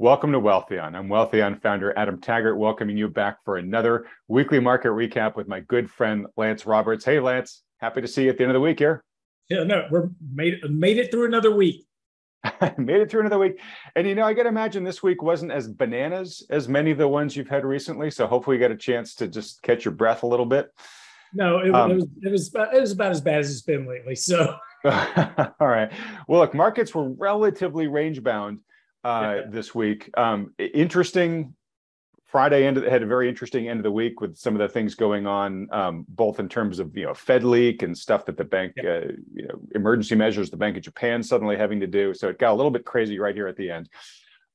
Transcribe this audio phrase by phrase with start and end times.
[0.00, 0.94] Welcome to Wealthion.
[0.94, 5.58] I'm Wealthion founder Adam Taggart, welcoming you back for another weekly market recap with my
[5.58, 7.04] good friend Lance Roberts.
[7.04, 9.02] Hey, Lance, happy to see you at the end of the week here.
[9.50, 11.84] Yeah, no, we're made made it through another week.
[12.78, 13.58] made it through another week,
[13.96, 16.98] and you know, I got to imagine this week wasn't as bananas as many of
[16.98, 18.08] the ones you've had recently.
[18.12, 20.70] So hopefully, you got a chance to just catch your breath a little bit.
[21.34, 23.88] No, it, um, it was it was it was about as bad as it's been
[23.88, 24.14] lately.
[24.14, 24.54] So.
[24.84, 25.90] All right.
[26.28, 28.60] Well, look, markets were relatively range bound
[29.04, 29.42] uh, yeah.
[29.48, 30.10] this week.
[30.16, 31.54] Um, interesting.
[32.26, 34.94] Friday end had a very interesting end of the week with some of the things
[34.94, 38.44] going on, um, both in terms of you know Fed leak and stuff that the
[38.44, 38.90] bank, yeah.
[38.90, 42.12] uh, you know, emergency measures the Bank of Japan suddenly having to do.
[42.12, 43.88] So it got a little bit crazy right here at the end.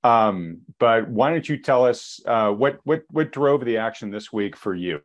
[0.03, 4.31] Um, but why don't you tell us uh, what what what drove the action this
[4.31, 5.01] week for you?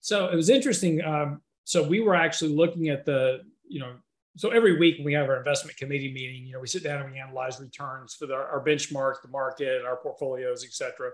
[0.00, 1.04] So it was interesting.
[1.04, 3.92] Um, so we were actually looking at the you know
[4.38, 7.10] so every week we have our investment committee meeting, you know, we sit down and
[7.12, 11.10] we analyze returns for the, our benchmarks, the market, our portfolios, et cetera.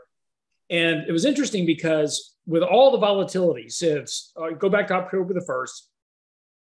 [0.69, 5.33] And it was interesting because with all the volatility since uh, go back to October
[5.33, 5.89] the 1st,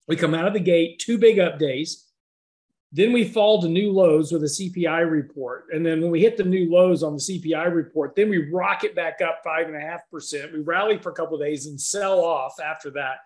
[0.08, 2.06] we come out of the gate, two big up days.
[2.90, 5.66] Then we fall to new lows with a CPI report.
[5.72, 8.96] And then when we hit the new lows on the CPI report, then we rocket
[8.96, 10.52] back up five and a half percent.
[10.52, 13.18] We rally for a couple of days and sell off after that.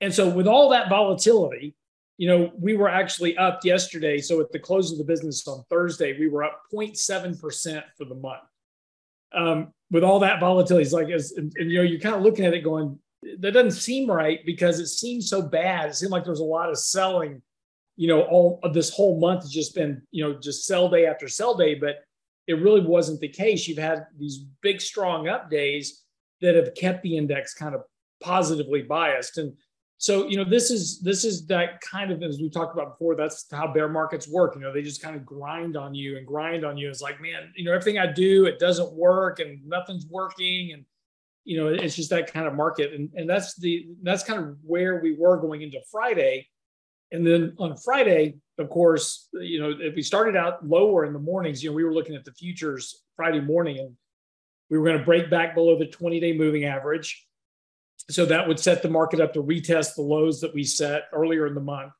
[0.00, 1.76] And so with all that volatility,
[2.18, 4.18] you know, we were actually up yesterday.
[4.18, 8.14] So at the close of the business on Thursday, we were up 0.7% for the
[8.14, 8.42] month.
[9.34, 12.22] Um, with all that volatility, it's like, as, and, and, you know, you're kind of
[12.22, 12.98] looking at it going,
[13.40, 15.90] that doesn't seem right because it seems so bad.
[15.90, 17.42] It seemed like there's a lot of selling,
[17.96, 21.06] you know, all of this whole month has just been, you know, just sell day
[21.06, 21.96] after sell day, but
[22.46, 23.66] it really wasn't the case.
[23.66, 26.02] You've had these big, strong up days
[26.40, 27.82] that have kept the index kind of
[28.22, 29.38] positively biased.
[29.38, 29.54] And
[29.98, 33.16] so you know this is this is that kind of as we talked about before
[33.16, 34.54] that's how bear markets work.
[34.54, 36.90] You know they just kind of grind on you and grind on you.
[36.90, 40.72] It's like man you know everything i do it doesn't work and nothing's working.
[40.72, 40.84] And
[41.44, 42.92] you know it's just that kind of market.
[42.92, 46.46] And, and that's the that's kind of where we were going into friday.
[47.10, 51.18] And then on friday of course you know if we started out lower in the
[51.18, 53.94] mornings you know we were looking at the futures friday morning and
[54.70, 57.26] we were going to break back below the 20 day moving average
[58.08, 61.46] so that would set the market up to retest the lows that we set earlier
[61.46, 61.92] in the month.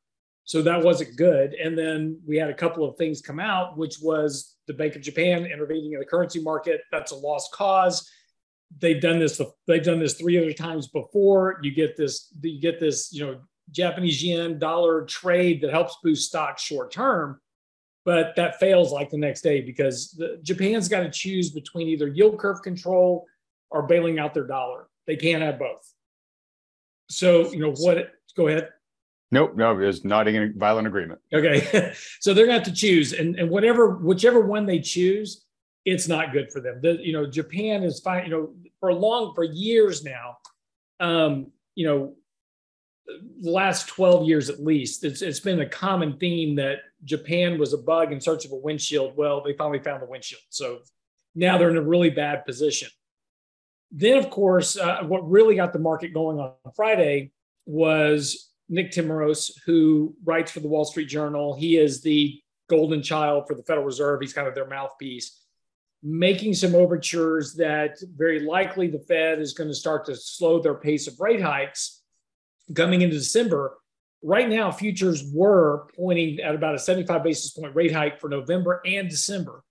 [0.44, 1.54] So that wasn't good.
[1.54, 5.02] And then we had a couple of things come out, which was the Bank of
[5.02, 6.82] Japan intervening in the currency market.
[6.92, 8.08] That's a lost cause.
[8.78, 9.40] They've done this.
[9.66, 11.58] They've done this three other times before.
[11.62, 12.32] You get this.
[12.40, 13.12] You get this.
[13.12, 13.40] You know,
[13.72, 17.40] Japanese yen dollar trade that helps boost stocks short term,
[18.04, 22.06] but that fails like the next day because the, Japan's got to choose between either
[22.06, 23.26] yield curve control
[23.70, 24.88] or bailing out their dollar.
[25.06, 25.92] They can't have both.
[27.08, 28.70] So, you know, what, go ahead.
[29.32, 31.20] Nope, no, it's not in violent agreement.
[31.32, 31.92] Okay.
[32.20, 33.12] so they're going to have to choose.
[33.12, 35.44] And, and whatever, whichever one they choose,
[35.84, 36.80] it's not good for them.
[36.82, 40.38] The, you know, Japan is fine, you know, for long, for years now,
[41.00, 42.14] um, you know,
[43.40, 47.72] the last 12 years at least, it's, it's been a common theme that Japan was
[47.72, 49.16] a bug in search of a windshield.
[49.16, 50.42] Well, they finally found the windshield.
[50.50, 50.80] So
[51.34, 52.88] now they're in a really bad position.
[53.98, 57.32] Then, of course, uh, what really got the market going on Friday
[57.64, 61.56] was Nick Timiraos, who writes for the Wall Street Journal.
[61.56, 64.20] He is the golden child for the Federal Reserve.
[64.20, 65.40] He's kind of their mouthpiece,
[66.02, 70.74] making some overtures that very likely the Fed is going to start to slow their
[70.74, 72.02] pace of rate hikes
[72.74, 73.78] coming into December.
[74.22, 78.82] Right now, futures were pointing at about a 75 basis point rate hike for November
[78.84, 79.62] and December.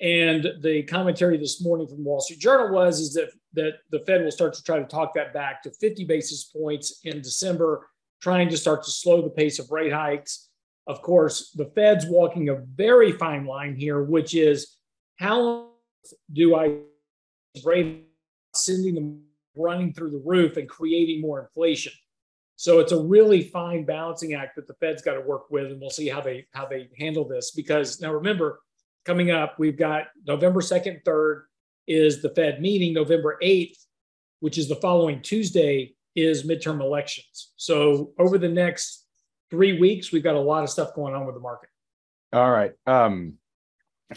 [0.00, 4.22] And the commentary this morning from Wall Street Journal was is that that the Fed
[4.22, 7.88] will start to try to talk that back to 50 basis points in December,
[8.20, 10.50] trying to start to slow the pace of rate hikes.
[10.86, 14.76] Of course, the Fed's walking a very fine line here, which is
[15.16, 15.70] how
[16.32, 16.76] do I
[17.64, 18.04] rate
[18.54, 19.22] sending them
[19.56, 21.92] running through the roof and creating more inflation?
[22.56, 25.80] So it's a really fine balancing act that the Fed's got to work with, and
[25.80, 27.50] we'll see how they how they handle this.
[27.50, 28.60] Because now remember,
[29.06, 31.42] coming up, we've got November 2nd, 3rd
[31.86, 32.92] is the Fed meeting.
[32.92, 33.78] November 8th,
[34.40, 37.52] which is the following Tuesday, is midterm elections.
[37.56, 39.06] So over the next
[39.50, 41.70] three weeks, we've got a lot of stuff going on with the market.
[42.32, 42.72] All right.
[42.86, 43.34] Um,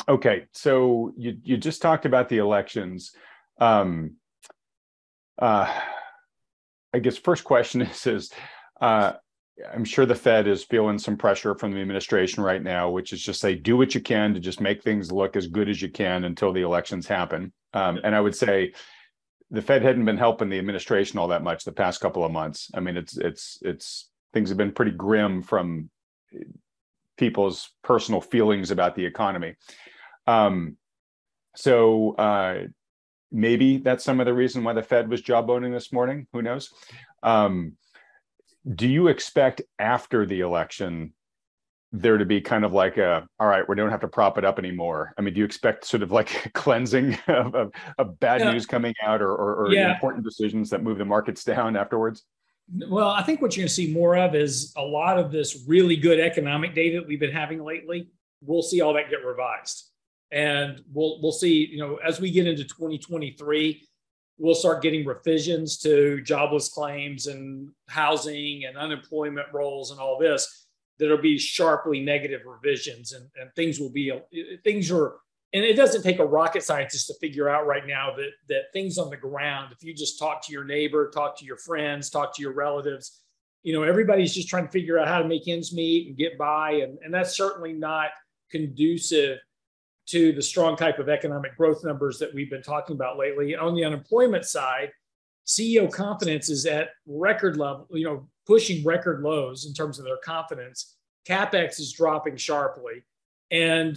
[0.08, 0.46] okay.
[0.54, 3.12] So you you just talked about the elections.
[3.60, 4.16] Um,
[5.40, 5.72] uh,
[6.94, 8.32] I guess first question is is
[8.82, 9.14] uh,
[9.74, 13.22] I'm sure the Fed is feeling some pressure from the administration right now, which is
[13.22, 15.90] just say do what you can to just make things look as good as you
[15.90, 17.52] can until the elections happen.
[17.74, 18.74] Um, and I would say
[19.52, 22.70] the Fed hadn't been helping the administration all that much the past couple of months.
[22.74, 25.90] I mean, it's it's it's things have been pretty grim from
[27.18, 29.56] people's personal feelings about the economy.
[30.28, 30.78] Um,
[31.56, 32.68] so uh,
[33.32, 36.28] maybe that's some of the reason why the Fed was jawboning this morning.
[36.32, 36.72] Who knows?
[37.24, 37.74] Um,
[38.76, 41.14] do you expect after the election
[41.92, 44.46] there to be kind of like a all right we don't have to prop it
[44.46, 48.20] up anymore i mean do you expect sort of like a cleansing of, of, of
[48.20, 48.52] bad yeah.
[48.52, 49.94] news coming out or, or, or yeah.
[49.94, 52.26] important decisions that move the markets down afterwards
[52.88, 55.64] well i think what you're going to see more of is a lot of this
[55.68, 58.08] really good economic data that we've been having lately
[58.42, 59.90] we'll see all that get revised
[60.32, 63.89] and we'll we'll see you know as we get into 2023
[64.40, 70.68] we'll start getting revisions to jobless claims and housing and unemployment rolls and all this
[70.98, 74.12] there'll be sharply negative revisions and, and things will be
[74.64, 75.18] things are
[75.52, 78.98] and it doesn't take a rocket scientist to figure out right now that that things
[78.98, 82.36] on the ground if you just talk to your neighbor talk to your friends talk
[82.36, 83.22] to your relatives
[83.64, 86.38] you know everybody's just trying to figure out how to make ends meet and get
[86.38, 86.72] by.
[86.72, 88.10] And, and that's certainly not
[88.50, 89.40] conducive
[90.10, 93.56] to the strong type of economic growth numbers that we've been talking about lately.
[93.56, 94.90] On the unemployment side,
[95.46, 100.18] CEO confidence is at record level, you know, pushing record lows in terms of their
[100.24, 100.96] confidence.
[101.28, 103.04] CapEx is dropping sharply.
[103.52, 103.96] And,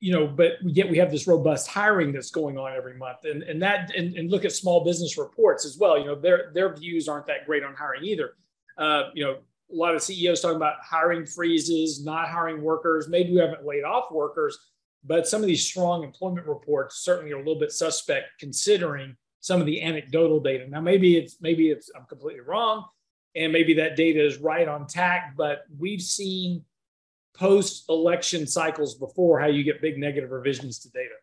[0.00, 3.24] you know, but yet we have this robust hiring that's going on every month.
[3.24, 5.98] And, and that, and, and look at small business reports as well.
[5.98, 8.36] You know, their, their views aren't that great on hiring either.
[8.78, 9.32] Uh, you know,
[9.72, 13.08] a lot of CEOs talking about hiring freezes, not hiring workers.
[13.08, 14.58] Maybe we haven't laid off workers,
[15.04, 19.60] but some of these strong employment reports certainly are a little bit suspect considering some
[19.60, 20.68] of the anecdotal data.
[20.68, 22.84] Now, maybe it's maybe it's I'm completely wrong,
[23.34, 26.64] and maybe that data is right on tack, but we've seen
[27.34, 31.14] post-election cycles before how you get big negative revisions to data.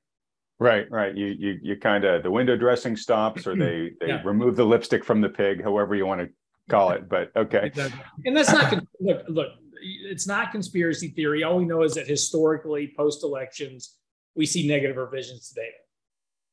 [0.60, 1.16] Right, right.
[1.16, 4.22] You you you kind of the window dressing stops, or they they yeah.
[4.26, 6.30] remove the lipstick from the pig, however you want to
[6.70, 7.08] call it.
[7.08, 8.02] But okay, exactly.
[8.26, 9.48] and that's not look look
[9.82, 11.44] it's not conspiracy theory.
[11.44, 13.96] All we know is that historically, post elections,
[14.36, 15.78] we see negative revisions to data.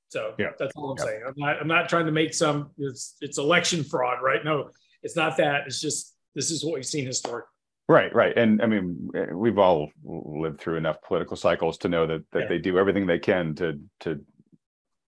[0.08, 0.50] So yeah.
[0.58, 1.05] that's all I'm yeah.
[1.05, 1.23] saying.
[1.26, 4.44] I'm not, I'm not trying to make some, it's, it's election fraud, right?
[4.44, 4.70] No,
[5.02, 5.67] it's not that.
[5.67, 7.50] It's just, this is what we've seen historically.
[7.88, 8.37] Right, right.
[8.37, 12.49] And I mean, we've all lived through enough political cycles to know that, that yeah.
[12.49, 14.20] they do everything they can to, to,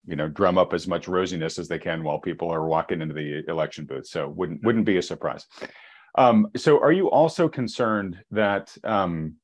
[0.06, 3.14] you know, drum up as much rosiness as they can while people are walking into
[3.14, 4.08] the election booth.
[4.08, 5.46] So wouldn't, wouldn't be a surprise.
[6.16, 9.36] Um, so are you also concerned that um,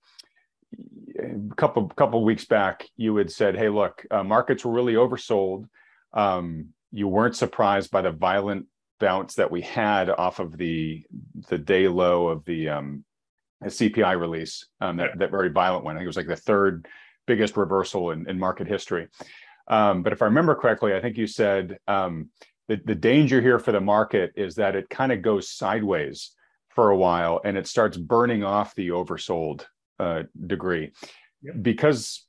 [1.18, 5.66] a couple couple weeks back you had said, "Hey, look, uh, markets were really oversold.
[6.14, 8.66] Um, you weren't surprised by the violent
[9.00, 11.04] bounce that we had off of the
[11.50, 13.06] the day low of the um,
[13.64, 15.96] CPI release, um, that that very violent one.
[15.96, 16.88] I think it was like the third
[17.26, 19.08] biggest reversal in, in market history.
[19.68, 22.30] Um, but if I remember correctly, I think you said um,
[22.68, 26.32] the the danger here for the market is that it kind of goes sideways
[26.78, 29.66] for a while and it starts burning off the oversold
[30.00, 30.92] uh, degree.
[31.42, 31.56] Yep.
[31.64, 32.26] because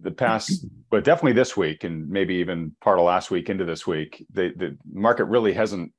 [0.00, 3.86] the past but definitely this week and maybe even part of last week into this
[3.86, 5.92] week the, the market really hasn't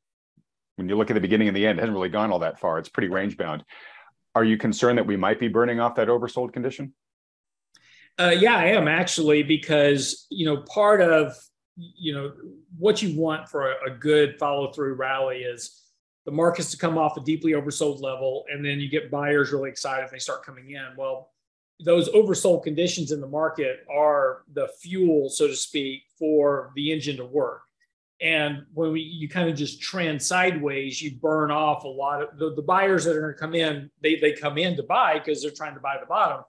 [0.75, 2.59] when you look at the beginning and the end it hasn't really gone all that
[2.59, 2.79] far.
[2.79, 3.63] It's pretty range bound.
[4.35, 6.93] Are you concerned that we might be burning off that oversold condition?
[8.19, 11.33] Uh, yeah i am actually because you know part of
[11.77, 12.33] you know
[12.77, 15.86] what you want for a, a good follow through rally is
[16.27, 19.69] the markets to come off a deeply oversold level, and then you get buyers really
[19.69, 20.85] excited and they start coming in.
[20.97, 21.31] Well,
[21.79, 27.15] those oversold conditions in the market are the fuel, so to speak, for the engine
[27.15, 27.61] to work.
[28.19, 32.37] And when we, you kind of just trend sideways, you burn off a lot of
[32.37, 33.89] the, the buyers that are going to come in.
[34.01, 36.43] They they come in to buy because they're trying to buy the bottom,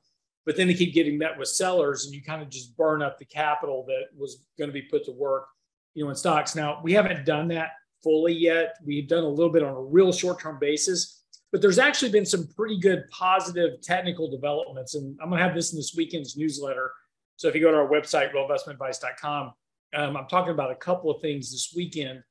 [0.44, 3.16] but then they keep getting met with sellers, and you kind of just burn up
[3.16, 5.46] the capital that was going to be put to work,
[5.94, 6.56] you know, in stocks.
[6.56, 7.70] Now we haven't done that
[8.02, 8.76] fully yet.
[8.84, 12.26] We've done a little bit on a real short term basis, but there's actually been
[12.26, 14.94] some pretty good positive technical developments.
[14.94, 16.92] And I'm going to have this in this weekend's newsletter.
[17.36, 19.52] So if you go to our website, realinvestmentadvice.com,
[19.94, 22.22] um, I'm talking about a couple of things this weekend.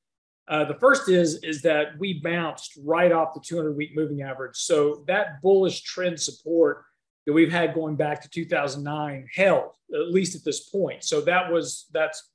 [0.48, 4.56] Uh, the first is is that we bounced right off the 200 week moving average.
[4.56, 6.86] So that bullish trend support
[7.26, 11.04] that we've had going back to 2009 held at least at this point.
[11.04, 12.32] So that was that's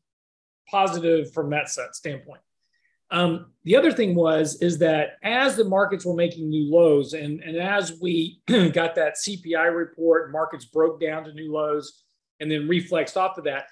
[0.71, 2.41] positive from that set standpoint.
[3.13, 7.41] Um, the other thing was is that as the markets were making new lows, and,
[7.43, 12.05] and as we got that CPI report, markets broke down to new lows
[12.41, 13.67] and then reflexed off of that.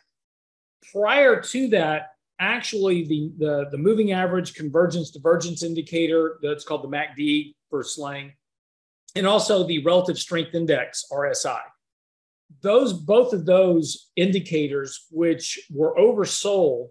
[0.93, 6.89] Prior to that, actually the, the, the moving average convergence divergence indicator, that's called the
[6.89, 8.33] MACD for slang,
[9.17, 11.61] and also the relative strength index, RSI.
[12.63, 16.89] Those both of those indicators, which were oversold,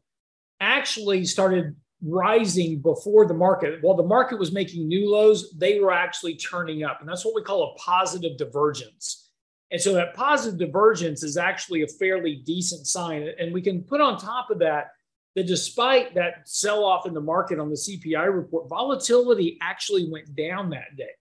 [0.59, 3.79] actually started rising before the market.
[3.81, 6.99] While the market was making new lows, they were actually turning up.
[6.99, 9.29] And that's what we call a positive divergence.
[9.71, 13.29] And so that positive divergence is actually a fairly decent sign.
[13.39, 14.91] And we can put on top of that
[15.35, 20.35] that despite that sell off in the market on the CPI report, volatility actually went
[20.35, 21.11] down that day.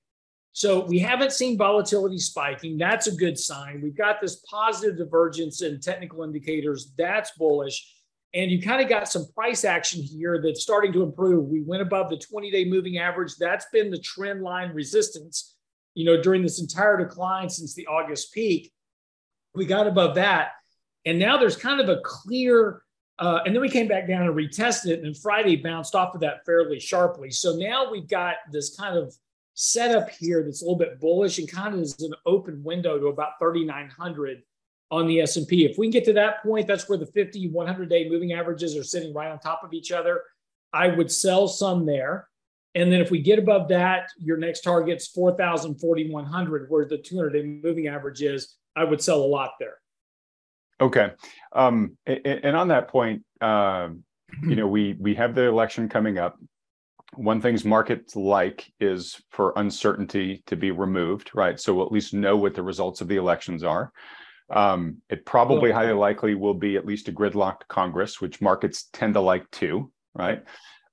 [0.53, 2.79] So we haven't seen volatility spiking.
[2.79, 3.81] That's a good sign.
[3.83, 6.93] We've got this positive divergence in technical indicators.
[6.97, 7.95] That's bullish.
[8.35, 11.49] And you kind of got some price action here that's starting to improve.
[11.49, 13.37] We went above the 20 day moving average.
[13.37, 15.57] That's been the trend line resistance,
[15.95, 18.73] you know, during this entire decline since the August peak.
[19.55, 20.51] We got above that.
[21.07, 22.83] And now there's kind of a clear
[23.19, 26.21] uh, and then we came back down and retested it, and Friday bounced off of
[26.21, 27.31] that fairly sharply.
[27.31, 29.13] So now we've got this kind of
[29.55, 33.09] setup here that's a little bit bullish and kind of is an open window to
[33.09, 34.43] about 3,900
[34.91, 35.65] on the S&P.
[35.65, 38.77] If we can get to that point, that's where the 50, 100 day moving averages
[38.77, 40.23] are sitting right on top of each other.
[40.73, 42.29] I would sell some there.
[42.75, 47.31] And then if we get above that, your next target's 4,000, 4,100, where the 200
[47.31, 48.57] day moving average is.
[48.77, 49.79] I would sell a lot there.
[50.81, 51.11] Okay,
[51.53, 53.89] um, and, and, on that point, uh,
[54.43, 56.39] you know, we we have the election coming up.
[57.15, 61.59] One things markets like is for uncertainty to be removed, right?
[61.59, 63.91] So we'll at least know what the results of the elections are.
[64.51, 69.15] Um, it probably highly likely will be at least a gridlocked Congress, which markets tend
[69.15, 70.43] to like too, right?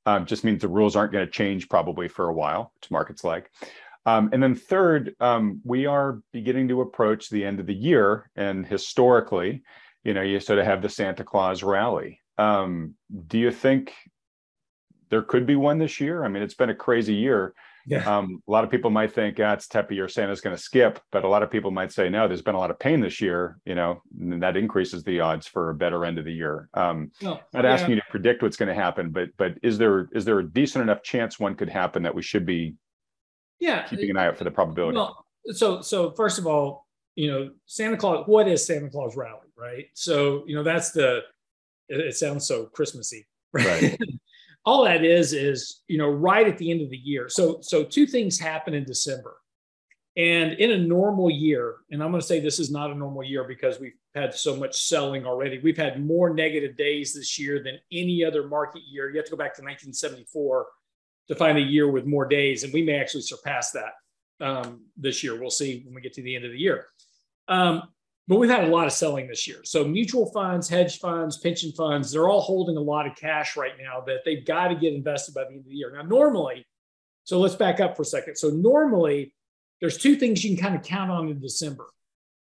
[0.05, 3.23] Um, just means the rules aren't going to change probably for a while, which markets
[3.23, 3.49] like.
[4.05, 8.29] Um, and then third, um, we are beginning to approach the end of the year,
[8.35, 9.63] and historically,
[10.03, 12.21] you know, you sort of have the Santa Claus rally.
[12.37, 12.95] Um,
[13.27, 13.93] do you think
[15.09, 16.23] there could be one this year?
[16.23, 17.55] I mean, it's been a crazy year.
[17.87, 18.17] Yeah.
[18.17, 20.61] Um, a lot of people might think, ah, it's type of year Santa's going to
[20.61, 22.99] skip, but a lot of people might say, no, there's been a lot of pain
[22.99, 26.33] this year, you know, and that increases the odds for a better end of the
[26.33, 26.67] year.
[26.73, 27.73] Um, no, not yeah.
[27.73, 30.49] asking you to predict what's going to happen, but but is there is there a
[30.49, 32.75] decent enough chance one could happen that we should be
[33.59, 37.31] yeah keeping an eye out for the probability well so so first of all you
[37.31, 41.21] know santa claus what is santa claus rally right so you know that's the
[41.87, 43.99] it, it sounds so christmassy right, right.
[44.65, 47.83] all that is is you know right at the end of the year so so
[47.83, 49.37] two things happen in december
[50.17, 53.23] and in a normal year and i'm going to say this is not a normal
[53.23, 57.61] year because we've had so much selling already we've had more negative days this year
[57.63, 60.65] than any other market year you have to go back to 1974
[61.27, 63.93] to find a year with more days, and we may actually surpass that
[64.45, 65.39] um, this year.
[65.39, 66.85] We'll see when we get to the end of the year.
[67.47, 67.83] Um,
[68.27, 69.59] but we've had a lot of selling this year.
[69.63, 73.73] So mutual funds, hedge funds, pension funds, they're all holding a lot of cash right
[73.79, 75.91] now that they've got to get invested by the end of the year.
[75.95, 76.65] Now, normally,
[77.23, 78.35] so let's back up for a second.
[78.35, 79.33] So normally,
[79.79, 81.85] there's two things you can kind of count on in December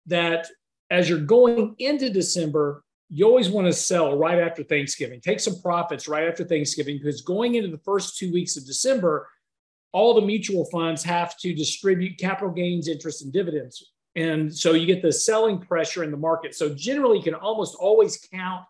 [0.07, 0.49] that
[0.91, 5.21] as you're going into December, you always want to sell right after Thanksgiving.
[5.21, 9.29] Take some profits right after Thanksgiving because going into the first two weeks of December,
[9.93, 13.92] all the mutual funds have to distribute capital gains, interest, and dividends.
[14.15, 16.55] And so you get the selling pressure in the market.
[16.55, 18.65] So generally, you can almost always count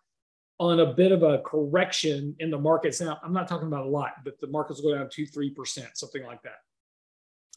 [0.61, 3.01] on a bit of a correction in the markets.
[3.01, 5.89] Now, I'm not talking about a lot, but the markets will go down two, 3%,
[5.95, 6.61] something like that.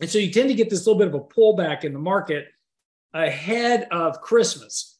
[0.02, 2.48] And so you tend to get this little bit of a pullback in the market
[3.14, 4.96] ahead of Christmas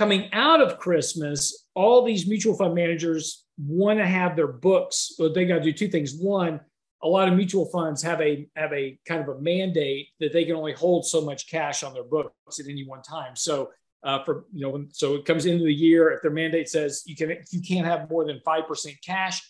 [0.00, 5.14] coming out of Christmas, all these mutual fund managers want to have their books.
[5.18, 6.14] But they got to do two things.
[6.14, 6.60] One,
[7.02, 10.44] a lot of mutual funds have a have a kind of a mandate that they
[10.44, 13.36] can only hold so much cash on their books at any one time.
[13.36, 13.70] So
[14.02, 16.10] uh, for you know, so it comes into the year.
[16.10, 19.42] If their mandate says you can you can't have more than five percent cash,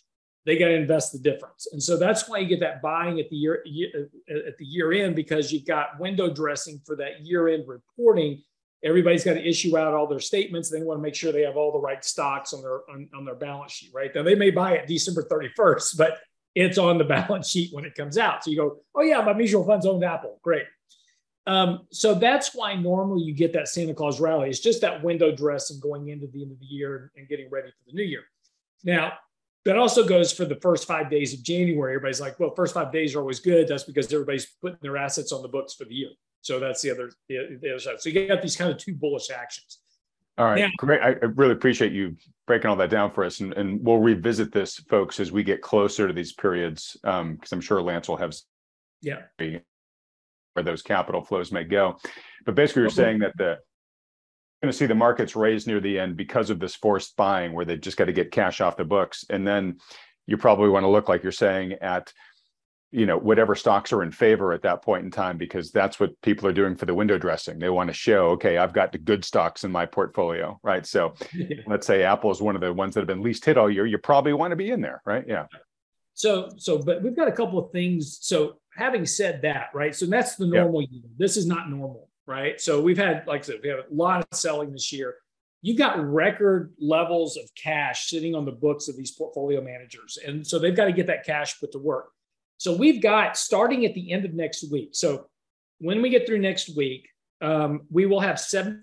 [0.47, 1.69] they got to invest the difference.
[1.73, 3.63] And so that's why you get that buying at the year
[4.29, 8.43] at the year end because you've got window dressing for that year end reporting
[8.83, 10.71] everybody's got to issue out all their statements.
[10.71, 13.25] They want to make sure they have all the right stocks on their on, on,
[13.25, 14.11] their balance sheet, right?
[14.15, 16.19] Now they may buy it December 31st, but
[16.55, 18.45] it's on the balance sheet when it comes out.
[18.45, 20.39] So you go, oh yeah, my mutual funds owned Apple.
[20.43, 20.65] Great.
[21.47, 24.51] Um, so that's why normally you get that Santa Claus rally.
[24.51, 27.71] It's just that window dressing going into the end of the year and getting ready
[27.71, 28.25] for the new year.
[28.85, 29.15] Now,
[29.65, 31.95] that also goes for the first five days of January.
[31.95, 33.69] Everybody's like, well, first five days are always good.
[33.69, 36.11] That's because everybody's putting their assets on the books for the year.
[36.43, 38.01] So that's the other the, the other side.
[38.01, 39.79] So you got these kind of two bullish actions.
[40.39, 41.01] All right, now, great.
[41.03, 44.53] I, I, really appreciate you breaking all that down for us, and, and we'll revisit
[44.53, 48.17] this, folks, as we get closer to these periods, because um, I'm sure Lance will
[48.17, 48.35] have
[49.03, 51.99] yeah where those capital flows may go.
[52.47, 52.97] But basically, you're okay.
[52.97, 53.59] saying that the
[54.63, 57.65] going to see the markets raise near the end because of this forced buying, where
[57.65, 59.79] they just got to get cash off the books, and then
[60.27, 62.13] you probably want to look like you're saying at
[62.93, 66.21] you know whatever stocks are in favor at that point in time because that's what
[66.23, 68.99] people are doing for the window dressing they want to show okay i've got the
[68.99, 71.15] good stocks in my portfolio right so
[71.67, 73.87] let's say apple is one of the ones that have been least hit all year
[73.87, 75.47] you probably want to be in there right yeah
[76.15, 80.07] so so but we've got a couple of things so having said that right so
[80.07, 80.89] that's the normal yeah.
[80.91, 82.61] year this is not normal right?
[82.61, 85.17] So we've had, like I said, we have a lot of selling this year.
[85.63, 90.17] You've got record levels of cash sitting on the books of these portfolio managers.
[90.25, 92.11] And so they've got to get that cash put to work.
[92.61, 94.91] So we've got starting at the end of next week.
[94.93, 95.29] So
[95.79, 97.09] when we get through next week,
[97.41, 98.83] um, we will have 70%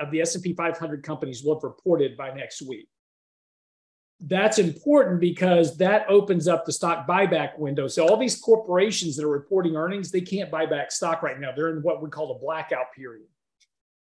[0.00, 2.88] of the S&P 500 companies will have reported by next week.
[4.18, 7.86] That's important because that opens up the stock buyback window.
[7.86, 11.52] So all these corporations that are reporting earnings, they can't buy back stock right now.
[11.54, 13.28] They're in what we call the blackout period.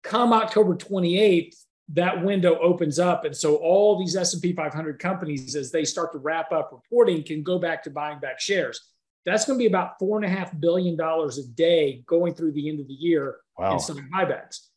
[0.01, 1.57] Come October 28th,
[1.93, 3.25] that window opens up.
[3.25, 7.43] And so all these s&p 500 companies as they start to wrap up reporting can
[7.43, 8.91] go back to buying back shares.
[9.25, 12.53] That's going to be about four and a half billion dollars a day going through
[12.53, 13.73] the end of the year wow.
[13.73, 14.67] in some buybacks.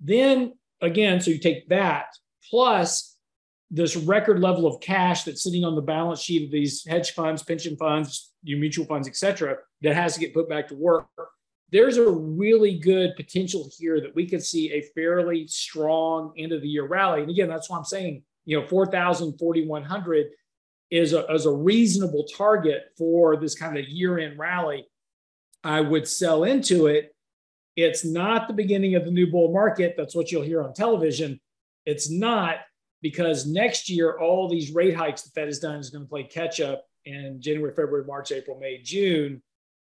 [0.00, 2.06] Then again so you take that
[2.50, 3.16] plus
[3.70, 7.42] this record level of cash that's sitting on the balance sheet of these hedge funds
[7.42, 11.06] pension funds your mutual funds et cetera that has to get put back to work
[11.72, 16.60] there's a really good potential here that we could see a fairly strong end of
[16.60, 17.22] the year rally.
[17.22, 20.26] And again, that's why I'm saying, you know, 4,000, 4,100
[20.90, 24.86] is a, is a reasonable target for this kind of year end rally.
[25.64, 27.16] I would sell into it.
[27.74, 29.94] It's not the beginning of the new bull market.
[29.96, 31.40] That's what you'll hear on television.
[31.86, 32.56] It's not
[33.00, 36.24] because next year, all these rate hikes the Fed has done is going to play
[36.24, 39.42] catch up in January, February, March, April, May, June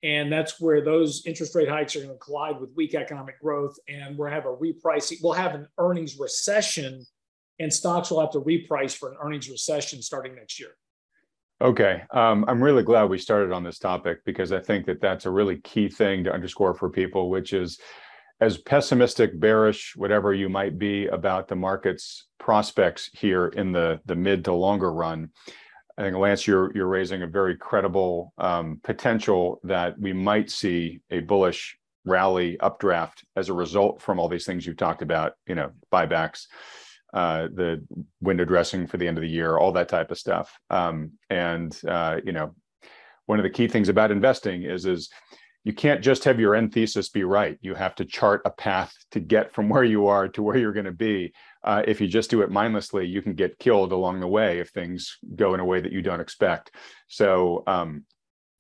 [0.06, 3.76] and that's where those interest rate hikes are going to collide with weak economic growth.
[3.90, 7.04] And we'll have a repricing, we'll have an earnings recession,
[7.60, 10.70] and stocks will have to reprice for an earnings recession starting next year.
[11.60, 12.04] Okay.
[12.12, 15.32] Um, I'm really glad we started on this topic because I think that that's a
[15.32, 17.80] really key thing to underscore for people, which is
[18.40, 24.16] as pessimistic, bearish, whatever you might be about the market's prospects here in the, the
[24.16, 25.32] mid to longer run.
[25.98, 31.00] I think Lance, you're you're raising a very credible um, potential that we might see
[31.10, 35.34] a bullish rally updraft as a result from all these things you've talked about.
[35.48, 36.48] You know, buybacks,
[37.14, 37.86] uh, the
[38.22, 40.58] window dressing for the end of the year, all that type of stuff.
[40.70, 42.54] Um, and uh, you know,
[43.26, 45.10] one of the key things about investing is is
[45.64, 47.58] you can't just have your end thesis be right.
[47.62, 50.74] You have to chart a path to get from where you are to where you're
[50.74, 51.34] going to be
[51.66, 54.70] uh, if you just do it mindlessly, you can get killed along the way if
[54.70, 56.72] things go in a way that you don't expect.
[57.08, 58.06] So, um,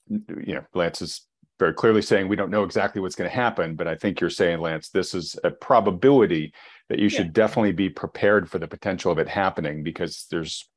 [0.09, 1.21] you know, Lance is
[1.59, 4.29] very clearly saying we don't know exactly what's going to happen, but I think you're
[4.31, 6.51] saying, Lance, this is a probability
[6.89, 7.33] that you should yeah.
[7.33, 10.67] definitely be prepared for the potential of it happening because there's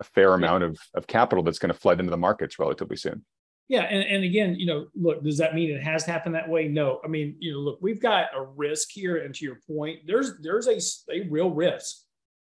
[0.00, 0.36] a fair yeah.
[0.36, 3.24] amount of, of capital that's going to flood into the markets relatively soon.
[3.68, 6.68] Yeah, and, and again, you know, look, does that mean it has happened that way?
[6.68, 7.00] No.
[7.02, 10.38] I mean, you know, look, we've got a risk here, and to your point, there's
[10.42, 10.78] there's a,
[11.12, 12.02] a real risk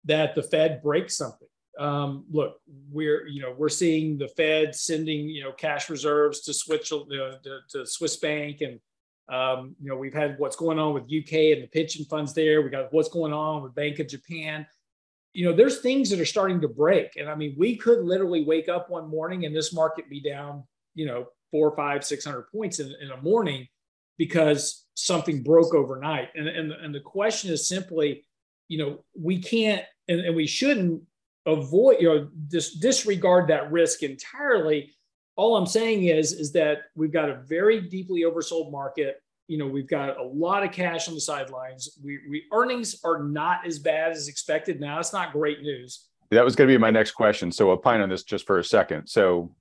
[0.05, 1.47] that the Fed breaks something.
[1.79, 2.57] Um, look,
[2.91, 6.97] we're you know we're seeing the Fed sending you know cash reserves to switch uh,
[7.07, 8.79] to, to Swiss Bank, and
[9.27, 12.61] um, you know we've had what's going on with UK and the pension funds there.
[12.61, 14.67] We got what's going on with Bank of Japan.
[15.33, 18.43] You know, there's things that are starting to break, and I mean, we could literally
[18.43, 20.63] wake up one morning and this market be down
[20.97, 23.67] you know, four, five, six hundred points in, in a morning
[24.17, 26.29] because something broke overnight.
[26.35, 28.25] And, and, and the question is simply,
[28.67, 31.03] you know, we can't and, and we shouldn't
[31.45, 34.95] avoid, you know, dis- disregard that risk entirely.
[35.35, 39.21] All I'm saying is, is that we've got a very deeply oversold market.
[39.47, 41.99] You know, we've got a lot of cash on the sidelines.
[42.03, 44.81] We, we earnings are not as bad as expected.
[44.81, 46.07] Now, it's not great news.
[46.31, 47.51] That was going to be my next question.
[47.51, 49.07] So, opine on this just for a second.
[49.07, 49.55] So,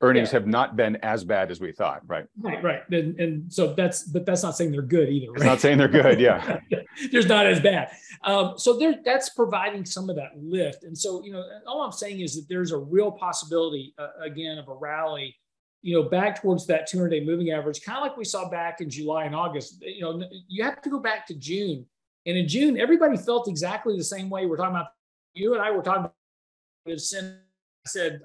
[0.00, 0.34] earnings yeah.
[0.34, 2.26] have not been as bad as we thought, right?
[2.38, 2.88] Right, right.
[2.90, 5.32] And, and so that's, but that's not saying they're good either.
[5.32, 5.36] Right?
[5.36, 6.20] It's not saying they're good.
[6.20, 6.60] Yeah.
[7.12, 7.90] There's not as bad.
[8.24, 10.84] Um, so there, that's providing some of that lift.
[10.84, 14.56] And so, you know, all I'm saying is that there's a real possibility, uh, again,
[14.58, 15.36] of a rally,
[15.82, 18.80] you know, back towards that 200 day moving average, kind of like we saw back
[18.80, 19.82] in July and August.
[19.82, 21.86] You know, you have to go back to June.
[22.24, 24.46] And in June, everybody felt exactly the same way.
[24.46, 24.88] We're talking about
[25.34, 26.14] you and I were talking about.
[26.88, 27.40] I said,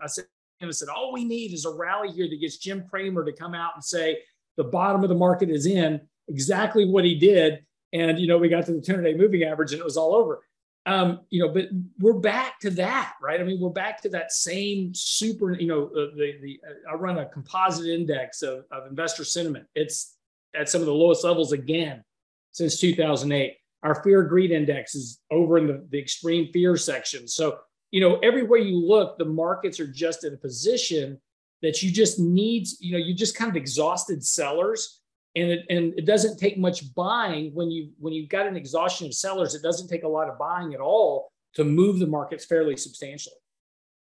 [0.02, 0.26] I said,
[0.70, 3.54] and said, all we need is a rally here that gets Jim Cramer to come
[3.54, 4.20] out and say
[4.58, 7.66] the bottom of the market is in, exactly what he did.
[7.94, 10.16] And, you know, we got to the 200 day moving average and it was all
[10.16, 10.44] over.
[10.86, 11.68] Um, you know, but
[12.00, 13.40] we're back to that, right?
[13.40, 16.96] I mean, we're back to that same super, you know, uh, the, the, uh, I
[16.96, 19.68] run a composite index of, of investor sentiment.
[19.76, 20.16] It's
[20.56, 22.04] at some of the lowest levels again
[22.52, 23.58] since 2008.
[23.84, 27.28] Our fear greed index is over in the, the extreme fear section.
[27.28, 27.60] So
[27.92, 31.20] you know, everywhere you look, the markets are just in a position
[31.62, 35.02] that you just need, you know, you just kind of exhausted sellers.
[35.36, 39.08] And it, and it doesn't take much buying when you when you've got an exhaustion
[39.08, 39.56] of sellers.
[39.56, 43.36] It doesn't take a lot of buying at all to move the markets fairly substantially.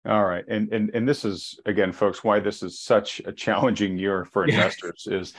[0.06, 3.96] All right, and and and this is again, folks, why this is such a challenging
[3.96, 5.32] year for investors is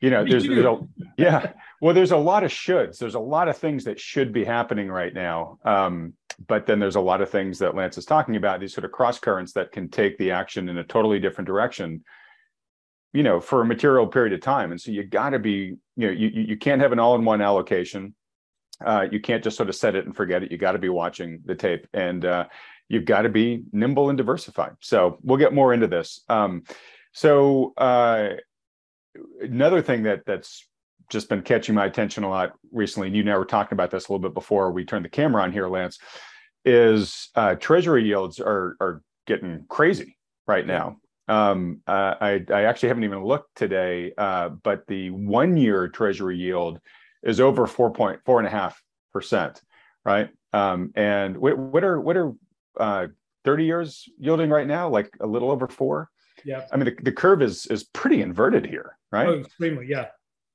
[0.00, 0.78] you know, there's, there's a,
[1.16, 1.52] yeah.
[1.80, 2.98] Well, there's a lot of shoulds.
[2.98, 5.58] There's a lot of things that should be happening right now.
[5.64, 6.14] Um,
[6.46, 8.92] but then there's a lot of things that Lance is talking about, these sort of
[8.92, 12.04] cross currents that can take the action in a totally different direction,
[13.12, 14.72] you know, for a material period of time.
[14.72, 18.14] And so you got to be, you know, you, you can't have an all-in-one allocation.
[18.84, 20.50] Uh, you can't just sort of set it and forget it.
[20.50, 22.46] You got to be watching the tape and uh,
[22.88, 24.72] you've got to be nimble and diversified.
[24.80, 26.24] So we'll get more into this.
[26.28, 26.64] Um,
[27.12, 28.30] so uh,
[29.40, 30.68] another thing that that's
[31.10, 33.90] just been catching my attention a lot recently, and you and I were talking about
[33.90, 35.98] this a little bit before we turned the camera on here, Lance,
[36.64, 40.96] is uh, treasury yields are are getting crazy right now.
[41.26, 46.36] Um, uh, I, I actually haven't even looked today, uh, but the one year treasury
[46.36, 46.80] yield
[47.22, 48.80] is over four point four and a half
[49.12, 49.62] percent,
[50.04, 50.28] right?
[50.52, 52.32] Um, and what, what are what are
[52.78, 53.06] uh,
[53.44, 54.88] 30 years yielding right now?
[54.88, 56.10] Like a little over four.
[56.44, 56.66] Yeah.
[56.72, 59.28] I mean, the, the curve is is pretty inverted here, right?
[59.28, 60.06] Oh, extremely, yeah.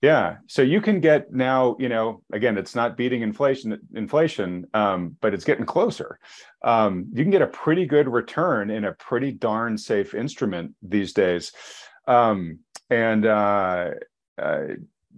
[0.02, 0.38] Yeah.
[0.48, 5.34] So you can get now, you know, again, it's not beating inflation, inflation, um, but
[5.34, 6.20] it's getting closer.
[6.64, 11.12] Um, you can get a pretty good return in a pretty darn safe instrument these
[11.12, 11.52] days.
[12.08, 13.92] Um, and uh,
[14.42, 14.62] uh,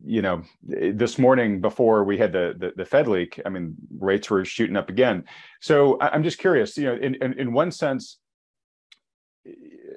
[0.04, 4.32] you know, this morning before we had the, the, the Fed leak, I mean, rates
[4.32, 5.26] were shooting up again.
[5.60, 8.18] So I'm just curious, you know, in in, in one sense,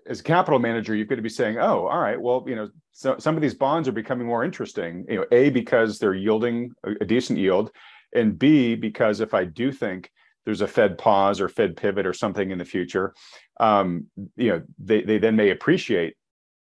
[0.07, 2.69] as a capital manager, you've got to be saying, oh, all right, well, you know,
[2.93, 5.05] so some of these bonds are becoming more interesting.
[5.09, 7.71] You know, a because they're yielding a, a decent yield,
[8.15, 10.11] and b because if I do think
[10.45, 13.15] there's a Fed pause or Fed pivot or something in the future,
[13.59, 16.17] um, you know, they they then may appreciate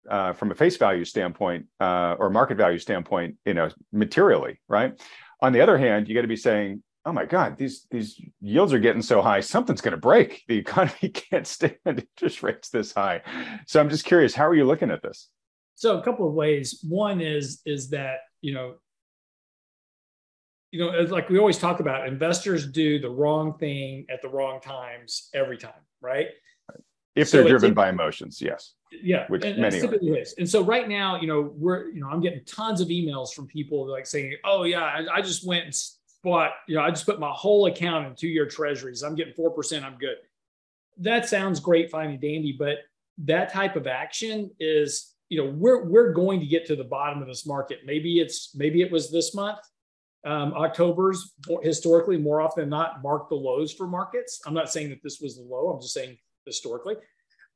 [0.08, 5.00] uh, from a face value standpoint uh, or market value standpoint, you know, materially, right?
[5.40, 8.72] On the other hand, you got to be saying, oh my god these these yields
[8.72, 10.42] are getting so high something's going to break.
[10.48, 13.22] The economy can't stand interest rates this high.
[13.66, 15.28] So i'm just curious how are you looking at this?
[15.74, 16.84] So a couple of ways.
[16.86, 18.74] One is is that you know
[20.70, 24.60] you know like we always talk about investors do the wrong thing at the wrong
[24.60, 26.28] times every time right?
[27.16, 28.74] If they're driven by emotions yes.
[29.02, 32.20] Yeah which and, many is and so right now you know we're you know i'm
[32.20, 35.74] getting tons of emails from people like saying oh yeah i, I just went and
[36.22, 39.02] but you know, I just put my whole account in two-year treasuries.
[39.02, 39.84] I'm getting four percent.
[39.84, 40.16] I'm good.
[40.98, 42.78] That sounds great, fine and dandy, but
[43.18, 47.22] that type of action is, you know, we're we're going to get to the bottom
[47.22, 47.80] of this market.
[47.84, 49.58] Maybe it's maybe it was this month.
[50.24, 54.40] Um, October's historically more often than not mark the lows for markets.
[54.46, 55.70] I'm not saying that this was the low.
[55.70, 56.96] I'm just saying historically.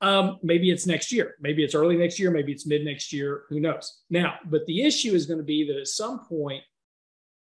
[0.01, 1.35] Um, maybe it's next year.
[1.41, 2.31] Maybe it's early next year.
[2.31, 3.43] Maybe it's mid next year.
[3.49, 4.01] Who knows?
[4.11, 6.63] Now, but the issue is going to be that at some point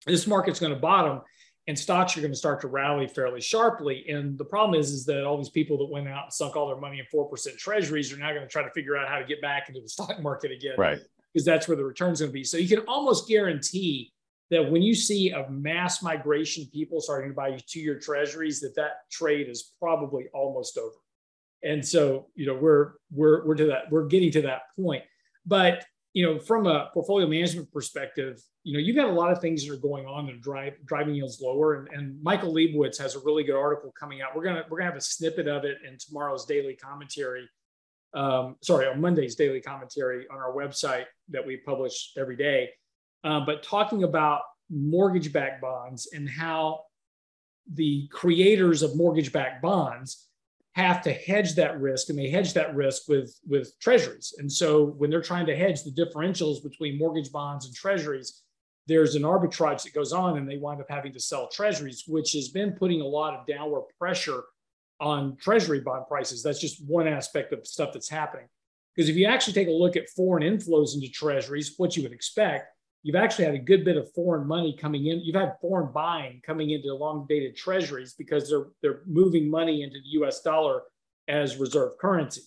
[0.05, 1.21] this market's going to bottom
[1.69, 4.03] and stocks are going to start to rally fairly sharply.
[4.09, 6.67] And the problem is, is that all these people that went out and sunk all
[6.67, 9.25] their money in 4% treasuries are now going to try to figure out how to
[9.25, 10.73] get back into the stock market again.
[10.79, 10.99] Right.
[11.31, 12.43] Because that's where the return's going to be.
[12.43, 14.11] So you can almost guarantee
[14.49, 19.07] that when you see a mass migration people starting to buy two-year treasuries, that that
[19.11, 20.95] trade is probably almost over.
[21.61, 25.03] And so, you know, we're we're we're to that we're getting to that point.
[25.45, 29.39] But you know, from a portfolio management perspective, you know, you've got a lot of
[29.39, 31.75] things that are going on that are drive, driving yields lower.
[31.75, 34.35] And, and Michael Lebowitz has a really good article coming out.
[34.35, 37.47] We're gonna we're gonna have a snippet of it in tomorrow's daily commentary.
[38.13, 42.69] Um, sorry, on Monday's daily commentary on our website that we publish every day.
[43.23, 44.41] Um, but talking about
[44.71, 46.81] mortgage-backed bonds and how
[47.71, 50.28] the creators of mortgage-backed bonds
[50.79, 54.33] have to hedge that risk and they hedge that risk with with treasuries.
[54.37, 58.43] And so when they're trying to hedge the differentials between mortgage bonds and treasuries
[58.89, 62.33] there's an arbitrage that goes on and they wind up having to sell treasuries which
[62.33, 64.43] has been putting a lot of downward pressure
[64.99, 66.43] on treasury bond prices.
[66.43, 68.47] That's just one aspect of stuff that's happening.
[68.95, 72.11] Because if you actually take a look at foreign inflows into treasuries what you would
[72.11, 75.19] expect you've actually had a good bit of foreign money coming in.
[75.19, 79.99] You've had foreign buying coming into long dated treasuries because they're they're moving money into
[79.99, 80.83] the US dollar
[81.27, 82.41] as reserve currency.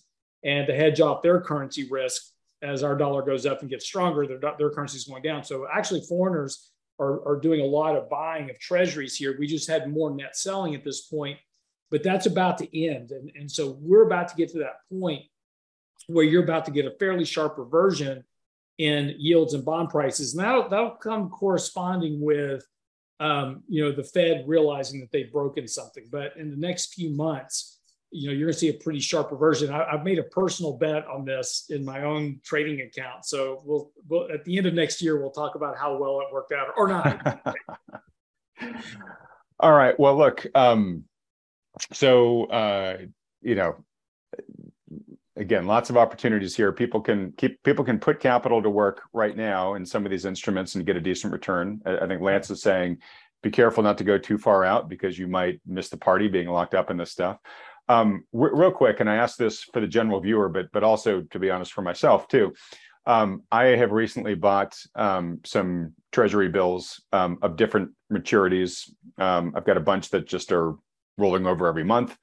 [0.44, 2.22] And to hedge off their currency risk
[2.62, 5.44] as our dollar goes up and gets stronger, their, their currency is going down.
[5.44, 9.36] So actually foreigners are, are doing a lot of buying of treasuries here.
[9.38, 11.38] We just had more net selling at this point,
[11.90, 13.12] but that's about to end.
[13.12, 15.22] And, and so we're about to get to that point
[16.08, 18.24] where you're about to get a fairly sharp reversion
[18.82, 20.34] in yields and bond prices.
[20.34, 22.66] And that'll, that'll come corresponding with,
[23.20, 26.08] um, you know, the Fed realizing that they've broken something.
[26.10, 27.78] But in the next few months,
[28.10, 29.72] you know, you're going to see a pretty sharp reversion.
[29.72, 33.24] I, have made a personal bet on this in my own trading account.
[33.24, 36.26] So we'll, we'll, at the end of next year, we'll talk about how well it
[36.32, 37.56] worked out or not.
[39.60, 39.98] All right.
[39.98, 41.04] Well, look, um,
[41.92, 42.98] so, uh,
[43.40, 43.76] you know,
[45.36, 46.72] again, lots of opportunities here.
[46.72, 50.24] People can keep people can put capital to work right now in some of these
[50.24, 51.80] instruments and get a decent return.
[51.86, 52.98] I, think Lance is saying,
[53.42, 56.48] be careful not to go too far out because you might miss the party being
[56.48, 57.38] locked up in this stuff.
[57.88, 61.38] Um, real quick, and I ask this for the general viewer, but but also to
[61.38, 62.54] be honest for myself too.
[63.04, 68.88] Um, I have recently bought um, some treasury bills um, of different maturities.
[69.18, 70.74] Um, I've got a bunch that just are
[71.18, 72.16] rolling over every month.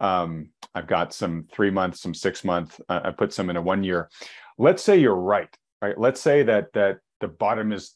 [0.00, 2.80] Um, I've got some three months, some six month.
[2.88, 4.10] Uh, I put some in a one year.
[4.58, 5.54] Let's say you're right.
[5.80, 5.98] Right.
[5.98, 7.94] Let's say that that the bottom is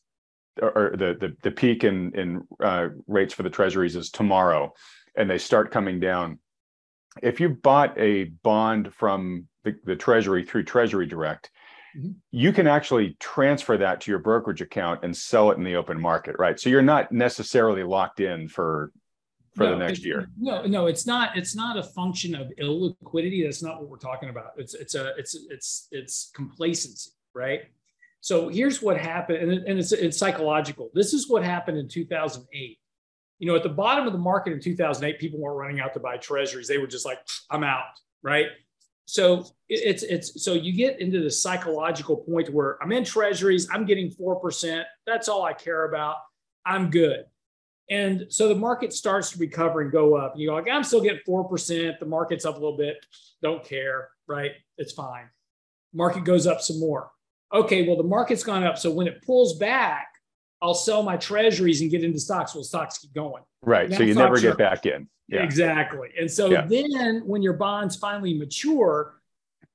[0.61, 4.73] or the the, the peak in in uh, rates for the treasuries is tomorrow,
[5.17, 6.39] and they start coming down.
[7.23, 11.51] If you bought a bond from the, the Treasury through Treasury Direct,
[11.97, 12.13] mm-hmm.
[12.31, 16.01] you can actually transfer that to your brokerage account and sell it in the open
[16.01, 16.61] market, right?
[16.61, 18.93] So you're not necessarily locked in for
[19.59, 20.31] for no, the next year.
[20.39, 21.37] No, no, it's not.
[21.37, 23.45] It's not a function of illiquidity.
[23.45, 24.53] That's not what we're talking about.
[24.57, 27.63] It's it's a it's it's it's complacency, right?
[28.21, 30.91] So here's what happened, and, and it's it's psychological.
[30.95, 32.79] This is what happened in 2008.
[33.41, 36.01] You know, at the bottom of the market in 2008, people weren't running out to
[36.01, 36.69] buy treasuries.
[36.69, 37.19] They were just like,
[37.51, 37.85] "I'm out,"
[38.23, 38.47] right?
[39.07, 43.87] So it's it's so you get into the psychological point where I'm in treasuries, I'm
[43.87, 44.87] getting four percent.
[45.07, 46.17] That's all I care about.
[46.67, 47.25] I'm good.
[47.91, 50.35] And so the market starts to recover and go up.
[50.37, 51.99] You go like, I'm still getting 4%.
[51.99, 53.05] The market's up a little bit.
[53.43, 54.53] Don't care, right?
[54.77, 55.29] It's fine.
[55.95, 57.11] Market goes up some more.
[57.53, 58.77] Okay, well, the market's gone up.
[58.77, 60.09] So when it pulls back,
[60.61, 62.55] I'll sell my treasuries and get into stocks.
[62.55, 63.43] Well, stocks keep going.
[63.63, 63.93] Right.
[63.93, 65.09] so you never get back in.
[65.29, 65.43] Yeah.
[65.43, 66.11] Exactly.
[66.19, 66.67] And so yeah.
[66.67, 69.21] then when your bonds finally mature,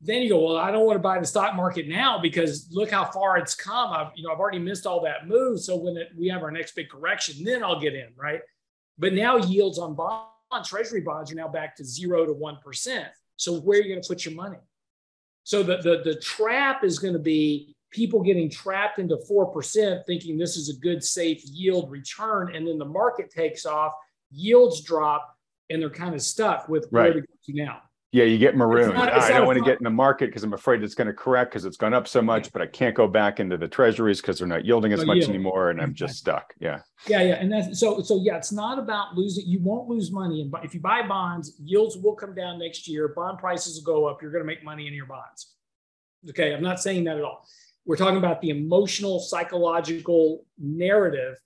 [0.06, 2.92] then you go, well, I don't want to buy the stock market now because look
[2.92, 3.94] how far it's come.
[3.94, 5.62] I've, you know, I've already missed all that move.
[5.62, 8.42] So when it, we have our next big correction, then I'll get in, right?
[8.98, 13.06] But now yields on bonds, treasury bonds are now back to zero to 1%.
[13.38, 14.60] So where are you going to put your money?
[15.44, 20.38] So the, the, the trap is going to be people getting trapped into 4% thinking
[20.38, 22.56] this is a good, safe yield return.
[22.56, 23.94] And then the market takes off,
[24.32, 25.34] yields drop,
[25.70, 27.04] and they're kind of stuck with right.
[27.04, 27.82] where to go to now.
[28.14, 28.94] Yeah, you get marooned.
[28.94, 31.14] Not, I don't want to get in the market because I'm afraid it's going to
[31.14, 34.22] correct because it's gone up so much, but I can't go back into the treasuries
[34.22, 35.30] because they're not yielding as no much yield.
[35.32, 36.54] anymore, and I'm just stuck.
[36.60, 36.82] Yeah.
[37.08, 38.04] Yeah, yeah, and that's so.
[38.04, 39.48] So yeah, it's not about losing.
[39.48, 43.08] You won't lose money, and if you buy bonds, yields will come down next year.
[43.08, 44.22] Bond prices will go up.
[44.22, 45.56] You're going to make money in your bonds.
[46.30, 47.48] Okay, I'm not saying that at all.
[47.84, 51.38] We're talking about the emotional, psychological narrative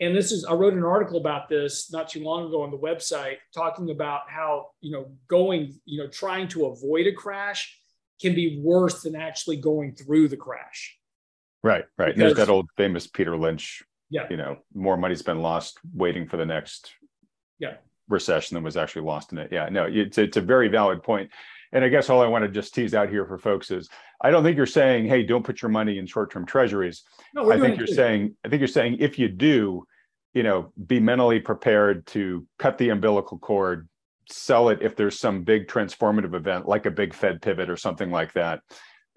[0.00, 2.78] and this is i wrote an article about this not too long ago on the
[2.78, 7.78] website talking about how you know going you know trying to avoid a crash
[8.20, 10.96] can be worse than actually going through the crash.
[11.62, 12.14] Right right.
[12.14, 14.26] Because, there's that old famous peter lynch yeah.
[14.30, 16.94] you know more money's been lost waiting for the next
[17.58, 17.74] yeah.
[18.08, 19.52] recession than was actually lost in it.
[19.52, 21.30] Yeah no it's, it's a very valid point
[21.72, 23.88] and i guess all i want to just tease out here for folks is
[24.22, 27.02] i don't think you're saying hey don't put your money in short-term treasuries.
[27.34, 29.84] No, i think you're saying i think you're saying if you do
[30.34, 33.88] you know be mentally prepared to cut the umbilical cord
[34.28, 38.10] sell it if there's some big transformative event like a big fed pivot or something
[38.10, 38.60] like that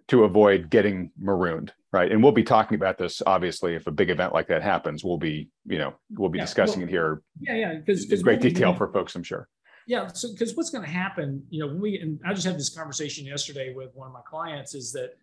[0.08, 2.12] to avoid getting marooned right?
[2.12, 5.18] And we'll be talking about this obviously if a big event like that happens we'll
[5.18, 8.74] be you know we'll be yeah, discussing well, it here yeah yeah because great detail
[8.74, 9.48] for folks i'm sure
[9.89, 12.56] yeah so because what's going to happen you know when we and i just had
[12.56, 15.13] this conversation yesterday with one of my clients is that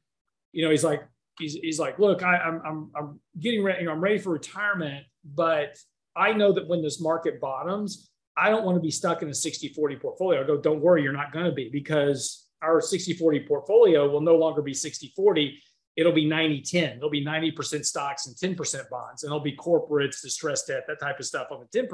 [0.52, 1.06] you know he's like
[1.38, 4.30] he's, he's like look I, i'm i'm i'm getting ready you know i'm ready for
[4.30, 5.78] retirement but
[6.16, 9.34] i know that when this market bottoms i don't want to be stuck in a
[9.34, 10.42] 60 40 portfolio.
[10.42, 14.20] I go don't worry you're not going to be because our 60 40 portfolio will
[14.20, 15.62] no longer be 60 40
[15.94, 20.20] it'll be 90 10 it'll be 90% stocks and 10% bonds and it'll be corporates
[20.22, 21.88] distressed debt that type of stuff on the 10%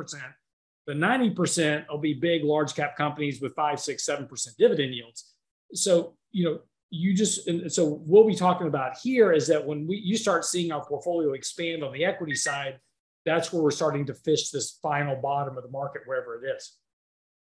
[0.86, 5.32] the 90% will be big, large cap companies with five, six, seven percent dividend yields.
[5.74, 9.86] So, you know, you just and so what we talking about here is that when
[9.86, 12.78] we you start seeing our portfolio expand on the equity side,
[13.24, 16.76] that's where we're starting to fish this final bottom of the market, wherever it is.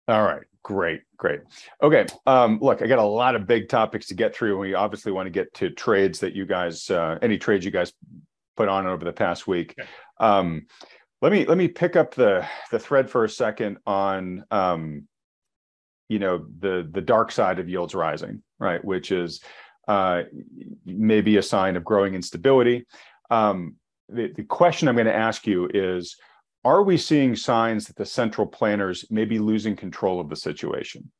[0.08, 1.42] All right, great, great.
[1.84, 4.58] Okay, um, look, I got a lot of big topics to get through.
[4.58, 7.92] We obviously want to get to trades that you guys, uh, any trades you guys
[8.56, 9.76] put on over the past week.
[9.78, 9.88] Okay.
[10.20, 10.66] Um,
[11.22, 15.08] let me let me pick up the the thread for a second on um,
[16.10, 18.84] you know the the dark side of yields rising, right?
[18.84, 19.42] Which is
[19.88, 20.24] uh,
[20.86, 22.86] maybe a sign of growing instability.
[23.30, 23.76] Um,
[24.10, 26.16] the, the question I'm going to ask you is
[26.64, 31.12] Are we seeing signs that the central planners may be losing control of the situation?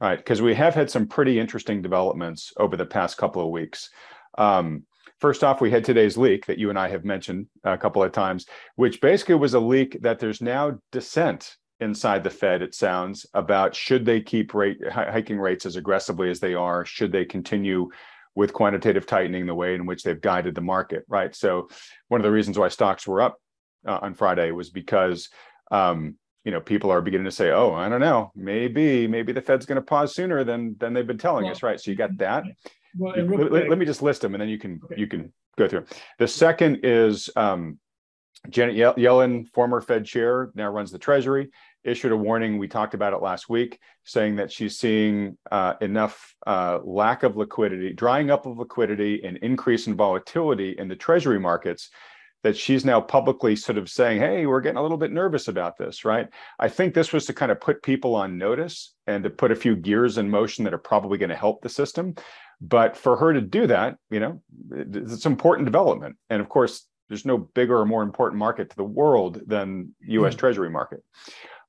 [0.00, 3.90] Right, because we have had some pretty interesting developments over the past couple of weeks.
[4.36, 4.84] Um,
[5.24, 8.12] First off, we had today's leak that you and I have mentioned a couple of
[8.12, 8.44] times,
[8.76, 13.74] which basically was a leak that there's now dissent inside the Fed, it sounds, about
[13.74, 16.84] should they keep rate hiking rates as aggressively as they are?
[16.84, 17.88] Should they continue
[18.34, 21.34] with quantitative tightening the way in which they've guided the market, right?
[21.34, 21.70] So
[22.08, 23.38] one of the reasons why stocks were up
[23.88, 25.30] uh, on Friday was because
[25.70, 29.40] um, you know people are beginning to say, "Oh, I don't know, maybe maybe the
[29.40, 31.80] Fed's going to pause sooner than than they've been telling well, us," right?
[31.80, 32.44] So you got that.
[32.96, 35.00] Well, let, let, me just list them, and then you can okay.
[35.00, 35.86] you can go through.
[36.18, 37.78] The second is um,
[38.50, 41.50] Janet Yellen, former Fed chair, now runs the Treasury,
[41.82, 42.58] issued a warning.
[42.58, 47.36] We talked about it last week, saying that she's seeing uh, enough uh, lack of
[47.36, 51.90] liquidity, drying up of liquidity, and increase in volatility in the Treasury markets
[52.44, 55.78] that she's now publicly sort of saying, hey, we're getting a little bit nervous about
[55.78, 56.28] this, right?
[56.58, 59.56] I think this was to kind of put people on notice and to put a
[59.56, 62.14] few gears in motion that are probably going to help the system.
[62.60, 66.16] But for her to do that, you know, it's an important development.
[66.30, 70.34] And of course, there's no bigger or more important market to the world than U.S.
[70.34, 70.38] Mm.
[70.38, 71.02] Treasury market.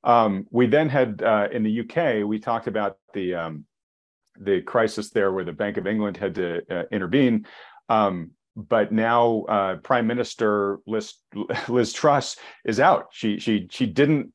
[0.04, 3.66] Um, we then had uh, in the UK, we talked about the um,
[4.40, 7.46] the crisis there where the Bank of England had to uh, intervene.
[7.90, 11.16] Um, but now uh, Prime Minister Liz,
[11.68, 13.08] Liz Truss is out.
[13.12, 14.32] She she she didn't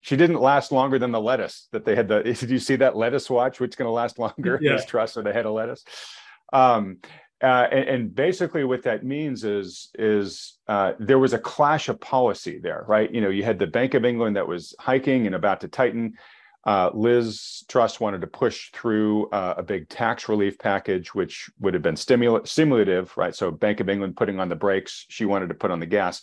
[0.00, 2.08] she didn't last longer than the lettuce that they had.
[2.08, 3.60] The did you see that lettuce watch?
[3.60, 4.58] Which going to last longer?
[4.62, 4.72] Yeah.
[4.72, 5.84] Liz Truss or the head of lettuce?
[6.52, 6.98] Um,
[7.42, 12.00] uh, and, and, basically, what that means is is uh, there was a clash of
[12.00, 13.12] policy there, right?
[13.12, 16.14] You know, you had the Bank of England that was hiking and about to tighten.
[16.66, 21.74] Uh, Liz Truss wanted to push through uh, a big tax relief package, which would
[21.74, 23.34] have been stimul- stimulative, right?
[23.34, 26.20] So Bank of England putting on the brakes, she wanted to put on the gas.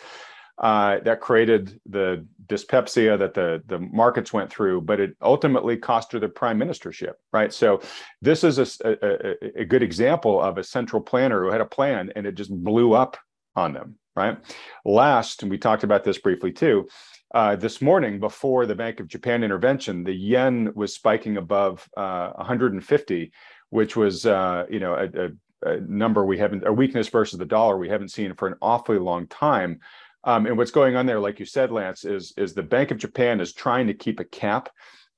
[0.58, 6.13] Uh, that created the dyspepsia that the the markets went through, but it ultimately cost
[6.13, 7.52] her the prime ministership, right?
[7.52, 7.82] So
[8.22, 12.10] this is a, a, a good example of a central planner who had a plan
[12.15, 13.18] and it just blew up
[13.58, 14.38] on them, right?
[14.86, 16.88] Last, and we talked about this briefly too,
[17.34, 22.32] uh, this morning, before the Bank of Japan intervention, the yen was spiking above uh,
[22.36, 23.32] 150,
[23.72, 27.46] which was uh, you know a, a, a, number we haven't a weakness versus the
[27.46, 29.82] dollar we haven't seen for an awfully long time.
[30.25, 32.97] Um, and what's going on there, like you said, Lance, is is the Bank of
[32.97, 34.69] Japan is trying to keep a cap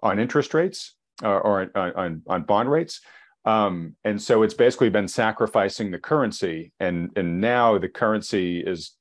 [0.04, 3.02] on interest rates uh, or on, on, on bond rates.
[3.46, 8.92] Um, and so it's basically been sacrificing the currency, and and now the currency is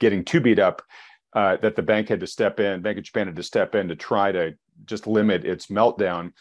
[0.00, 0.82] getting too beat up
[1.34, 3.88] uh, that the bank had to step in, Bank of Japan had to step in
[3.88, 6.32] to try to just limit its meltdown.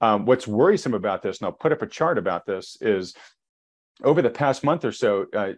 [0.00, 3.14] Um, what's worrisome about this, and I'll put up a chart about this, is
[4.02, 5.52] over the past month or so, uh,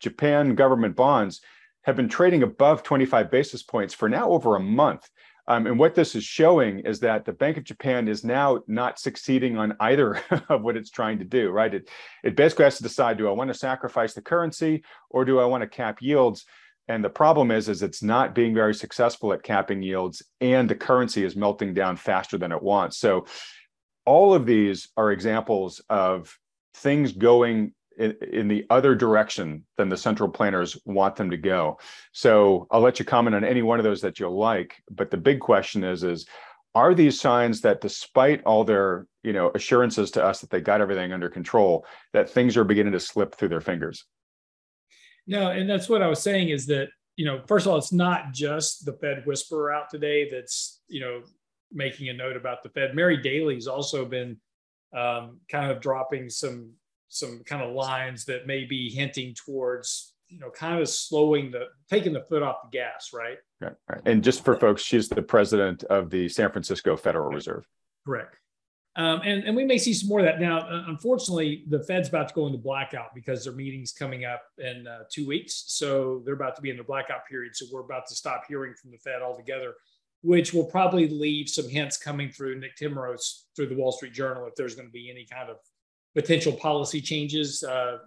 [0.00, 1.40] Japan government bonds
[1.84, 5.08] have been trading above 25 basis points for now over a month.
[5.48, 9.00] Um, and what this is showing is that the Bank of Japan is now not
[9.00, 11.74] succeeding on either of what it's trying to do, right?
[11.74, 11.90] It,
[12.22, 15.44] it basically has to decide do I want to sacrifice the currency or do I
[15.44, 16.44] want to cap yields?
[16.88, 20.74] And the problem is, is it's not being very successful at capping yields, and the
[20.74, 22.98] currency is melting down faster than it wants.
[22.98, 23.26] So,
[24.04, 26.36] all of these are examples of
[26.74, 31.78] things going in, in, the other direction than the central planners want them to go.
[32.12, 34.82] So, I'll let you comment on any one of those that you'll like.
[34.90, 36.26] But the big question is, is
[36.74, 40.80] are these signs that despite all their you know assurances to us that they got
[40.80, 44.06] everything under control that things are beginning to slip through their fingers
[45.26, 47.92] no, and that's what I was saying is that, you know, first of all, it's
[47.92, 51.22] not just the Fed whisperer out today that's, you know,
[51.72, 52.94] making a note about the Fed.
[52.94, 54.36] Mary Daly's also been
[54.96, 56.72] um, kind of dropping some
[57.12, 61.66] some kind of lines that may be hinting towards you know kind of slowing the
[61.90, 64.00] taking the foot off the gas right right, right.
[64.06, 67.66] and just for folks she's the president of the san francisco federal reserve
[68.06, 68.36] correct
[68.94, 70.38] um, and, and we may see some more of that.
[70.38, 74.42] Now, uh, unfortunately, the Fed's about to go into blackout because their meeting's coming up
[74.58, 75.64] in uh, two weeks.
[75.68, 77.56] So they're about to be in the blackout period.
[77.56, 79.72] So we're about to stop hearing from the Fed altogether,
[80.20, 84.46] which will probably leave some hints coming through Nick Timiraos through the Wall Street Journal
[84.46, 85.56] if there's going to be any kind of
[86.14, 87.62] potential policy changes.
[87.62, 87.98] Uh,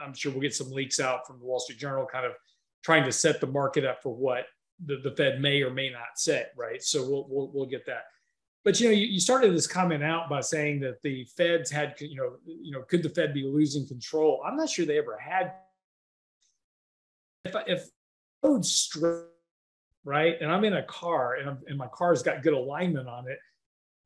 [0.00, 2.32] I'm sure we'll get some leaks out from the Wall Street Journal kind of
[2.84, 4.44] trying to set the market up for what
[4.84, 6.82] the, the Fed may or may not say, right?
[6.82, 8.04] So we'll, we'll, we'll get that.
[8.64, 11.94] But you know, you, you started this comment out by saying that the Feds had,
[12.00, 14.42] you know, you know, could the Fed be losing control?
[14.46, 15.52] I'm not sure they ever had.
[17.44, 17.84] If if
[18.42, 19.24] road straight,
[20.04, 23.28] right, and I'm in a car and, I'm, and my car's got good alignment on
[23.28, 23.38] it,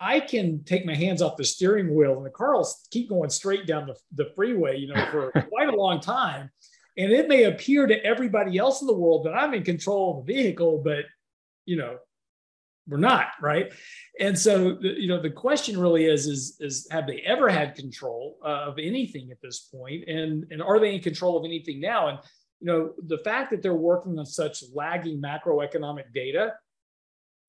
[0.00, 3.30] I can take my hands off the steering wheel and the car will keep going
[3.30, 6.50] straight down the, the freeway, you know, for quite a long time.
[6.96, 10.26] And it may appear to everybody else in the world that I'm in control of
[10.26, 11.04] the vehicle, but
[11.64, 11.98] you know,
[12.88, 13.72] we're not right?
[14.18, 18.38] And so you know the question really is is is have they ever had control
[18.42, 20.08] uh, of anything at this point?
[20.08, 22.08] And and are they in control of anything now?
[22.08, 22.18] And
[22.60, 26.54] you know the fact that they're working on such lagging macroeconomic data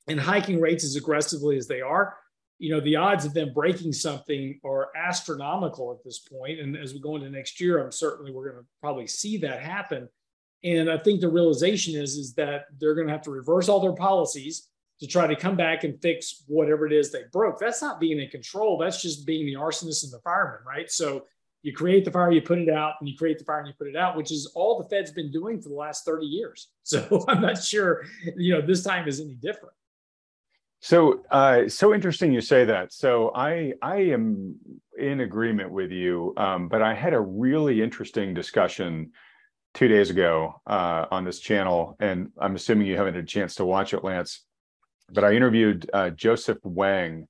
[0.07, 2.17] and hiking rates as aggressively as they are,
[2.59, 6.27] you know, the odds of them breaking something are astronomical at this.
[6.45, 9.61] And as we go into next year, I'm certainly we're going to probably see that
[9.61, 10.09] happen.
[10.63, 13.79] And I think the realization is, is that they're going to have to reverse all
[13.79, 14.67] their policies
[14.99, 17.59] to try to come back and fix whatever it is they broke.
[17.59, 18.77] That's not being in control.
[18.77, 20.91] That's just being the arsonist and the fireman, right?
[20.91, 21.23] So
[21.61, 23.73] you create the fire, you put it out, and you create the fire and you
[23.77, 26.67] put it out, which is all the Fed's been doing for the last 30 years.
[26.89, 28.03] So I'm not sure,
[28.35, 29.75] you know, this time is any different.
[30.81, 32.93] So, uh, so interesting you say that.
[32.93, 34.55] So, I I am
[34.97, 39.11] in agreement with you, um, but I had a really interesting discussion
[39.73, 43.55] two days ago uh, on this channel, and I'm assuming you haven't had a chance
[43.55, 44.45] to watch it, Lance.
[45.11, 47.27] But I interviewed uh, Joseph Wang,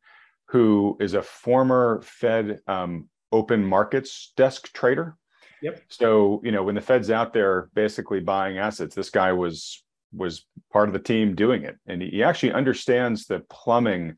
[0.50, 5.16] who is a former Fed um, open markets desk trader.
[5.62, 5.82] Yep.
[5.90, 9.84] So, you know, when the Fed's out there basically buying assets, this guy was
[10.14, 14.16] was part of the team doing it, and he actually understands the plumbing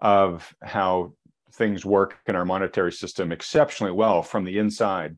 [0.00, 1.12] of how
[1.52, 5.16] things work in our monetary system exceptionally well from the inside.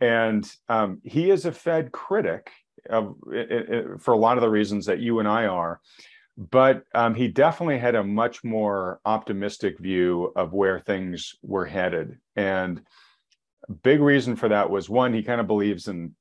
[0.00, 2.50] And um, he is a Fed critic
[2.88, 5.80] of, it, it, for a lot of the reasons that you and I are.
[6.38, 12.16] But um, he definitely had a much more optimistic view of where things were headed.
[12.36, 12.80] And
[13.82, 16.14] big reason for that was one, he kind of believes in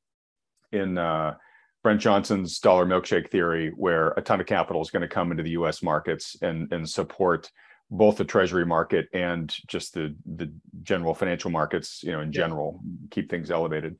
[0.72, 1.36] in uh,
[1.84, 5.44] Brent Johnson's dollar milkshake theory, where a ton of capital is going to come into
[5.44, 5.82] the U.S.
[5.82, 7.52] markets and and support
[7.92, 10.52] both the treasury market and just the the
[10.84, 13.98] general financial markets, you know, in general, keep things elevated.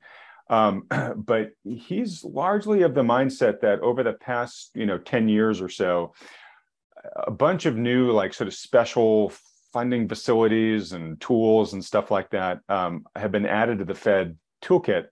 [0.50, 5.62] Um, but he's largely of the mindset that over the past, you know, 10 years
[5.62, 6.14] or so,
[7.16, 9.32] a bunch of new like sort of special
[9.72, 14.36] funding facilities and tools and stuff like that um, have been added to the Fed
[14.64, 15.06] toolkit.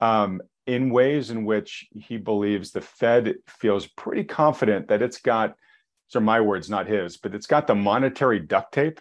[0.00, 5.54] Um, in ways in which he believes the Fed feels pretty confident that it's got,
[6.08, 9.00] so my words, not his, but it's got the monetary duct tape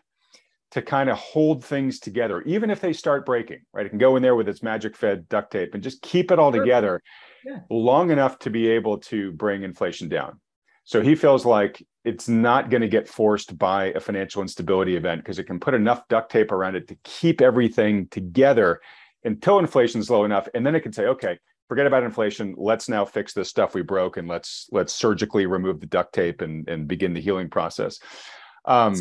[0.72, 3.86] to kind of hold things together, even if they start breaking, right?
[3.86, 6.40] It can go in there with its magic Fed duct tape and just keep it
[6.40, 7.02] all together
[7.46, 7.60] yeah.
[7.70, 10.40] long enough to be able to bring inflation down.
[10.86, 15.22] So he feels like it's not going to get forced by a financial instability event
[15.22, 18.80] because it can put enough duct tape around it to keep everything together
[19.26, 20.48] until inflation is low enough.
[20.54, 21.38] And then it can say, okay,
[21.68, 22.56] forget about inflation.
[22.58, 26.42] Let's now fix this stuff we broke and let's let's surgically remove the duct tape
[26.42, 28.00] and and begin the healing process.
[28.66, 28.96] Um,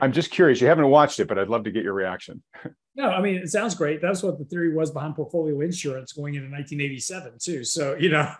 [0.00, 2.42] i'm just curious you haven't watched it but i'd love to get your reaction.
[2.96, 4.02] No i mean it sounds great.
[4.02, 7.62] That's what the theory was behind portfolio insurance going into 1987 too.
[7.62, 8.34] So you know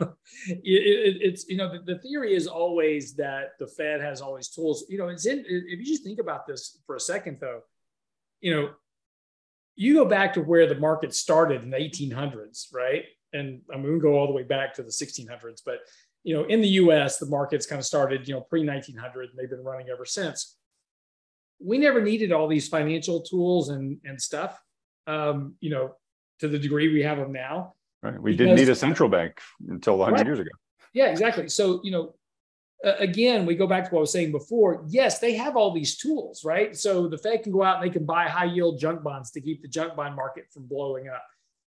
[0.49, 4.49] it, it, it's you know the, the, theory is always that the fed has always
[4.49, 4.85] tools.
[4.89, 7.61] You know it's in if you just think about this for a second though
[8.41, 8.71] you know
[9.77, 13.93] you go back to where the market started in the 1800s right and I mean,
[13.93, 15.79] we go all the way back to the 1600s, but
[16.23, 19.39] you know, in the U.S., the markets kind of started, you know, pre 1900, and
[19.39, 20.57] they've been running ever since.
[21.59, 24.61] We never needed all these financial tools and and stuff,
[25.07, 25.95] um, you know,
[26.41, 27.75] to the degree we have them now.
[28.03, 28.21] Right.
[28.21, 30.27] We because, didn't need a central bank until 100 right.
[30.27, 30.51] years ago.
[30.93, 31.49] Yeah, exactly.
[31.49, 32.15] So, you know,
[32.85, 34.85] uh, again, we go back to what I was saying before.
[34.89, 36.75] Yes, they have all these tools, right?
[36.75, 39.41] So the Fed can go out and they can buy high yield junk bonds to
[39.41, 41.25] keep the junk bond market from blowing up.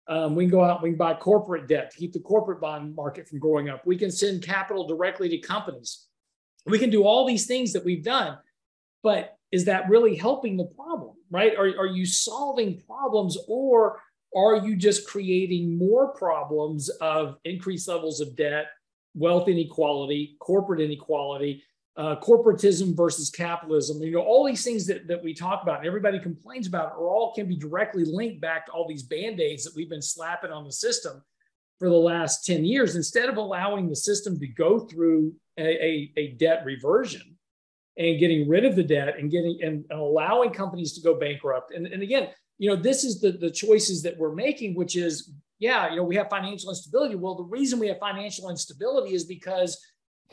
[0.08, 2.94] Um, we can go out, we can buy corporate debt to keep the corporate bond
[2.94, 3.84] market from growing up.
[3.84, 6.06] We can send capital directly to companies.
[6.64, 8.38] We can do all these things that we've done,
[9.02, 11.56] but is that really helping the problem, right?
[11.56, 14.00] Are, are you solving problems or
[14.34, 18.66] are you just creating more problems of increased levels of debt,
[19.14, 21.62] wealth inequality, corporate inequality,
[21.96, 24.02] uh, corporatism versus capitalism.
[24.02, 27.08] You know, all these things that, that we talk about and everybody complains about are
[27.08, 30.64] all can be directly linked back to all these band-aids that we've been slapping on
[30.64, 31.22] the system
[31.78, 36.12] for the last 10 years instead of allowing the system to go through a, a,
[36.16, 37.36] a debt reversion
[37.98, 41.72] and getting rid of the debt and getting and, and allowing companies to go bankrupt.
[41.72, 42.28] And, and again,
[42.58, 46.04] you know, this is the, the choices that we're making, which is, yeah, you know,
[46.04, 47.14] we have financial instability.
[47.14, 49.78] Well, the reason we have financial instability is because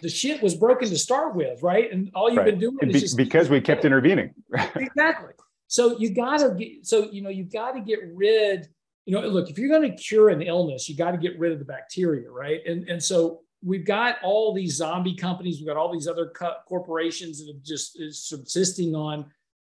[0.02, 1.92] the shit was broken to start with, right?
[1.92, 2.46] And all you've right.
[2.46, 4.34] been doing is Be- just because we kept intervening.
[4.76, 5.34] exactly.
[5.68, 6.86] So you got to get.
[6.86, 8.68] So you know you got to get rid.
[9.06, 11.52] You know, look, if you're going to cure an illness, you got to get rid
[11.52, 12.62] of the bacteria, right?
[12.66, 15.60] And and so we've got all these zombie companies.
[15.60, 19.26] We've got all these other co- corporations that are just subsisting on,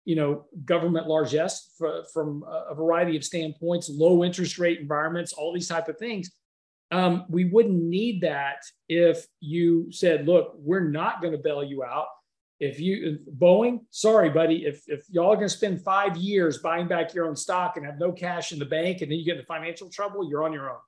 [0.04, 5.52] you know, government largesse for, from a variety of standpoints, low interest rate environments, all
[5.52, 6.30] these type of things
[6.90, 11.82] um, we wouldn't need that if you said, look, we're not going to bail you
[11.82, 12.06] out.
[12.58, 16.58] If you, if Boeing, sorry, buddy, if, if y'all are going to spend five years
[16.58, 19.24] buying back your own stock and have no cash in the bank and then you
[19.24, 20.78] get into financial trouble, you're on your own.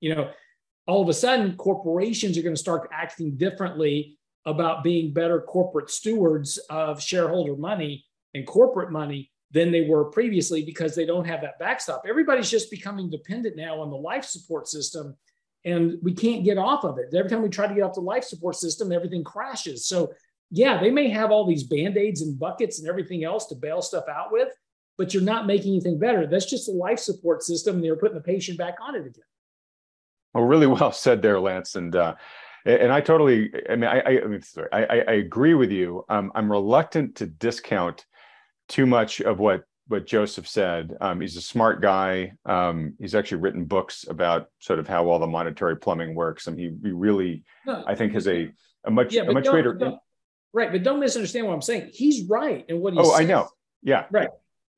[0.00, 0.30] You know,
[0.86, 5.90] all of a sudden, corporations are going to start acting differently about being better corporate
[5.90, 11.40] stewards of shareholder money and corporate money than they were previously because they don't have
[11.40, 12.04] that backstop.
[12.08, 15.16] Everybody's just becoming dependent now on the life support system
[15.64, 17.14] and we can't get off of it.
[17.14, 19.86] Every time we try to get off the life support system, everything crashes.
[19.86, 20.12] So,
[20.50, 23.82] yeah, they may have all these band aids and buckets and everything else to bail
[23.82, 24.48] stuff out with,
[24.96, 26.26] but you're not making anything better.
[26.26, 27.80] That's just the life support system.
[27.80, 29.24] They're putting the patient back on it again.
[30.32, 31.74] Well, really well said there, Lance.
[31.74, 32.14] And, uh,
[32.64, 34.20] and I totally, I mean, I, I,
[34.72, 36.04] I, I agree with you.
[36.08, 38.06] Um, I'm reluctant to discount
[38.68, 40.94] too much of what what Joseph said.
[41.00, 42.32] Um, he's a smart guy.
[42.44, 46.58] Um, he's actually written books about sort of how all the monetary plumbing works, and
[46.58, 48.50] he, he really, no, I think, has a
[48.84, 49.98] a much yeah, a much greater.
[50.52, 51.90] Right, but don't misunderstand what I'm saying.
[51.92, 52.98] He's right in what he.
[52.98, 53.20] Oh, says.
[53.20, 53.48] I know.
[53.82, 54.06] Yeah.
[54.10, 54.28] Right.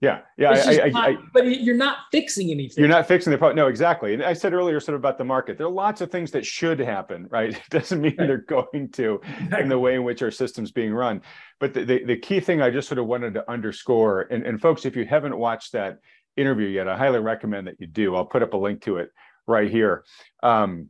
[0.00, 2.80] Yeah, yeah, I, I, not, I, but you're not fixing anything.
[2.80, 3.56] You're not fixing the problem.
[3.56, 4.14] No, exactly.
[4.14, 5.58] And I said earlier, sort of about the market.
[5.58, 7.50] There are lots of things that should happen, right?
[7.50, 8.26] It doesn't mean right.
[8.26, 9.20] they're going to,
[9.58, 11.20] in the way in which our system's being run.
[11.58, 14.58] But the, the, the, key thing I just sort of wanted to underscore, and, and
[14.58, 15.98] folks, if you haven't watched that
[16.34, 18.16] interview yet, I highly recommend that you do.
[18.16, 19.10] I'll put up a link to it
[19.46, 20.04] right here.
[20.42, 20.88] Um,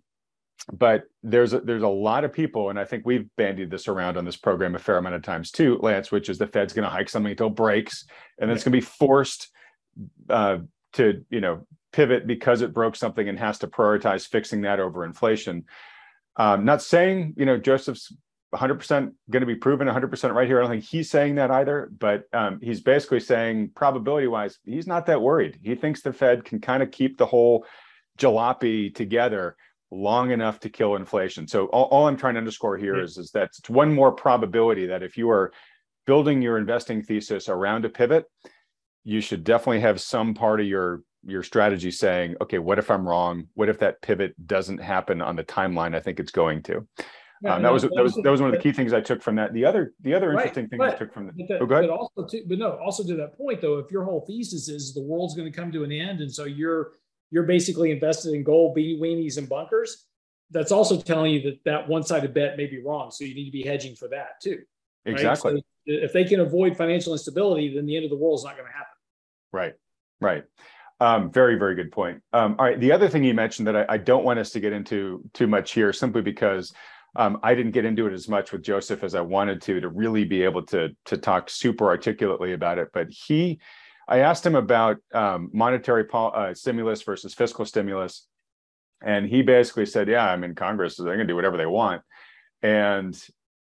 [0.73, 4.17] but there's a, there's a lot of people, and I think we've bandied this around
[4.17, 6.85] on this program a fair amount of times too, Lance, which is the Fed's going
[6.85, 8.05] to hike something until it breaks,
[8.39, 9.49] and then it's going to be forced
[10.29, 10.59] uh,
[10.95, 15.05] to you know pivot because it broke something and has to prioritize fixing that over
[15.05, 15.65] inflation.
[16.37, 18.13] Um, not saying you know Joseph's
[18.55, 20.59] 100% going to be proven 100% right here.
[20.59, 24.89] I don't think he's saying that either, but um, he's basically saying probability wise, he's
[24.89, 25.61] not that worried.
[25.63, 27.65] He thinks the Fed can kind of keep the whole
[28.19, 29.57] jalopy together
[29.91, 31.47] long enough to kill inflation.
[31.47, 33.05] So all, all I'm trying to underscore here yeah.
[33.05, 35.53] is is that it's one more probability that if you are
[36.07, 38.25] building your investing thesis around a pivot,
[39.05, 43.07] you should definitely have some part of your your strategy saying, okay, what if I'm
[43.07, 43.47] wrong?
[43.55, 46.87] What if that pivot doesn't happen on the timeline I think it's going to?
[47.43, 49.23] Yeah, um, that was that was that was one of the key things I took
[49.23, 49.55] from that.
[49.55, 51.89] The other the other right, interesting thing I took from the, oh, go ahead.
[51.89, 54.93] But also to, but no, also to that point though, if your whole thesis is
[54.93, 56.93] the world's going to come to an end, and so you're
[57.31, 60.07] you're basically invested in gold, beanie weenies, and bunkers.
[60.51, 63.11] That's also telling you that that one-sided bet may be wrong.
[63.11, 64.63] So you need to be hedging for that too.
[65.07, 65.15] Right?
[65.15, 65.53] Exactly.
[65.57, 68.57] So if they can avoid financial instability, then the end of the world is not
[68.57, 68.87] going to happen.
[69.53, 69.75] Right.
[70.21, 70.45] Right.
[71.01, 72.21] Um, very, very good point.
[72.33, 72.79] Um, all right.
[72.79, 75.47] The other thing you mentioned that I, I, don't want us to get into too
[75.47, 76.75] much here, simply because
[77.17, 79.89] um, I didn't get into it as much with Joseph as I wanted to, to
[79.89, 82.89] really be able to to talk super articulately about it.
[82.93, 83.61] But he
[84.11, 88.27] I asked him about um, monetary uh, stimulus versus fiscal stimulus,
[89.01, 91.67] and he basically said, "Yeah, I'm in Congress, so they're going to do whatever they
[91.67, 92.03] want."
[92.61, 93.19] And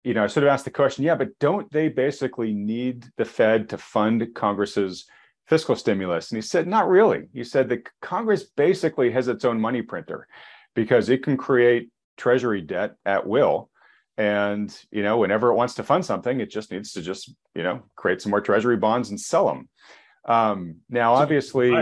[0.05, 3.25] you know, I sort of asked the question, "Yeah, but don't they basically need the
[3.25, 5.05] Fed to fund Congress's
[5.49, 9.61] fiscal stimulus?" And he said, "Not really." He said that Congress basically has its own
[9.61, 10.29] money printer
[10.77, 13.69] because it can create treasury debt at will
[14.17, 17.63] and you know whenever it wants to fund something it just needs to just you
[17.63, 19.69] know create some more treasury bonds and sell them
[20.27, 21.73] um, now, obviously,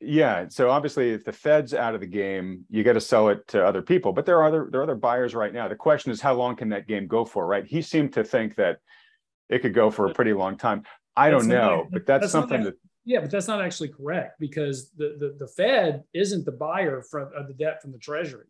[0.00, 0.46] yeah.
[0.48, 3.64] So obviously, if the Fed's out of the game, you got to sell it to
[3.64, 4.12] other people.
[4.12, 5.68] But there are other there are other buyers right now.
[5.68, 7.46] The question is, how long can that game go for?
[7.46, 7.66] Right?
[7.66, 8.78] He seemed to think that
[9.48, 10.84] it could go for a pretty long time.
[11.16, 12.74] I don't know, not, but that's, that's something that.
[13.04, 17.30] Yeah, but that's not actually correct because the, the, the Fed isn't the buyer from,
[17.34, 18.44] of the debt from the Treasury.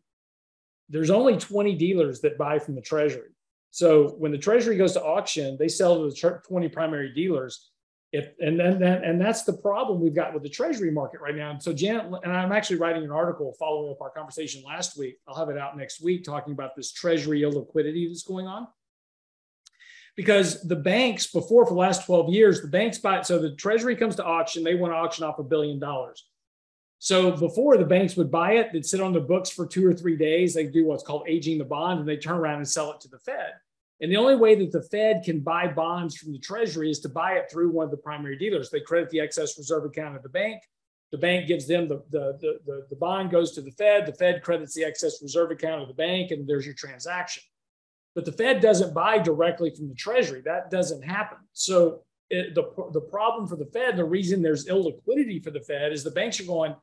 [0.89, 3.29] There's only 20 dealers that buy from the Treasury.
[3.71, 7.69] So when the Treasury goes to auction, they sell to the 20 primary dealers
[8.11, 11.35] if and then and, and that's the problem we've got with the treasury market right
[11.35, 11.51] now.
[11.51, 15.17] And so Janet and I'm actually writing an article following up our conversation last week.
[15.27, 18.67] I'll have it out next week talking about this treasury illiquidity that's going on.
[20.15, 23.95] Because the banks before for the last 12 years, the banks buy so the treasury
[23.95, 26.25] comes to auction, they want to auction off a billion dollars.
[26.97, 29.93] So before the banks would buy it, they'd sit on their books for two or
[29.93, 30.53] three days.
[30.53, 33.07] They do what's called aging the bond, and they turn around and sell it to
[33.07, 33.53] the Fed.
[34.01, 37.09] And the only way that the Fed can buy bonds from the Treasury is to
[37.09, 38.69] buy it through one of the primary dealers.
[38.69, 40.61] They credit the excess reserve account of the bank.
[41.11, 44.05] The bank gives them the, the, the, the, the bond goes to the Fed.
[44.05, 47.43] The Fed credits the excess reserve account of the bank, and there's your transaction.
[48.15, 50.41] But the Fed doesn't buy directly from the Treasury.
[50.45, 51.39] That doesn't happen.
[51.53, 55.91] So it, the, the problem for the Fed, the reason there's illiquidity for the Fed
[55.91, 56.75] is the banks are going,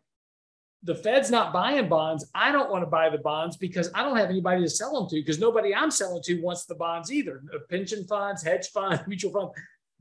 [0.83, 2.31] the Fed's not buying bonds.
[2.35, 5.09] I don't want to buy the bonds because I don't have anybody to sell them
[5.11, 7.43] to because nobody I'm selling to wants the bonds either.
[7.68, 9.53] Pension funds, hedge funds, mutual funds,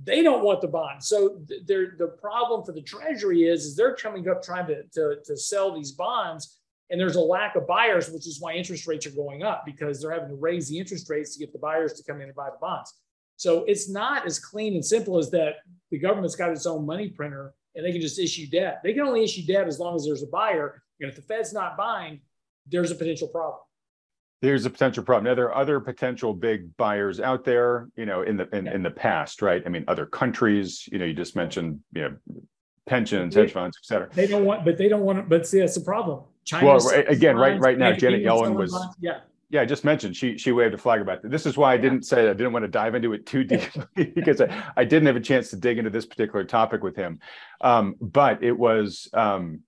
[0.03, 1.07] they don't want the bonds.
[1.07, 5.37] So the problem for the Treasury is, is they're coming up trying to, to, to
[5.37, 6.59] sell these bonds
[6.91, 9.99] and there's a lack of buyers, which is why interest rates are going up because
[9.99, 12.35] they're having to raise the interest rates to get the buyers to come in and
[12.35, 12.93] buy the bonds.
[13.37, 15.55] So it's not as clean and simple as that
[15.91, 18.81] the government's got its own money printer and they can just issue debt.
[18.83, 20.81] They can only issue debt as long as there's a buyer.
[20.99, 22.21] And if the Fed's not buying,
[22.67, 23.59] there's a potential problem.
[24.41, 25.25] there's a potential problem.
[25.25, 28.83] Now there are other potential big buyers out there, you know, in the in, in
[28.83, 29.63] the past, right?
[29.65, 32.15] I mean, other countries, you know, you just mentioned, you know,
[32.85, 34.09] pensions, hedge funds, et cetera.
[34.13, 36.23] They don't want, but they don't want to, but see, that's the problem.
[36.43, 36.65] China.
[36.67, 39.21] Well, again, right, right now, Janet Yellen was, yeah.
[39.55, 41.31] Yeah, I just mentioned she she waved a flag about that.
[41.31, 43.85] This is why I didn't say I didn't want to dive into it too deeply
[44.13, 47.19] because I, I didn't have a chance to dig into this particular topic with him.
[47.61, 49.61] Um, but it was um,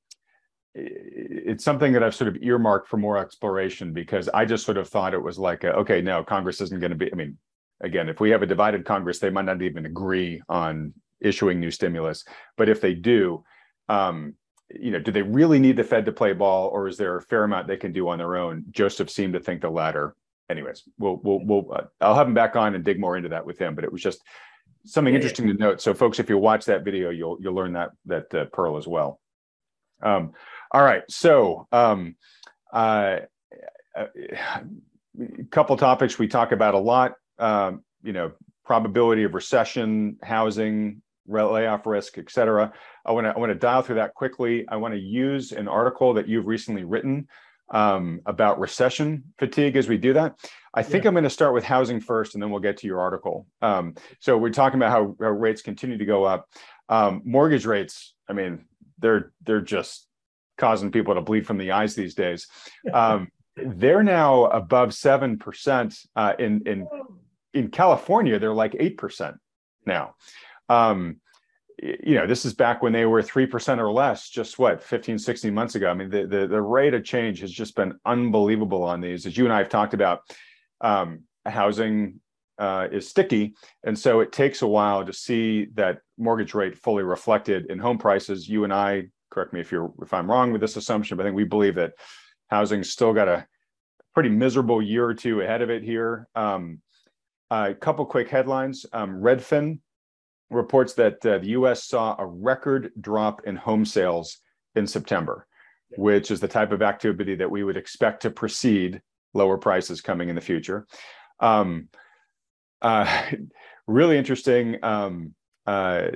[0.76, 4.90] it's something that I've sort of earmarked for more exploration because I just sort of
[4.90, 7.10] thought it was like, a, okay, no, Congress isn't going to be.
[7.10, 7.38] I mean,
[7.80, 11.72] again, if we have a divided Congress, they might not even agree on issuing new
[11.72, 12.26] stimulus.
[12.58, 13.46] But if they do,
[13.88, 14.34] um,
[14.70, 17.22] you know, do they really need the Fed to play ball, or is there a
[17.22, 18.66] fair amount they can do on their own?
[18.70, 20.16] Joseph seemed to think the latter.
[20.50, 23.46] Anyways, we'll we'll we'll uh, I'll have him back on and dig more into that
[23.46, 23.76] with him.
[23.76, 24.22] But it was just
[24.86, 25.82] something yeah, interesting to note.
[25.82, 28.88] So, folks, if you watch that video, you'll you'll learn that that uh, pearl as
[28.88, 29.20] well.
[30.02, 30.34] Um,
[30.72, 32.16] all right, so um,
[32.74, 33.20] uh,
[33.96, 34.60] a uh,
[35.50, 37.14] couple topics we talk about a lot.
[37.40, 38.32] Um, you know,
[38.66, 42.72] probability of recession, housing, layoff risk, et cetera.
[43.06, 44.68] I want to I want to dial through that quickly.
[44.68, 47.28] I want to use an article that you've recently written
[47.70, 50.40] um, about recession fatigue as we do that.
[50.74, 51.10] I think yeah.
[51.10, 53.48] I'm going to start with housing first, and then we'll get to your article.
[53.62, 56.48] Um, so we're talking about how, how, rates continue to go up.
[56.88, 58.66] Um, mortgage rates, I mean,
[59.00, 60.08] they're they're just
[60.58, 62.48] causing people to bleed from the eyes these days.
[62.94, 66.88] Um, they're now above seven percent uh, in in
[67.54, 68.38] in California.
[68.38, 69.38] They're like eight percent
[69.86, 70.14] now.
[70.70, 71.18] Um,
[71.80, 75.54] you know, this is back when they were 3% or less, just what, 15, 16
[75.54, 75.90] months ago.
[75.90, 79.28] I mean, the, the, the rate of change has just been unbelievable on these.
[79.28, 80.22] As you and I have talked about,
[80.82, 82.20] um, housing
[82.58, 83.54] uh, is sticky.
[83.84, 88.00] And so it takes a while to see that mortgage rate fully reflected in home
[88.00, 88.50] prices.
[88.50, 91.28] You and I, correct me if you're if I'm wrong with this assumption, but I
[91.28, 91.94] think we believe that
[92.50, 93.46] housing's still got a
[94.16, 96.28] pretty miserable year or two ahead of it here.
[96.34, 96.82] Um,
[97.52, 98.86] a couple quick headlines.
[98.92, 99.80] Um, Redfin
[100.50, 104.38] reports that uh, the US saw a record drop in home sales
[104.76, 105.48] in September,
[105.98, 109.02] which is the type of activity that we would expect to precede
[109.34, 110.88] lower prices coming in the future.
[111.40, 111.90] Um,
[112.82, 113.24] uh,
[113.88, 114.78] really interesting.
[114.84, 115.34] Um,
[115.66, 116.08] uh,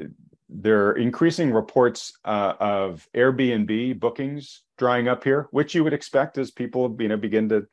[0.50, 6.38] there are increasing reports uh, of Airbnb bookings drying up here, which you would expect
[6.38, 7.68] as people you know begin to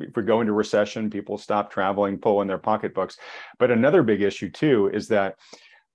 [0.00, 3.16] if we go into recession, people stop traveling, pull in their pocketbooks.
[3.58, 5.36] But another big issue too is that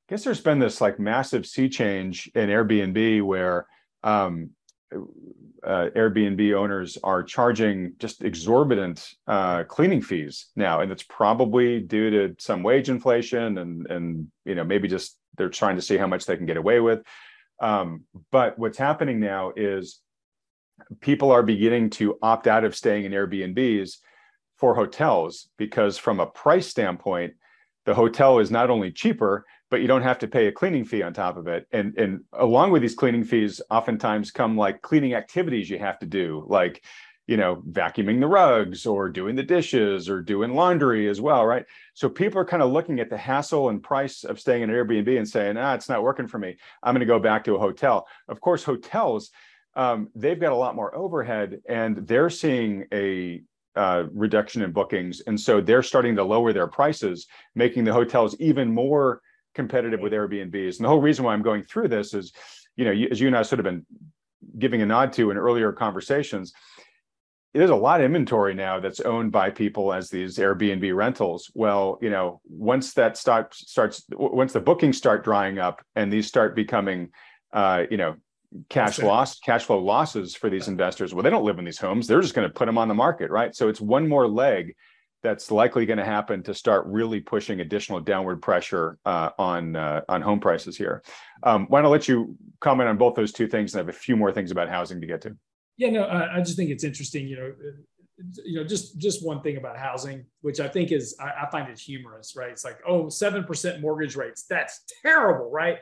[0.10, 3.68] I guess there's been this like massive sea change in Airbnb where
[4.04, 4.50] um,
[4.92, 12.10] uh, Airbnb owners are charging just exorbitant uh, cleaning fees now, and it's probably due
[12.10, 16.08] to some wage inflation and and you know maybe just they're trying to see how
[16.08, 17.04] much they can get away with.
[17.62, 20.00] Um, but what's happening now is
[21.02, 23.98] people are beginning to opt out of staying in Airbnbs
[24.58, 27.36] for hotels because from a price standpoint,
[27.86, 31.04] the hotel is not only cheaper but you don't have to pay a cleaning fee
[31.04, 31.68] on top of it.
[31.72, 36.06] And and along with these cleaning fees, oftentimes come like cleaning activities you have to
[36.06, 36.84] do, like
[37.28, 41.66] you know vacuuming the rugs or doing the dishes or doing laundry as well, right?
[41.94, 44.76] So people are kind of looking at the hassle and price of staying in an
[44.76, 46.58] Airbnb and saying, ah, it's not working for me.
[46.82, 48.08] I'm going to go back to a hotel.
[48.28, 49.32] Of course, hotels.
[49.76, 53.44] Um, they've got a lot more overhead and they're seeing a
[53.76, 55.22] uh, reduction in bookings.
[55.22, 59.22] And so they're starting to lower their prices, making the hotels even more
[59.60, 60.78] competitive with Airbnbs.
[60.78, 62.32] And the whole reason why I'm going through this is,
[62.78, 63.86] you know, as you and I sort of been
[64.58, 66.54] giving a nod to in earlier conversations,
[67.54, 71.52] there's a lot of inventory now that's owned by people as these Airbnb rentals.
[71.54, 76.28] Well, you know, once that starts starts once the bookings start drying up and these
[76.28, 77.10] start becoming,
[77.52, 78.16] uh, you know,
[78.70, 81.14] cash loss, cash flow losses for these investors.
[81.14, 82.94] Well, they don't live in these homes; they're just going to put them on the
[82.94, 83.54] market, right?
[83.54, 84.76] So it's one more leg
[85.22, 90.02] that's likely going to happen to start really pushing additional downward pressure uh, on uh,
[90.08, 91.04] on home prices here.
[91.44, 93.90] Um, why don't I let you comment on both those two things, and I have
[93.90, 95.36] a few more things about housing to get to.
[95.78, 97.28] Yeah, no, I, I just think it's interesting.
[97.28, 97.54] You know,
[98.46, 101.70] you know, just just one thing about housing, which I think is I, I find
[101.70, 102.50] it humorous, right?
[102.50, 104.46] It's like, oh, seven percent mortgage rates.
[104.50, 105.80] That's terrible, right?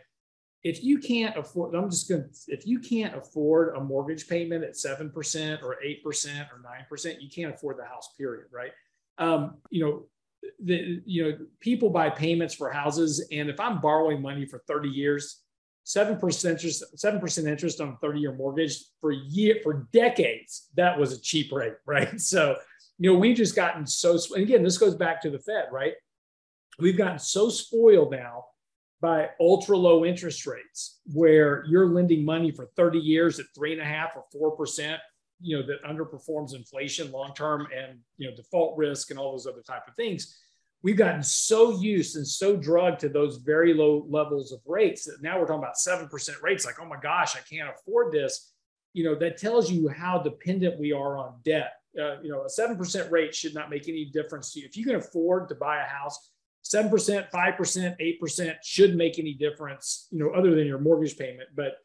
[0.64, 4.64] If you can't afford, I'm just going to, if you can't afford a mortgage payment
[4.64, 8.72] at 7% or 8% or 9%, you can't afford the house, period, right?
[9.18, 10.03] Um, you know,
[10.63, 14.89] the you know people buy payments for houses, and if I'm borrowing money for 30
[14.89, 15.41] years,
[15.84, 20.70] seven percent interest, seven percent interest on a 30 year mortgage for year for decades,
[20.76, 22.20] that was a cheap rate, right?
[22.20, 22.55] So
[22.99, 24.18] you know we've just gotten so.
[24.34, 25.93] And again, this goes back to the Fed, right?
[26.80, 28.45] We've gotten so spoiled now
[29.01, 33.82] by ultra low interest rates where you're lending money for 30 years at three and
[33.82, 34.99] a half or four percent
[35.40, 39.48] you know that underperforms inflation long term and you know default risk and all those
[39.48, 40.38] other type of things
[40.84, 45.22] we've gotten so used and so drugged to those very low levels of rates that
[45.22, 48.54] now we're talking about 7% rates like oh my gosh i can't afford this.
[48.94, 51.74] You know that tells you how dependent we are on debt.
[52.00, 54.66] Uh, you know a 7% rate should not make any difference to you.
[54.66, 56.32] If you can afford to buy a house
[56.64, 61.50] 7% 5% 8% should make any difference you know other than your mortgage payment.
[61.56, 61.78] But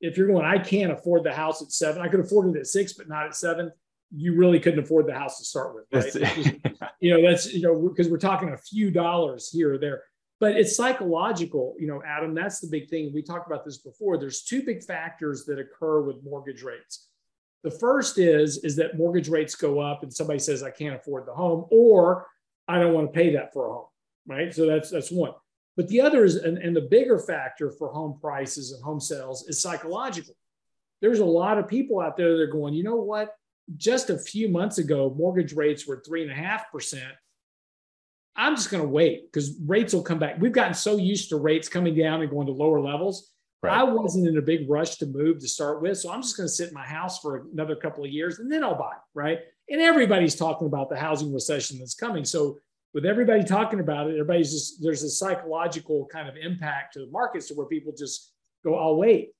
[0.00, 2.02] if you're going, I can't afford the house at seven.
[2.02, 3.70] I could afford it at six, but not at seven.
[4.14, 6.12] You really couldn't afford the house to start with, right?
[6.12, 10.02] Just, you know, that's you know because we're talking a few dollars here or there,
[10.40, 11.76] but it's psychological.
[11.78, 13.12] You know, Adam, that's the big thing.
[13.14, 14.18] We talked about this before.
[14.18, 17.08] There's two big factors that occur with mortgage rates.
[17.62, 21.26] The first is is that mortgage rates go up, and somebody says I can't afford
[21.26, 22.26] the home, or
[22.66, 23.86] I don't want to pay that for a home,
[24.26, 24.52] right?
[24.52, 25.32] So that's that's one.
[25.80, 29.48] But the other is, and, and the bigger factor for home prices and home sales
[29.48, 30.34] is psychological.
[31.00, 33.34] There's a lot of people out there that are going, you know what?
[33.78, 37.14] Just a few months ago, mortgage rates were three and a half percent.
[38.36, 40.38] I'm just going to wait because rates will come back.
[40.38, 43.30] We've gotten so used to rates coming down and going to lower levels.
[43.62, 43.72] Right.
[43.72, 45.96] I wasn't in a big rush to move to start with.
[45.96, 48.52] So I'm just going to sit in my house for another couple of years and
[48.52, 49.38] then I'll buy, right?
[49.70, 52.26] And everybody's talking about the housing recession that's coming.
[52.26, 52.58] So
[52.92, 57.10] with everybody talking about it, everybody's just there's a psychological kind of impact to the
[57.10, 58.32] markets to where people just
[58.64, 59.30] go, I'll wait,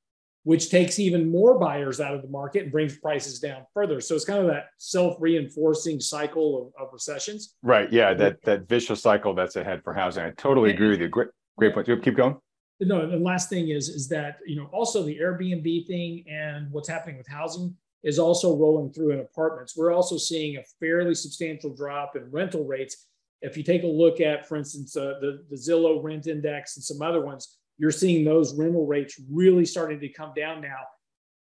[0.44, 4.00] which takes even more buyers out of the market and brings prices down further.
[4.00, 7.56] So it's kind of that self-reinforcing cycle of, of recessions.
[7.62, 7.92] Right.
[7.92, 8.14] Yeah.
[8.14, 10.24] That that vicious cycle that's ahead for housing.
[10.24, 11.08] I totally agree with you.
[11.08, 11.28] Great,
[11.58, 11.86] great point.
[11.86, 12.36] Keep going.
[12.82, 16.88] No, the last thing is is that you know also the Airbnb thing and what's
[16.88, 19.76] happening with housing is also rolling through in apartments.
[19.76, 23.08] We're also seeing a fairly substantial drop in rental rates
[23.42, 26.84] if you take a look at, for instance, uh, the, the Zillow rent index and
[26.84, 30.78] some other ones, you're seeing those rental rates really starting to come down now.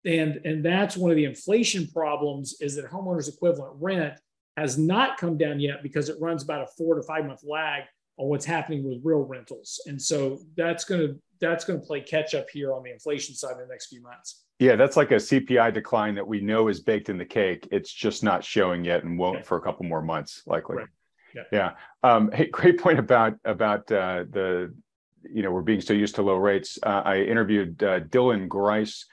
[0.07, 4.19] And, and that's one of the inflation problems is that homeowners equivalent rent
[4.57, 7.83] has not come down yet because it runs about a four to five month lag
[8.19, 9.81] on what's happening with real rentals.
[9.87, 13.35] And so that's going to that's going to play catch up here on the inflation
[13.35, 14.45] side in the next few months.
[14.61, 17.67] Yeah, that's like a CPI decline that we know is baked in the cake.
[17.73, 19.45] It's just not showing yet and won't okay.
[19.45, 20.77] for a couple more months, likely.
[20.77, 20.87] Right.
[21.35, 21.43] Yeah.
[21.53, 21.73] Yeah.
[22.03, 24.75] Um, hey, great point about about uh, the
[25.23, 26.79] you know we're being so used to low rates.
[26.83, 29.07] Uh, I interviewed uh, Dylan Grice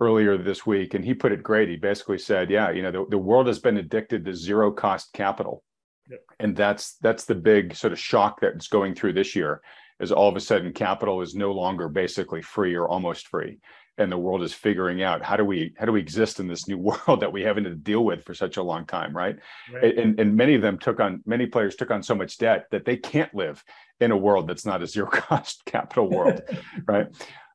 [0.00, 1.68] earlier this week, and he put it great.
[1.68, 5.12] He basically said, "Yeah, you know, the, the world has been addicted to zero cost
[5.12, 5.62] capital,
[6.10, 6.20] yep.
[6.38, 9.60] and that's that's the big sort of shock that's going through this year."
[9.98, 13.58] Is all of a sudden capital is no longer basically free or almost free,
[13.98, 16.68] and the world is figuring out how do we how do we exist in this
[16.68, 19.36] new world that we haven't had to deal with for such a long time right,
[19.72, 19.96] right.
[19.96, 22.84] And, and many of them took on many players took on so much debt that
[22.84, 23.62] they can't live
[24.00, 26.42] in a world that's not a zero cost capital world
[26.86, 27.08] right?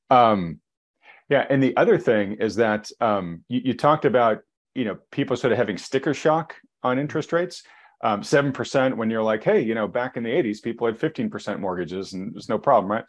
[0.09, 0.59] Um,
[1.29, 4.39] yeah and the other thing is that um, you, you, talked about
[4.75, 7.63] you know people sort of having sticker shock on interest rates.
[8.03, 11.59] Um, 7% when you're like hey you know back in the 80s people had 15%
[11.59, 13.05] mortgages and there's no problem right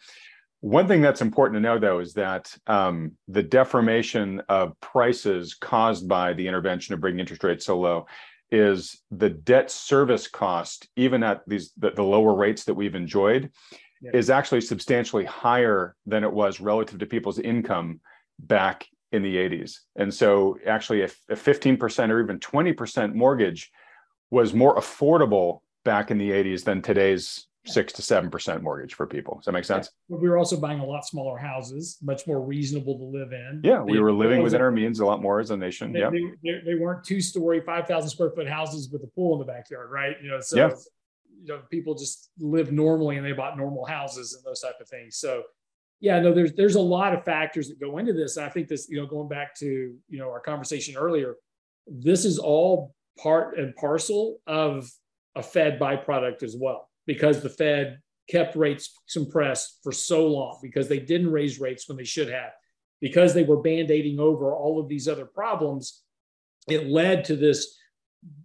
[0.63, 6.09] one thing that's important to know, though, is that um, the deformation of prices caused
[6.09, 8.07] by the intervention of bringing interest rates so low
[8.53, 13.51] is the debt service cost, even at these the, the lower rates that we've enjoyed,
[14.01, 14.13] yeah.
[14.15, 18.01] is actually substantially higher than it was relative to people's income
[18.39, 19.79] back in the 80s.
[19.97, 23.73] And so, actually, if a 15% or even 20% mortgage
[24.31, 29.07] was more affordable back in the 80s than today's six to seven percent mortgage for
[29.07, 29.37] people.
[29.37, 29.91] Does that make sense?
[30.09, 30.17] Yeah.
[30.19, 33.61] we were also buying a lot smaller houses, much more reasonable to live in.
[33.63, 35.95] Yeah, we were living within our means a lot more as a nation.
[35.95, 39.35] Yeah, they, they, they, weren't two story, five thousand square foot houses with a pool
[39.35, 40.17] in the backyard, right?
[40.23, 40.71] You know, so yeah.
[41.41, 44.89] you know people just live normally and they bought normal houses and those type of
[44.89, 45.17] things.
[45.17, 45.45] So
[46.01, 48.37] yeah, no, there's there's a lot of factors that go into this.
[48.37, 51.37] And I think this, you know, going back to you know our conversation earlier,
[51.87, 54.91] this is all part and parcel of
[55.37, 57.99] a Fed byproduct as well because the Fed
[58.29, 62.53] kept rates suppressed for so long because they didn't raise rates when they should have,
[63.01, 66.03] because they were band aiding over all of these other problems.
[66.69, 67.77] It led to this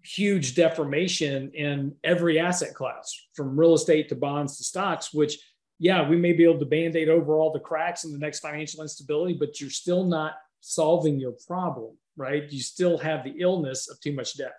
[0.03, 5.38] huge deformation in every asset class, from real estate to bonds to stocks, which,
[5.78, 8.39] yeah, we may be able to band aid over all the cracks in the next
[8.39, 12.51] financial instability, but you're still not solving your problem, right?
[12.51, 14.55] You still have the illness of too much debt.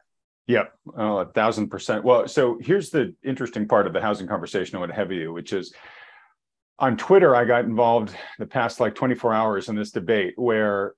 [0.48, 2.04] Yep, oh, a thousand percent.
[2.04, 5.30] Well, so here's the interesting part of the housing conversation I want to have you,
[5.32, 5.74] which is
[6.78, 10.94] on Twitter, I got involved the past like 24 hours in this debate where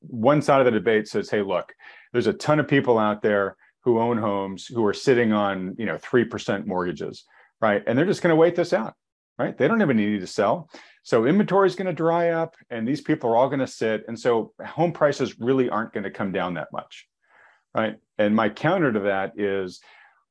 [0.00, 1.74] one side of the debate says, hey, look,
[2.12, 5.84] there's a ton of people out there who own homes who are sitting on, you
[5.84, 7.24] know, 3% mortgages,
[7.60, 7.82] right?
[7.86, 8.94] And they're just going to wait this out,
[9.38, 9.58] right?
[9.58, 10.70] They don't have a need to sell.
[11.02, 14.04] So inventory is going to dry up and these people are all going to sit.
[14.08, 17.06] And so home prices really aren't going to come down that much.
[17.74, 17.96] Right.
[18.18, 19.80] And my counter to that is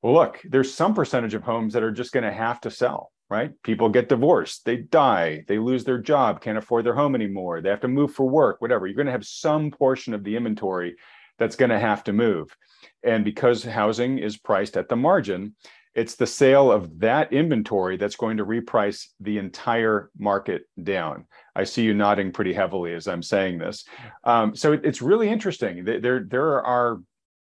[0.02, 3.12] well, look, there's some percentage of homes that are just going to have to sell.
[3.30, 3.52] Right.
[3.64, 7.70] People get divorced, they die, they lose their job, can't afford their home anymore, they
[7.70, 8.86] have to move for work, whatever.
[8.86, 10.96] You're going to have some portion of the inventory
[11.40, 12.56] that's going to have to move.
[13.02, 15.56] And because housing is priced at the margin,
[15.96, 21.26] it's the sale of that inventory that's going to reprice the entire market down.
[21.56, 23.86] I see you nodding pretty heavily as I'm saying this.
[24.24, 25.84] Um, so it, it's really interesting.
[25.86, 27.00] There, there are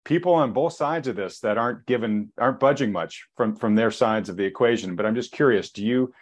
[0.04, 3.92] people on both sides of this that aren't given, aren't budging much from from their
[3.92, 4.96] sides of the equation.
[4.96, 5.72] But I'm just curious.
[5.72, 6.14] Do you?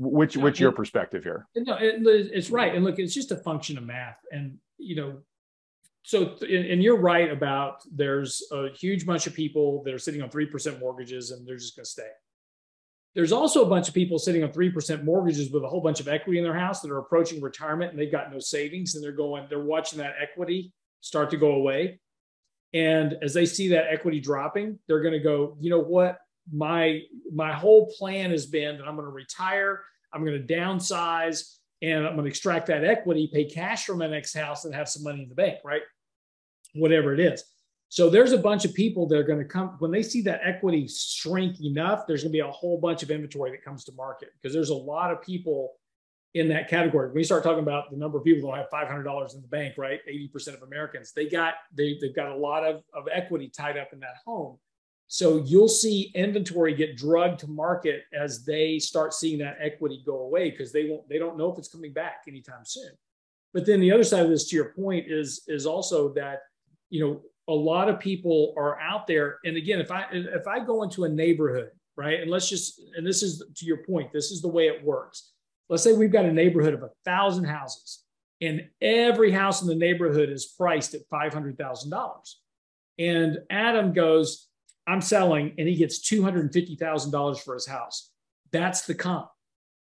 [0.00, 1.48] Which, which your perspective here?
[1.56, 2.72] No, it, it's right.
[2.72, 4.18] And look, it's just a function of math.
[4.30, 5.18] And you know,
[6.08, 10.30] so and you're right about there's a huge bunch of people that are sitting on
[10.30, 12.08] 3% mortgages and they're just going to stay
[13.14, 16.08] there's also a bunch of people sitting on 3% mortgages with a whole bunch of
[16.08, 19.12] equity in their house that are approaching retirement and they've got no savings and they're
[19.12, 22.00] going they're watching that equity start to go away
[22.74, 26.18] and as they see that equity dropping they're going to go you know what
[26.52, 27.00] my
[27.32, 32.06] my whole plan has been that i'm going to retire i'm going to downsize and
[32.06, 35.02] i'm going to extract that equity pay cash for my next house and have some
[35.02, 35.82] money in the bank right
[36.74, 37.44] whatever it is.
[37.90, 40.40] So there's a bunch of people that are going to come when they see that
[40.44, 42.06] equity shrink enough.
[42.06, 44.68] There's going to be a whole bunch of inventory that comes to market because there's
[44.68, 45.72] a lot of people
[46.34, 47.08] in that category.
[47.08, 49.74] When we start talking about the number of people that have $500 in the bank,
[49.78, 50.00] right?
[50.08, 53.92] 80% of Americans, they got they they've got a lot of, of equity tied up
[53.92, 54.58] in that home.
[55.10, 60.20] So you'll see inventory get drugged to market as they start seeing that equity go
[60.20, 62.92] away because they won't they don't know if it's coming back anytime soon.
[63.54, 66.42] But then the other side of this, to your point, is is also that
[66.90, 69.38] you know, a lot of people are out there.
[69.44, 73.06] And again, if I if I go into a neighborhood, right, and let's just and
[73.06, 75.32] this is to your point, this is the way it works.
[75.68, 78.04] Let's say we've got a neighborhood of a thousand houses,
[78.40, 82.40] and every house in the neighborhood is priced at five hundred thousand dollars.
[82.98, 84.48] And Adam goes,
[84.86, 88.10] I'm selling, and he gets two hundred and fifty thousand dollars for his house.
[88.50, 89.28] That's the comp.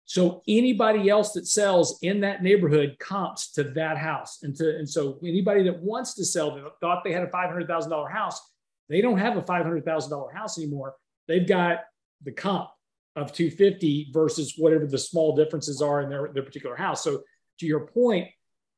[0.06, 4.40] So anybody else that sells in that neighborhood comps to that house.
[4.44, 8.12] And to and so anybody that wants to sell that thought they had a $500,000
[8.12, 8.40] house,
[8.88, 10.96] they don't have a $500,000 house anymore.
[11.28, 11.80] They've got
[12.24, 12.70] the comp
[13.16, 17.04] of 250 versus whatever the small differences are in their, their particular house.
[17.04, 17.24] So
[17.60, 18.28] to your point,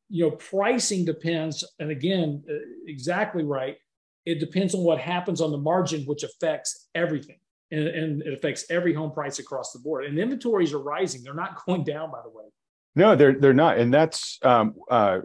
[0.09, 2.53] you know, pricing depends, and again, uh,
[2.85, 3.77] exactly right.
[4.25, 7.37] It depends on what happens on the margin, which affects everything
[7.71, 10.05] and, and it affects every home price across the board.
[10.05, 12.45] And inventories are rising; they're not going down, by the way.
[12.95, 15.19] No, they're they're not, and that's um, uh,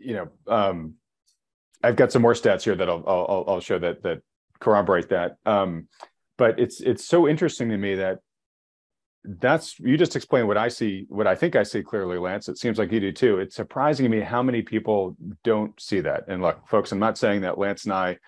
[0.00, 0.94] you know um,
[1.82, 4.22] I've got some more stats here that I'll I'll, I'll show that that
[4.60, 5.36] corroborate that.
[5.44, 5.88] Um,
[6.38, 8.20] but it's it's so interesting to me that
[9.24, 12.48] that's you just explained what I see, what I think I see clearly, Lance.
[12.48, 13.38] It seems like you do too.
[13.38, 16.24] It's surprising to me how many people don't see that.
[16.28, 18.18] And look, folks, I'm not saying that Lance and I,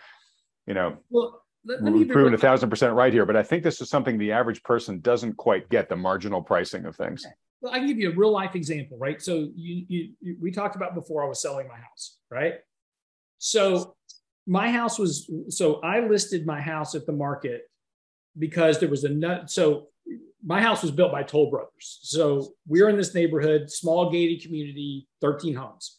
[0.66, 3.80] you know, well, let, let proven a thousand percent right here, but I think this
[3.80, 7.26] is something the average person doesn't quite get the marginal pricing of things.
[7.61, 9.20] Well, I can give you a real life example, right?
[9.20, 12.55] So you, you, you, we talked about before I was selling my house, right?
[13.38, 13.97] So
[14.47, 17.62] my house was so I listed my house at the market
[18.38, 19.51] because there was a nut.
[19.51, 19.88] So
[20.45, 22.01] my house was built by Toll Brothers.
[22.03, 25.99] So we're in this neighborhood, small gated community, 13 homes.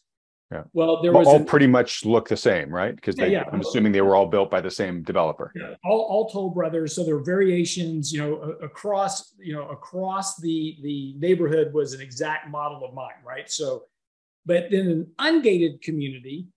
[0.52, 0.64] Yeah.
[0.74, 2.96] Well, there was all an, pretty much look the same, right?
[2.96, 5.52] Because yeah, yeah, I'm assuming they were all built by the same developer.
[5.56, 5.74] Yeah.
[5.84, 6.94] All, all Toll Brothers.
[6.96, 12.02] So there are variations, you know, across, you know, across the the neighborhood was an
[12.02, 13.50] exact model of mine, right?
[13.50, 13.86] So,
[14.46, 16.48] but then an ungated community,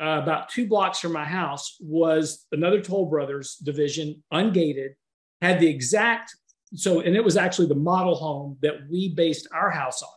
[0.00, 4.96] uh, about two blocks from my house, was another Toll Brothers division, ungated,
[5.40, 6.34] had the exact.
[6.74, 10.08] So, and it was actually the model home that we based our house on.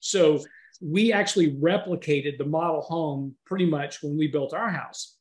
[0.00, 0.40] So
[0.80, 5.16] we actually replicated the model home pretty much when we built our house.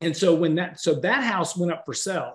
[0.00, 2.34] And so when that so that house went up for sale,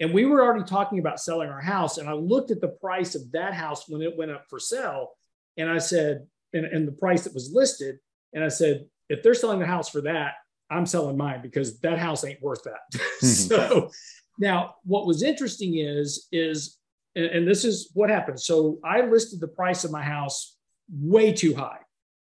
[0.00, 3.14] and we were already talking about selling our house, and I looked at the price
[3.14, 5.10] of that house when it went up for sale,
[5.56, 7.96] and I said, and, and the price that was listed,
[8.32, 10.34] and I said, if they're selling the house for that,
[10.68, 12.80] I'm selling mine because that house ain't worth that.
[13.16, 13.26] Mm-hmm.
[13.26, 13.90] so
[14.38, 16.75] now what was interesting is is
[17.16, 18.38] and, and this is what happened.
[18.38, 20.56] So I listed the price of my house
[20.92, 21.78] way too high.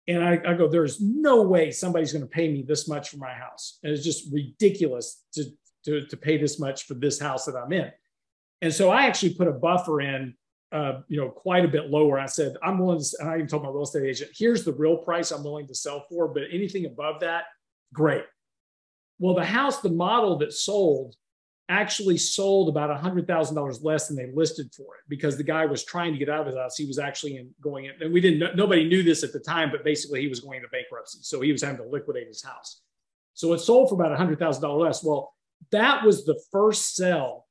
[0.07, 3.17] And I, I go, there's no way somebody's going to pay me this much for
[3.17, 3.79] my house.
[3.83, 5.45] And it's just ridiculous to,
[5.87, 7.91] to, to pay this much for this house that I'm in.
[8.61, 10.35] And so I actually put a buffer in,
[10.73, 12.19] uh, you know, quite a bit lower.
[12.19, 14.75] I said, I'm willing to, and I even told my real estate agent, here's the
[14.75, 17.45] real price I'm willing to sell for, but anything above that,
[17.95, 18.25] great.
[19.19, 21.15] Well, the house, the model that sold
[21.69, 26.13] actually sold about $100,000 less than they listed for it because the guy was trying
[26.13, 26.77] to get out of his house.
[26.77, 29.71] He was actually in, going in, and we didn't, nobody knew this at the time,
[29.71, 31.21] but basically he was going into bankruptcy.
[31.23, 32.83] So he was having to liquidate his house.
[33.33, 35.03] So it sold for about $100,000 less.
[35.03, 35.33] Well,
[35.71, 37.47] that was the first sell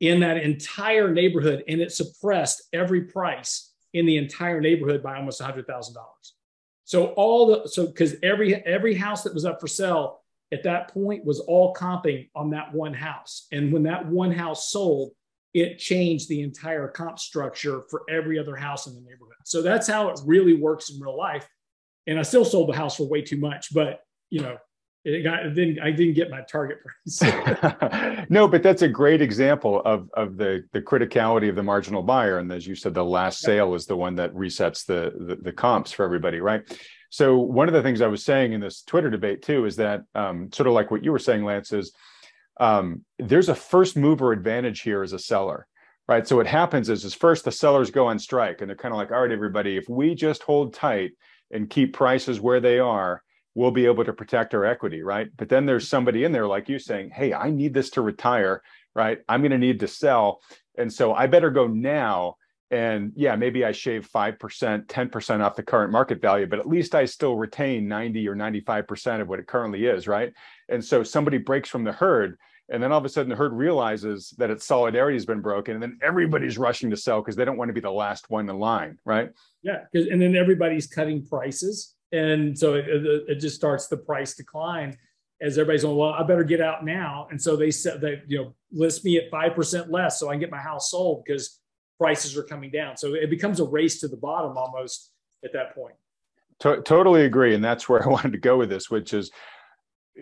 [0.00, 5.40] in that entire neighborhood, and it suppressed every price in the entire neighborhood by almost
[5.40, 5.94] $100,000.
[6.84, 10.20] So all the, so because every, every house that was up for sale
[10.52, 13.46] at that point was all comping on that one house.
[13.52, 15.12] And when that one house sold,
[15.54, 19.36] it changed the entire comp structure for every other house in the neighborhood.
[19.44, 21.48] So that's how it really works in real life.
[22.06, 24.58] And I still sold the house for way too much, but you know,
[25.06, 28.26] it got it didn't I didn't get my target price.
[28.28, 32.38] no, but that's a great example of of the the criticality of the marginal buyer.
[32.38, 35.52] And as you said, the last sale is the one that resets the, the, the
[35.52, 36.62] comps for everybody, right?
[37.10, 40.02] So one of the things I was saying in this Twitter debate too is that
[40.14, 41.92] um, sort of like what you were saying, Lance, is
[42.58, 45.66] um, there's a first mover advantage here as a seller,
[46.08, 46.26] right?
[46.26, 48.98] So what happens is, is first the sellers go on strike and they're kind of
[48.98, 51.12] like, all right, everybody, if we just hold tight
[51.50, 53.22] and keep prices where they are,
[53.54, 55.28] we'll be able to protect our equity, right?
[55.36, 58.62] But then there's somebody in there like you saying, hey, I need this to retire,
[58.94, 59.18] right?
[59.28, 60.40] I'm going to need to sell.
[60.76, 62.36] And so I better go now
[62.70, 66.94] and yeah maybe i shave 5% 10% off the current market value but at least
[66.94, 70.32] i still retain 90 or 95% of what it currently is right
[70.68, 72.38] and so somebody breaks from the herd
[72.68, 75.74] and then all of a sudden the herd realizes that its solidarity has been broken
[75.74, 78.48] and then everybody's rushing to sell because they don't want to be the last one
[78.48, 79.30] in line right
[79.62, 84.96] yeah and then everybody's cutting prices and so it, it just starts the price decline
[85.40, 87.28] as everybody's going, well, I better get out now.
[87.30, 90.40] And so they said that, you know, list me at 5% less so I can
[90.40, 91.60] get my house sold because
[91.98, 92.96] prices are coming down.
[92.96, 95.12] So it becomes a race to the bottom almost
[95.44, 95.94] at that point.
[96.60, 97.54] To- totally agree.
[97.54, 99.30] And that's where I wanted to go with this, which is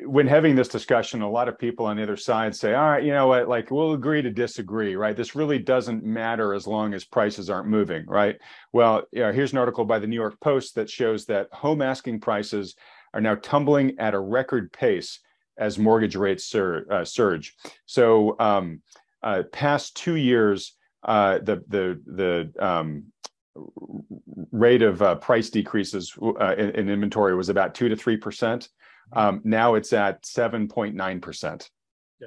[0.06, 3.04] when having this discussion, a lot of people on the other side say, all right,
[3.04, 5.16] you know what, like we'll agree to disagree, right?
[5.16, 8.36] This really doesn't matter as long as prices aren't moving, right?
[8.72, 11.80] Well, you know, here's an article by the New York Post that shows that home
[11.80, 12.74] asking prices
[13.12, 15.20] are now tumbling at a record pace
[15.56, 17.54] as mortgage rates sur- uh, surge.
[17.86, 18.82] So, um,
[19.22, 20.73] uh, past two years,
[21.04, 23.04] uh, the the the um,
[24.50, 28.68] rate of uh, price decreases uh, in, in, inventory was about two to three percent.
[29.12, 31.70] Um, now it's at seven point nine percent.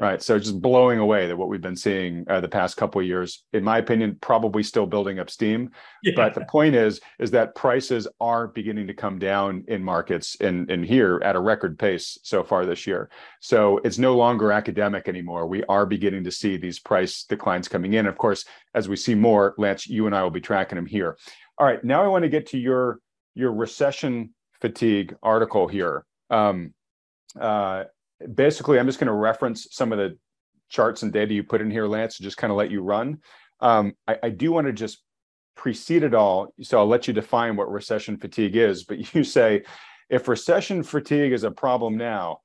[0.01, 0.21] Right.
[0.21, 3.43] So just blowing away that what we've been seeing uh, the past couple of years,
[3.53, 5.71] in my opinion, probably still building up steam.
[6.03, 6.13] Yeah.
[6.15, 10.69] But the point is, is that prices are beginning to come down in markets in,
[10.69, 13.09] in here at a record pace so far this year.
[13.39, 15.47] So it's no longer academic anymore.
[15.47, 18.05] We are beginning to see these price declines coming in.
[18.05, 21.17] Of course, as we see more, Lance, you and I will be tracking them here.
[21.57, 21.83] All right.
[21.83, 22.99] Now I want to get to your
[23.33, 26.05] your recession fatigue article here.
[26.29, 26.73] Um,
[27.39, 27.85] uh,
[28.34, 30.18] basically, I'm just going to reference some of the
[30.70, 33.20] charts and data you put in here, Lance, to just kind of let you run.
[33.59, 35.03] Um, I, I do want to just
[35.55, 36.53] precede it all.
[36.61, 38.84] So I'll let you define what recession fatigue is.
[38.84, 39.63] But you say
[40.09, 42.41] if recession fatigue is a problem now,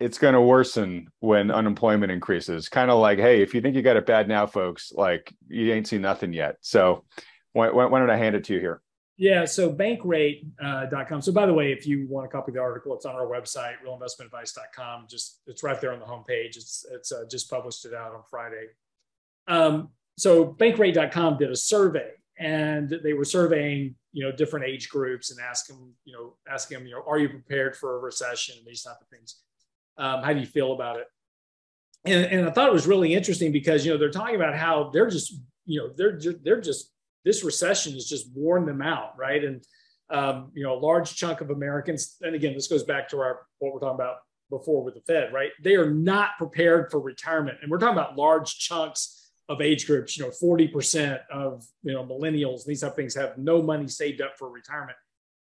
[0.00, 2.68] it's going to worsen when unemployment increases.
[2.68, 5.72] Kind of like, hey, if you think you got it bad now, folks, like you
[5.72, 6.56] ain't seen nothing yet.
[6.60, 7.04] So
[7.52, 8.80] why, why don't I hand it to you here?
[9.20, 11.18] Yeah, so bankrate.com.
[11.18, 13.26] Uh, so by the way, if you want a copy the article, it's on our
[13.26, 15.06] website, realinvestmentadvice.com.
[15.10, 16.56] Just it's right there on the homepage.
[16.56, 18.68] It's it's uh, just published it out on Friday.
[19.48, 25.32] Um, so bankrate.com did a survey and they were surveying, you know, different age groups
[25.32, 28.66] and asking, you know, asking them, you know, are you prepared for a recession and
[28.66, 29.40] these type of things?
[29.96, 31.06] Um, how do you feel about it?
[32.04, 34.90] And, and I thought it was really interesting because, you know, they're talking about how
[34.92, 35.34] they're just,
[35.66, 36.92] you know, they're, they're just
[37.28, 39.44] this recession has just worn them out, right?
[39.44, 39.62] And
[40.08, 43.40] um, you know, a large chunk of Americans, and again, this goes back to our
[43.58, 44.16] what we're talking about
[44.48, 45.50] before with the Fed, right?
[45.62, 50.16] They are not prepared for retirement, and we're talking about large chunks of age groups.
[50.16, 53.88] You know, forty percent of you know millennials, these type of things have no money
[53.88, 54.96] saved up for retirement.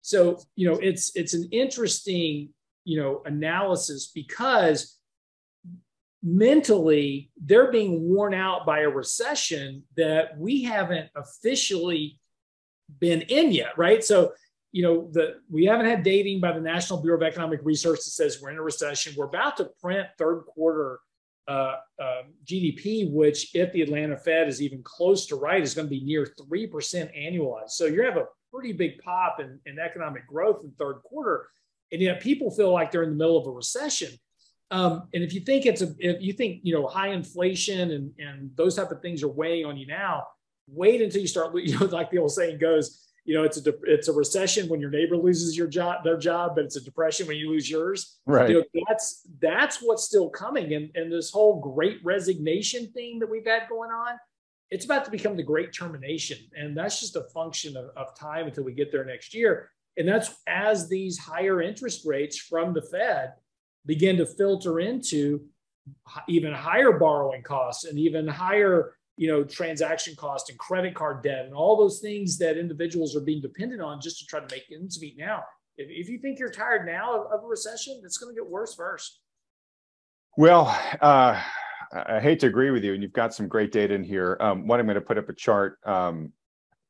[0.00, 2.50] So you know, it's it's an interesting
[2.84, 4.96] you know analysis because
[6.24, 12.18] mentally they're being worn out by a recession that we haven't officially
[12.98, 14.02] been in yet right?
[14.02, 14.32] So
[14.72, 18.10] you know the we haven't had dating by the national bureau of economic research that
[18.10, 19.14] says we're in a recession.
[19.16, 20.98] We're about to print third quarter
[21.46, 25.86] uh, uh, gdp which if the atlanta fed is even close to right is going
[25.86, 27.70] to be near 3% annualized.
[27.70, 31.46] So you have a pretty big pop in, in economic growth in third quarter
[31.92, 34.08] and yet people feel like they're in the middle of a recession
[34.74, 38.10] um, and if you think it's a, if you think you know high inflation and
[38.18, 40.24] and those type of things are weighing on you now,
[40.66, 43.72] wait until you start, you know, like the old saying goes, you know, it's a
[43.84, 47.28] it's a recession when your neighbor loses your job, their job, but it's a depression
[47.28, 48.18] when you lose yours.
[48.26, 48.50] Right.
[48.50, 53.30] You know, that's that's what's still coming, and and this whole Great Resignation thing that
[53.30, 54.18] we've had going on,
[54.70, 58.48] it's about to become the Great Termination, and that's just a function of, of time
[58.48, 59.70] until we get there next year.
[59.96, 63.34] And that's as these higher interest rates from the Fed
[63.86, 65.44] begin to filter into
[66.28, 71.44] even higher borrowing costs and even higher you know transaction cost and credit card debt
[71.44, 74.64] and all those things that individuals are being dependent on just to try to make
[74.72, 75.42] ends meet now.
[75.76, 78.48] If, if you think you're tired now of, of a recession it's going to get
[78.48, 79.20] worse first.
[80.36, 80.66] Well
[81.00, 81.40] uh,
[81.92, 84.36] i hate to agree with you and you've got some great data in here.
[84.40, 86.32] Um, one i'm going to put up a chart um,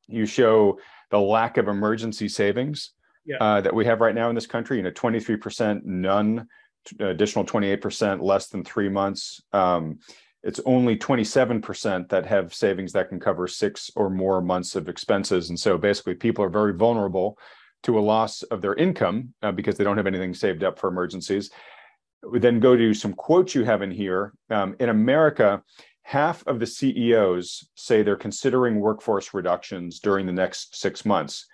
[0.07, 0.79] you show
[1.11, 2.91] the lack of emergency savings
[3.25, 3.37] yeah.
[3.37, 6.47] uh, that we have right now in this country you know 23% none
[6.99, 9.99] additional 28% less than three months um,
[10.45, 15.49] it's only 27% that have savings that can cover six or more months of expenses.
[15.49, 17.39] And so basically, people are very vulnerable
[17.81, 20.87] to a loss of their income uh, because they don't have anything saved up for
[20.87, 21.49] emergencies.
[22.21, 24.33] We then go to some quotes you have in here.
[24.51, 25.63] Um, in America,
[26.03, 31.47] half of the CEOs say they're considering workforce reductions during the next six months.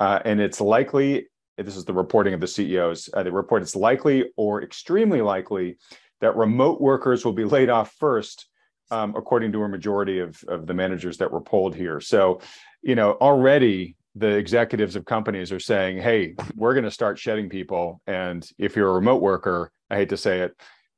[0.00, 3.76] Uh, and it's likely, this is the reporting of the CEOs, uh, they report it's
[3.76, 5.78] likely or extremely likely
[6.20, 8.46] that remote workers will be laid off first,
[8.90, 12.00] um, according to a majority of, of the managers that were polled here.
[12.00, 12.40] So,
[12.82, 17.48] you know, already the executives of companies are saying, hey, we're going to start shedding
[17.48, 18.00] people.
[18.06, 20.54] And if you're a remote worker, I hate to say it,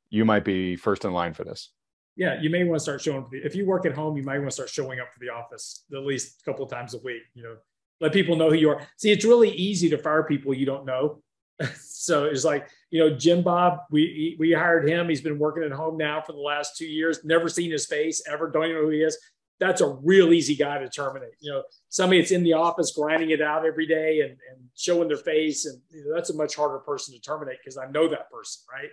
[0.09, 1.71] you might be first in line for this.
[2.17, 3.25] Yeah, you may want to start showing.
[3.31, 5.83] If you work at home, you might want to start showing up for the office
[5.93, 7.23] at least a couple of times a week.
[7.33, 7.55] You know,
[8.01, 8.87] let people know who you are.
[8.97, 11.21] See, it's really easy to fire people you don't know.
[11.79, 13.79] so it's like you know Jim Bob.
[13.89, 15.07] We we hired him.
[15.07, 17.23] He's been working at home now for the last two years.
[17.23, 18.49] Never seen his face ever.
[18.49, 19.17] Don't even know who he is.
[19.57, 21.35] That's a real easy guy to terminate.
[21.39, 25.07] You know, somebody that's in the office grinding it out every day and, and showing
[25.07, 28.09] their face, and you know, that's a much harder person to terminate because I know
[28.09, 28.89] that person, right?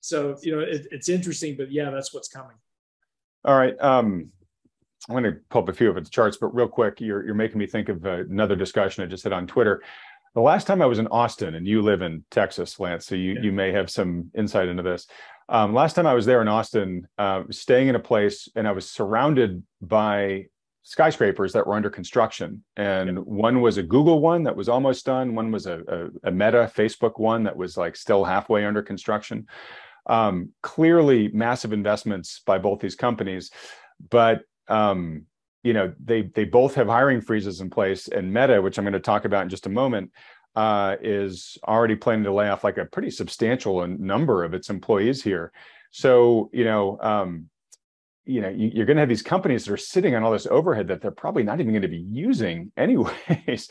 [0.00, 2.56] So you know, it, it's interesting, but yeah, that's what's coming.
[3.44, 3.78] All right.
[3.80, 4.32] Um,
[5.08, 7.34] I'm going to pull up a few of its charts, but real quick, you're you're
[7.34, 9.82] making me think of uh, another discussion I just had on Twitter.
[10.34, 13.32] The last time I was in Austin, and you live in Texas, Lance, so you,
[13.32, 13.40] yeah.
[13.40, 15.08] you may have some insight into this.
[15.48, 18.72] Um, last time I was there in Austin, uh, staying in a place, and I
[18.72, 20.46] was surrounded by
[20.82, 22.62] skyscrapers that were under construction.
[22.76, 23.22] And yeah.
[23.22, 25.34] one was a Google one that was almost done.
[25.34, 29.46] One was a, a, a Meta Facebook one that was like still halfway under construction.
[30.06, 33.50] Um, clearly, massive investments by both these companies,
[34.10, 35.26] but um,
[35.62, 38.92] you know they they both have hiring freezes in place and meta which i'm going
[38.92, 40.10] to talk about in just a moment
[40.56, 45.22] uh, is already planning to lay off like a pretty substantial number of its employees
[45.22, 45.52] here.
[45.92, 47.48] So you know um,
[48.24, 50.46] you know you, are going to have these companies that are sitting on all this
[50.46, 53.68] overhead that they're probably not even going to be using anyways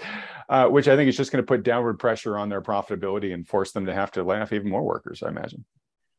[0.50, 3.48] uh, which i think is just going to put downward pressure on their profitability and
[3.48, 5.64] force them to have to lay off even more workers i imagine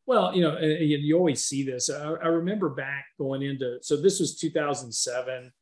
[0.06, 1.90] well, you know, you always see this.
[1.90, 5.52] I, remember back going into so this was 2007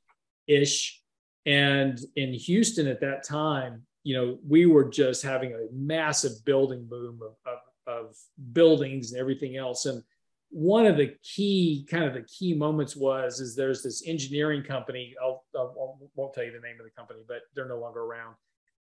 [0.47, 1.03] ish.
[1.47, 6.86] And in Houston at that time, you know, we were just having a massive building
[6.86, 8.16] boom of, of, of
[8.53, 9.86] buildings and everything else.
[9.86, 10.03] And
[10.51, 15.14] one of the key kind of the key moments was is there's this engineering company
[15.22, 18.34] I'll, I'll, won't tell you the name of the company but they're no longer around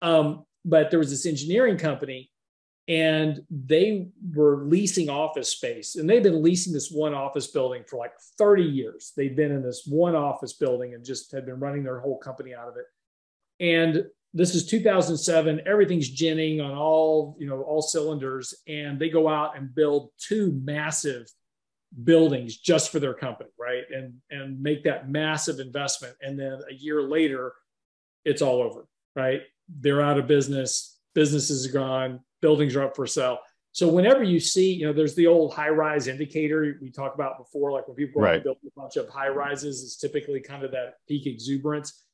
[0.01, 2.31] um, but there was this engineering company
[2.89, 7.99] and they were leasing office space and they've been leasing this one office building for
[7.99, 9.13] like 30 years.
[9.15, 12.55] They've been in this one office building and just had been running their whole company
[12.55, 12.87] out of it.
[13.61, 19.27] And this is 2007 everything's ginning on all you know all cylinders and they go
[19.27, 21.27] out and build two massive
[22.05, 23.85] buildings just for their company right?
[23.91, 27.55] And and make that massive investment and then a year later
[28.25, 28.87] it's all over
[29.17, 29.43] right?
[29.69, 33.39] They're out of business business are gone buildings are up for sale.
[33.73, 37.39] So whenever you see, you know, there's the old high rise indicator we talked about
[37.39, 38.43] before, like when people right.
[38.43, 42.05] build a bunch of high rises, is typically kind of that peak exuberance.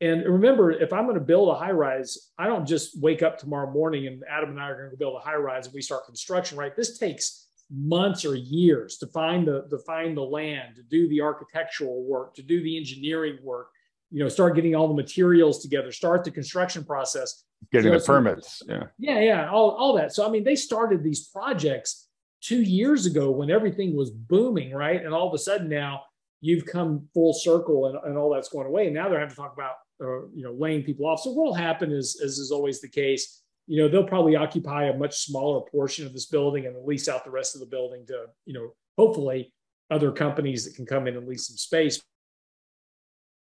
[0.00, 3.38] And remember, if I'm going to build a high rise, I don't just wake up
[3.38, 5.82] tomorrow morning and Adam and I are going to build a high rise and we
[5.82, 6.74] start construction, right?
[6.76, 11.20] This takes months or years to find the to find the land, to do the
[11.20, 13.68] architectural work, to do the engineering work,
[14.10, 18.62] you know, start getting all the materials together, start the construction process getting the permits.
[18.68, 18.84] Yeah.
[18.98, 19.20] Yeah.
[19.20, 19.50] Yeah.
[19.50, 20.14] All, all that.
[20.14, 22.08] So, I mean, they started these projects
[22.40, 25.04] two years ago when everything was booming, right?
[25.04, 26.02] And all of a sudden now
[26.40, 28.86] you've come full circle and, and all that's going away.
[28.86, 31.20] And now they're having to talk about, uh, you know, laying people off.
[31.20, 34.84] So what will happen is, as is always the case, you know, they'll probably occupy
[34.84, 38.06] a much smaller portion of this building and lease out the rest of the building
[38.06, 39.52] to, you know, hopefully
[39.90, 42.00] other companies that can come in and lease some space.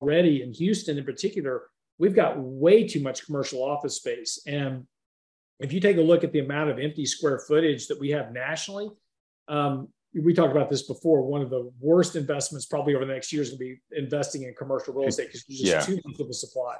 [0.02, 1.64] Already in Houston, in particular,
[1.98, 4.42] we've got way too much commercial office space.
[4.48, 4.86] And
[5.60, 8.32] if you take a look at the amount of empty square footage that we have
[8.32, 8.90] nationally,
[9.48, 11.22] um, we talked about this before.
[11.22, 14.44] One of the worst investments probably over the next year is going to be investing
[14.44, 15.96] in commercial real estate because there's just yeah.
[15.96, 16.76] too much of a supply.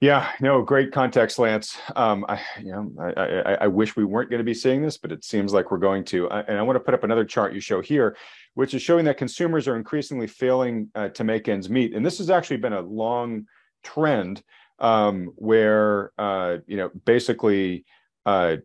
[0.00, 1.76] Yeah, no, great context, Lance.
[1.94, 4.96] Um, I, you know, I, I, I, wish we weren't going to be seeing this,
[4.96, 6.26] but it seems like we're going to.
[6.30, 8.16] And I want to put up another chart you show here,
[8.54, 11.94] which is showing that consumers are increasingly failing uh, to make ends meet.
[11.94, 13.44] And this has actually been a long
[13.84, 14.42] trend
[14.78, 17.84] um, where, uh, you know, basically
[18.24, 18.56] uh,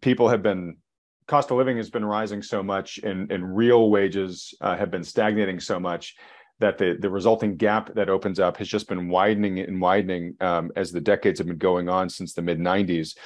[0.00, 0.78] people have been
[1.26, 5.04] cost of living has been rising so much, and and real wages uh, have been
[5.04, 6.16] stagnating so much
[6.60, 10.70] that the, the resulting gap that opens up has just been widening and widening um,
[10.76, 13.16] as the decades have been going on since the mid 90s.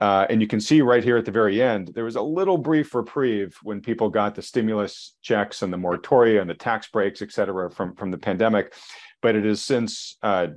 [0.00, 2.56] Uh, and you can see right here at the very end, there was a little
[2.56, 7.20] brief reprieve when people got the stimulus checks and the moratoria and the tax breaks,
[7.20, 8.74] et cetera, from, from the pandemic.
[9.22, 10.48] But it has since uh,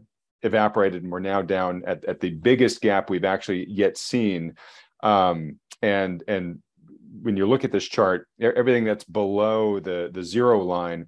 [0.44, 4.56] evaporated, and we're now down at, at the biggest gap we've actually yet seen.
[5.02, 6.60] Um, and and
[7.22, 11.08] when you look at this chart, everything that's below the the zero line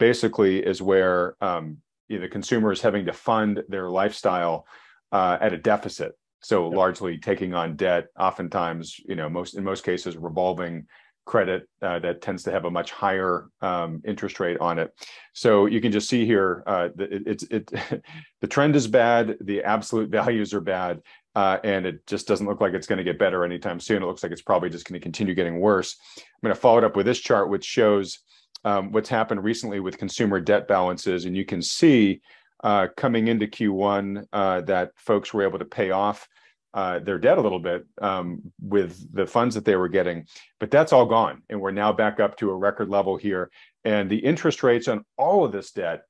[0.00, 1.76] basically is where um,
[2.08, 4.66] you know, the consumer is having to fund their lifestyle
[5.12, 6.12] uh, at a deficit.
[6.42, 6.76] So yep.
[6.76, 10.86] largely taking on debt, oftentimes, you know, most in most cases, revolving
[11.26, 14.90] credit uh, that tends to have a much higher um, interest rate on it.
[15.34, 17.70] So you can just see here, uh, it, it's it,
[18.40, 21.02] the trend is bad, the absolute values are bad,
[21.36, 24.02] uh, and it just doesn't look like it's going to get better anytime soon.
[24.02, 25.96] It looks like it's probably just going to continue getting worse.
[26.16, 28.20] I'm going to follow it up with this chart, which shows
[28.64, 32.20] um, what's happened recently with consumer debt balances, and you can see
[32.62, 36.28] uh, coming into Q1 uh, that folks were able to pay off
[36.72, 40.26] uh, their debt a little bit um, with the funds that they were getting,
[40.58, 43.50] but that's all gone, and we're now back up to a record level here,
[43.84, 46.02] and the interest rates on all of this debt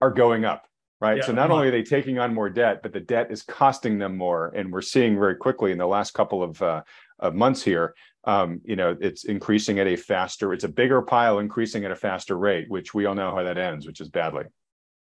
[0.00, 0.66] are going up.
[1.00, 1.16] Right.
[1.16, 3.98] Yeah, so not only are they taking on more debt, but the debt is costing
[3.98, 4.52] them more.
[4.54, 6.82] And we're seeing very quickly in the last couple of, uh,
[7.18, 11.38] of months here um, you know, it's increasing at a faster, it's a bigger pile
[11.38, 14.44] increasing at a faster rate, which we all know how that ends, which is badly.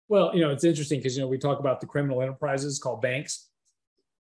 [0.08, 3.02] Well, you know, it's interesting because, you know, we talk about the criminal enterprises called
[3.02, 3.50] banks.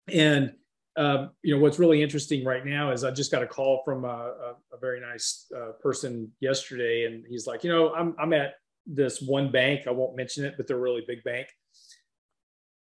[0.07, 0.53] And,
[0.95, 4.05] um, you know, what's really interesting right now is I just got a call from
[4.05, 7.05] a, a, a very nice uh, person yesterday.
[7.05, 8.53] And he's like, you know, I'm, I'm at
[8.85, 9.87] this one bank.
[9.87, 11.47] I won't mention it, but they're a really big bank.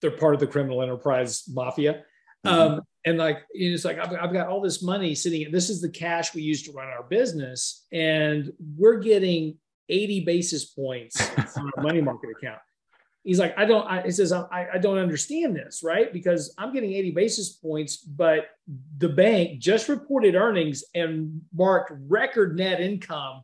[0.02, 2.04] They're part of the criminal enterprise mafia.
[2.46, 2.74] Mm-hmm.
[2.76, 5.90] Um, and like it's like I've, I've, got all this money sitting this is the
[5.90, 9.58] cash we use to run our business and we're getting
[9.90, 11.22] 80 basis points
[11.58, 12.60] on our money market account
[13.24, 16.74] he's like i don't I, he says I, I don't understand this right because i'm
[16.74, 18.48] getting 80 basis points but
[18.98, 23.42] the bank just reported earnings and marked record net income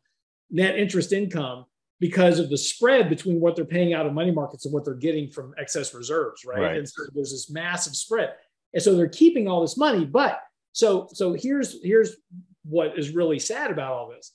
[0.49, 1.65] net interest income
[1.99, 4.95] because of the spread between what they're paying out of money markets and what they're
[4.95, 6.77] getting from excess reserves right, right.
[6.77, 8.31] and so there's this massive spread
[8.73, 10.05] and so they're keeping all this money.
[10.05, 10.39] But
[10.73, 12.15] so so here's here's
[12.63, 14.33] what is really sad about all this.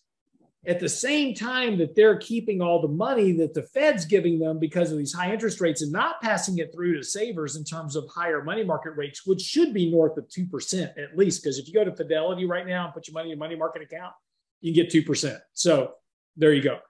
[0.67, 4.59] At the same time that they're keeping all the money that the Fed's giving them
[4.59, 7.95] because of these high interest rates and not passing it through to savers in terms
[7.95, 11.41] of higher money market rates, which should be north of 2% at least.
[11.41, 13.55] Because if you go to Fidelity right now and put your money in a money
[13.55, 14.13] market account,
[14.61, 15.39] you can get 2%.
[15.53, 15.93] So
[16.37, 16.81] there you go.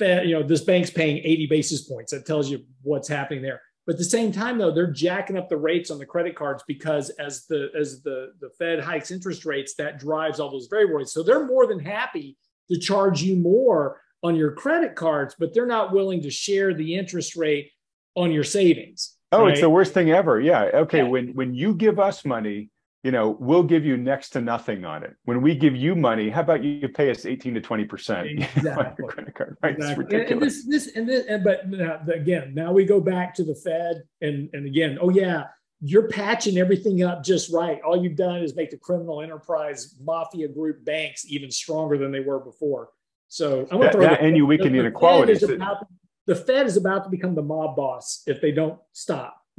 [0.00, 2.10] Fed, you know, this bank's paying 80 basis points.
[2.10, 3.62] That tells you what's happening there.
[3.86, 6.62] But at the same time, though, they're jacking up the rates on the credit cards
[6.68, 10.96] because as the as the the Fed hikes interest rates, that drives all those variable
[10.96, 11.12] rates.
[11.12, 12.36] So they're more than happy
[12.70, 16.94] to charge you more on your credit cards, but they're not willing to share the
[16.94, 17.72] interest rate
[18.14, 19.16] on your savings.
[19.32, 19.52] Oh, right?
[19.52, 20.40] it's the worst thing ever.
[20.40, 20.62] Yeah.
[20.74, 20.98] Okay.
[20.98, 21.08] Yeah.
[21.08, 22.70] When when you give us money,
[23.02, 25.14] you know, we'll give you next to nothing on it.
[25.24, 28.70] When we give you money, how about you pay us 18 to 20 percent exactly.
[28.70, 29.56] on your credit card?
[29.62, 29.74] Right?
[29.74, 30.04] Exactly.
[30.04, 33.44] And, and, this, this, and this, and but now, again, now we go back to
[33.44, 35.44] the Fed, and and again, oh yeah,
[35.80, 37.80] you're patching everything up just right.
[37.82, 42.20] All you've done is make the criminal enterprise mafia group banks even stronger than they
[42.20, 42.90] were before.
[43.26, 45.34] So I'm going to throw that, and you weaken the inequality.
[46.24, 49.36] The Fed is about to become the mob boss if they don't stop.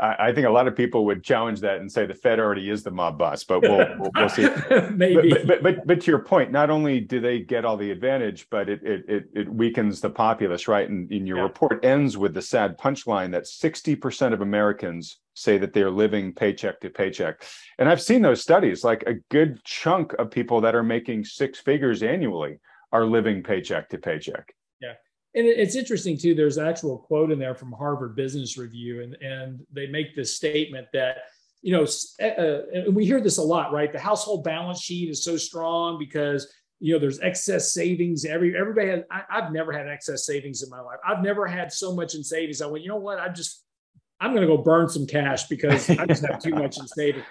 [0.00, 2.82] I, think a lot of people would challenge that and say the Fed already is
[2.82, 4.48] the mob boss, but we'll we'll, we'll see.
[4.94, 7.90] Maybe, but, but, but but to your point, not only do they get all the
[7.90, 10.88] advantage, but it it it, it weakens the populace, right?
[10.88, 11.42] And, and your yeah.
[11.42, 16.32] report ends with the sad punchline that sixty percent of Americans say that they're living
[16.32, 17.44] paycheck to paycheck,
[17.78, 18.82] and I've seen those studies.
[18.82, 22.58] Like a good chunk of people that are making six figures annually
[22.92, 24.54] are living paycheck to paycheck
[25.34, 29.14] and it's interesting too there's an actual quote in there from harvard business review and,
[29.22, 31.18] and they make this statement that
[31.62, 31.84] you know
[32.22, 35.98] uh, and we hear this a lot right the household balance sheet is so strong
[35.98, 38.24] because you know, there's excess savings.
[38.24, 39.02] Every everybody has.
[39.10, 40.98] I, have never had excess savings in my life.
[41.06, 42.62] I've never had so much in savings.
[42.62, 43.20] I went, you know what?
[43.20, 43.62] I just
[44.18, 47.26] I'm going to go burn some cash because I just have too much in savings.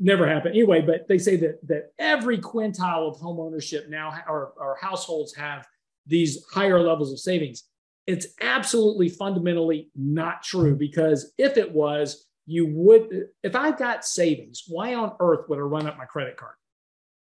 [0.00, 0.80] Never happened anyway.
[0.80, 5.66] But they say that that every quintile of home ownership now or, or households have
[6.06, 7.64] these higher levels of savings.
[8.06, 13.28] It's absolutely fundamentally not true because if it was, you would.
[13.42, 16.54] If I've got savings, why on earth would I run up my credit card?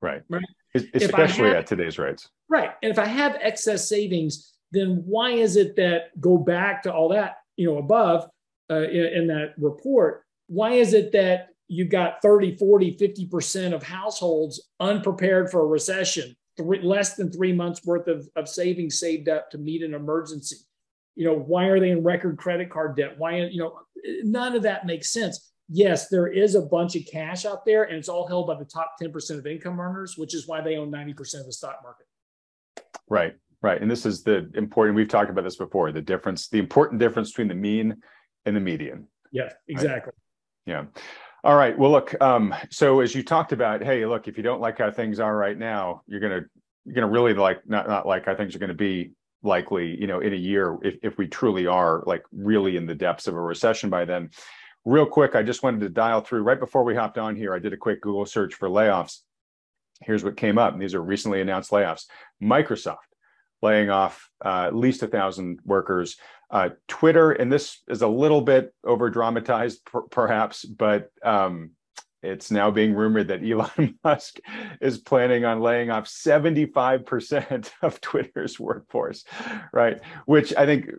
[0.02, 0.22] Right.
[0.28, 2.28] Right especially have, at today's rates.
[2.48, 2.70] Right.
[2.82, 7.10] And if I have excess savings, then why is it that go back to all
[7.10, 8.28] that, you know, above
[8.70, 10.24] uh, in, in that report?
[10.46, 16.36] Why is it that you've got 30, 40, 50% of households unprepared for a recession,
[16.58, 20.56] three, less than three months worth of, of savings saved up to meet an emergency?
[21.16, 23.14] You know, why are they in record credit card debt?
[23.16, 23.80] Why, you know,
[24.22, 27.96] none of that makes sense yes, there is a bunch of cash out there, and
[27.96, 30.90] it's all held by the top 10% of income earners, which is why they own
[30.90, 32.06] 90% of the stock market.
[33.08, 33.80] Right, right.
[33.80, 37.30] And this is the important, we've talked about this before the difference, the important difference
[37.30, 37.96] between the mean
[38.46, 39.06] and the median.
[39.30, 40.12] Yeah, exactly.
[40.66, 40.72] Right?
[40.72, 40.84] Yeah.
[41.44, 41.78] All right.
[41.78, 42.20] Well, look.
[42.20, 45.36] Um, so as you talked about, hey, look, if you don't like how things are
[45.36, 46.42] right now, you're gonna
[46.84, 49.12] you're gonna really like not not like how things are to be
[49.42, 52.94] likely, you know, in a year if if we truly are like really in the
[52.94, 54.30] depths of a recession by then.
[54.84, 57.54] Real quick, I just wanted to dial through right before we hopped on here.
[57.54, 59.18] I did a quick Google search for layoffs.
[60.00, 60.72] Here's what came up.
[60.72, 62.06] And these are recently announced layoffs.
[62.42, 62.96] Microsoft
[63.60, 66.16] laying off uh, at least a thousand workers.
[66.50, 71.72] Uh, Twitter, and this is a little bit over dramatized, per- perhaps, but um,
[72.22, 74.40] it's now being rumored that Elon Musk
[74.80, 79.24] is planning on laying off 75% of Twitter's workforce,
[79.72, 80.00] right?
[80.26, 80.90] Which I think,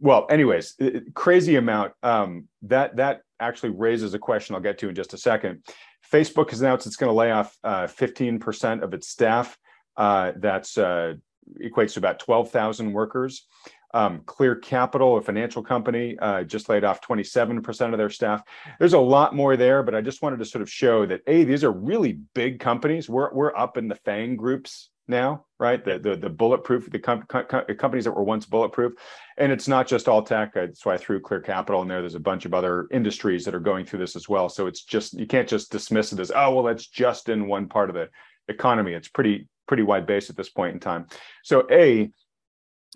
[0.00, 0.76] well, anyways,
[1.14, 1.92] crazy amount.
[2.02, 5.64] Um, that that actually raises a question I'll get to in just a second.
[6.12, 9.56] Facebook has announced it's going to lay off uh, 15% of its staff.
[9.96, 11.14] Uh, that's uh,
[11.62, 13.46] equates to about 12,000 workers.
[13.94, 18.42] Um, Clear Capital, a financial company, uh, just laid off 27% of their staff.
[18.78, 21.44] There's a lot more there, but I just wanted to sort of show that a
[21.44, 23.08] these are really big companies.
[23.08, 25.84] We're we're up in the FANG groups now, right?
[25.84, 27.46] The the, the bulletproof the com- com-
[27.78, 28.94] companies that were once bulletproof,
[29.36, 30.54] and it's not just all tech.
[30.54, 32.00] That's why I threw Clear Capital in there.
[32.00, 34.48] There's a bunch of other industries that are going through this as well.
[34.48, 37.68] So it's just you can't just dismiss it as oh well, that's just in one
[37.68, 38.08] part of the
[38.48, 38.92] economy.
[38.92, 41.06] It's pretty pretty wide base at this point in time.
[41.44, 42.10] So a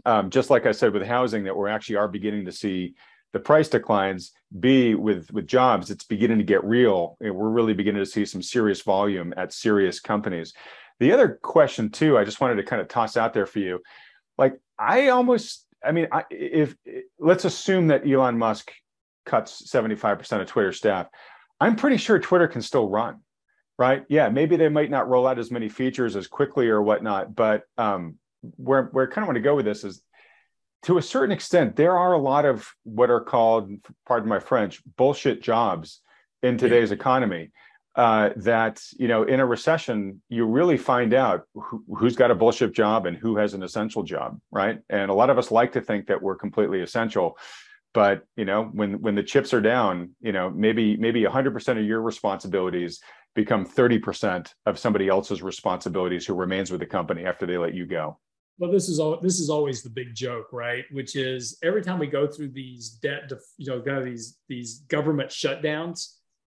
[0.05, 2.95] um, just like I said with housing, that we're actually are beginning to see
[3.33, 4.33] the price declines.
[4.59, 7.17] B with with jobs, it's beginning to get real.
[7.21, 10.55] We're really beginning to see some serious volume at serious companies.
[11.01, 13.81] The other question too, I just wanted to kind of toss out there for you,
[14.39, 16.77] like I almost, I mean, I, if
[17.19, 18.73] let's assume that Elon Musk
[19.25, 21.09] cuts seventy five percent of Twitter staff,
[21.61, 23.21] I'm pretty sure Twitter can still run
[23.79, 24.05] right?
[24.09, 27.65] Yeah, maybe they might not roll out as many features as quickly or whatnot, but
[27.77, 28.17] um,
[28.57, 30.03] where where I kind of want to go with this is
[30.87, 33.71] to a certain extent, there are a lot of what are called,
[34.07, 36.01] pardon my French, bullshit jobs
[36.43, 37.51] in today's economy.
[37.97, 42.35] Uh, that you know, in a recession, you really find out who, who's got a
[42.35, 44.81] bullshit job and who has an essential job, right?
[44.91, 47.39] And a lot of us like to think that we're completely essential,
[47.95, 51.85] but you know, when when the chips are down, you know, maybe maybe 100% of
[51.87, 53.01] your responsibilities
[53.35, 57.87] become 30% of somebody else's responsibilities who remains with the company after they let you
[57.87, 58.19] go
[58.59, 60.85] well this is all this is always the big joke right?
[60.91, 64.81] Which is every time we go through these debt you know kind of these these
[64.89, 66.15] government shutdowns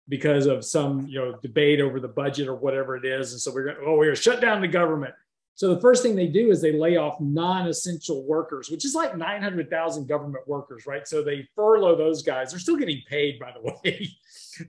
[0.09, 3.33] because of some you know debate over the budget or whatever it is.
[3.33, 5.15] And so we're going oh we're going to shut down the government.
[5.55, 9.17] So the first thing they do is they lay off non-essential workers which is like
[9.17, 11.07] 900000 government workers right?
[11.09, 12.51] So they furlough those guys.
[12.51, 14.11] They're still getting paid by the way.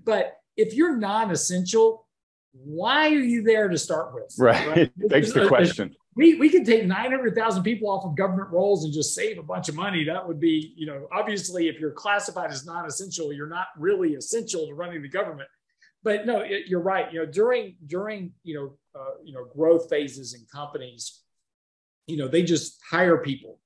[0.05, 2.05] But if you're non-essential
[2.53, 4.33] why are you there to start with?
[4.39, 4.91] Right, right?
[5.09, 9.14] begs the question we, we could take 900,000 people off of government rolls and just
[9.14, 10.03] save a bunch of money.
[10.03, 14.15] That would be, you know, obviously, if you're classified as non essential, you're not really
[14.15, 15.48] essential to running the government.
[16.02, 17.14] But no, it, you're right.
[17.14, 21.22] You know, during, during, you know, uh, you know, growth phases in companies,
[22.07, 23.60] you know, they just hire people.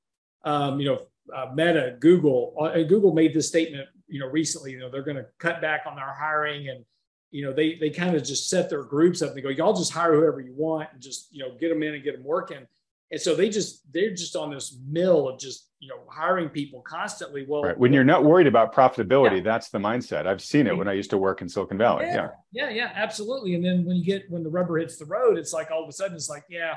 [0.44, 1.02] Um, you know,
[1.34, 5.16] uh, Meta, Google, uh, Google made this statement, you know, recently, you know, they're going
[5.16, 6.84] to cut back on their hiring and,
[7.32, 9.74] you know, they they kind of just set their groups up and they go, y'all
[9.74, 12.24] just hire whoever you want and just, you know, get them in and get them
[12.24, 12.68] working.
[13.10, 16.82] And so they just they're just on this mill of just, you know, hiring people
[16.82, 17.46] constantly.
[17.48, 17.78] Well, right.
[17.78, 19.44] when you're not worried about profitability, yeah.
[19.44, 20.28] that's the mindset.
[20.28, 22.06] I've seen it when I used to work in Silicon Valley.
[22.06, 22.16] Yeah.
[22.16, 22.30] yeah.
[22.54, 23.56] Yeah, yeah, absolutely.
[23.56, 25.90] And then when you get when the rubber hits the road, it's like all of
[25.90, 26.76] a sudden it's like, yeah,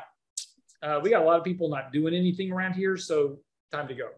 [0.82, 3.38] uh, we got a lot of people not doing anything around here, so
[3.72, 4.10] time to go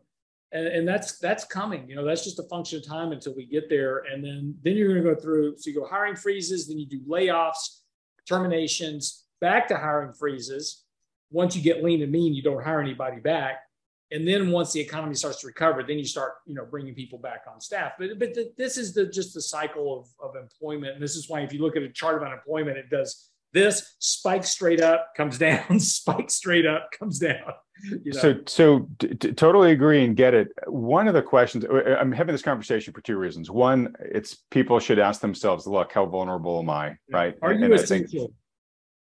[0.52, 1.88] and, and that's that's coming.
[1.88, 4.76] You know, that's just a function of time until we get there, and then then
[4.76, 5.56] you're going to go through.
[5.58, 7.80] So you go hiring freezes, then you do layoffs,
[8.28, 10.84] terminations, back to hiring freezes,
[11.30, 13.62] once you get lean and mean, you don't hire anybody back.
[14.12, 17.18] And then once the economy starts to recover, then you start, you know, bringing people
[17.18, 17.92] back on staff.
[17.98, 20.94] But but the, this is the just the cycle of, of employment.
[20.94, 23.96] And this is why if you look at a chart of unemployment, it does this
[23.98, 27.52] spike straight up, comes down, spike straight up, comes down.
[27.82, 28.20] You know?
[28.20, 30.48] So, so t- t- totally agree and get it.
[30.66, 33.50] One of the questions uh, I'm having this conversation for two reasons.
[33.50, 37.34] One, it's people should ask themselves, "Look, how vulnerable am I?" Right?
[37.42, 38.32] Are you and essential?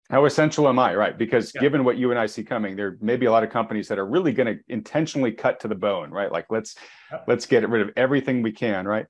[0.09, 0.95] how essential am I?
[0.95, 1.17] Right?
[1.17, 1.61] Because yeah.
[1.61, 3.99] given what you and I see coming, there may be a lot of companies that
[3.99, 6.11] are really going to intentionally cut to the bone.
[6.11, 6.31] Right?
[6.31, 6.75] Like let's
[7.11, 7.19] yeah.
[7.27, 8.87] let's get rid of everything we can.
[8.87, 9.05] Right?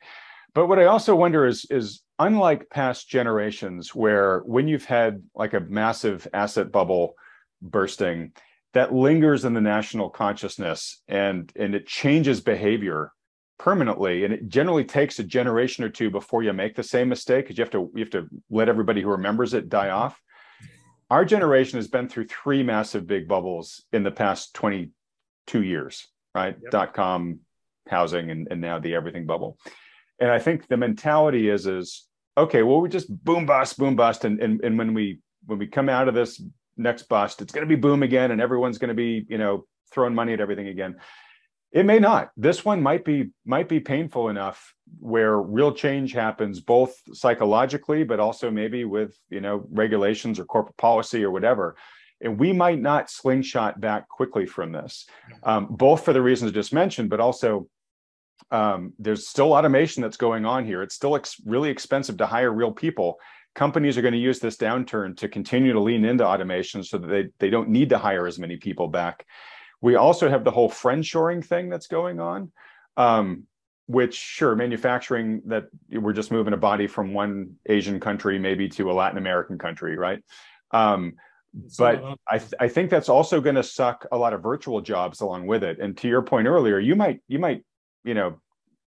[0.57, 5.53] But what I also wonder is is unlike past generations where when you've had like
[5.53, 7.13] a massive asset bubble
[7.61, 8.31] bursting
[8.73, 13.11] that lingers in the national consciousness and and it changes behavior
[13.59, 17.45] permanently and it generally takes a generation or two before you make the same mistake
[17.45, 20.19] because you have to you have to let everybody who remembers it die off.
[21.11, 26.57] Our generation has been through three massive big bubbles in the past 22 years right?
[26.59, 26.71] Yep.
[26.71, 27.41] dot com
[27.87, 29.59] housing and, and now the everything bubble
[30.19, 32.07] and I think the mentality is is
[32.37, 35.67] okay, well, we just boom bust, boom bust, and and and when we when we
[35.67, 36.41] come out of this
[36.77, 39.65] next bust, it's going to be boom again, and everyone's going to be you know
[39.91, 40.95] throwing money at everything again.
[41.71, 42.31] It may not.
[42.37, 48.19] This one might be might be painful enough where real change happens both psychologically, but
[48.19, 51.75] also maybe with you know regulations or corporate policy or whatever.
[52.19, 55.05] And we might not slingshot back quickly from this,
[55.43, 57.67] um, both for the reasons I just mentioned, but also
[58.51, 60.81] um, there's still automation that's going on here.
[60.81, 63.19] It's still ex- really expensive to hire real people.
[63.55, 67.07] Companies are going to use this downturn to continue to lean into automation so that
[67.07, 69.25] they, they don't need to hire as many people back.
[69.81, 72.51] We also have the whole friendshoring thing that's going on,
[72.95, 73.43] um,
[73.87, 78.91] which, sure, manufacturing that we're just moving a body from one Asian country maybe to
[78.91, 80.23] a Latin American country, right?
[80.71, 81.13] Um,
[81.77, 85.21] but I, th- I think that's also going to suck a lot of virtual jobs
[85.21, 85.79] along with it.
[85.79, 87.63] And to your point earlier, you might you might
[88.07, 88.39] you know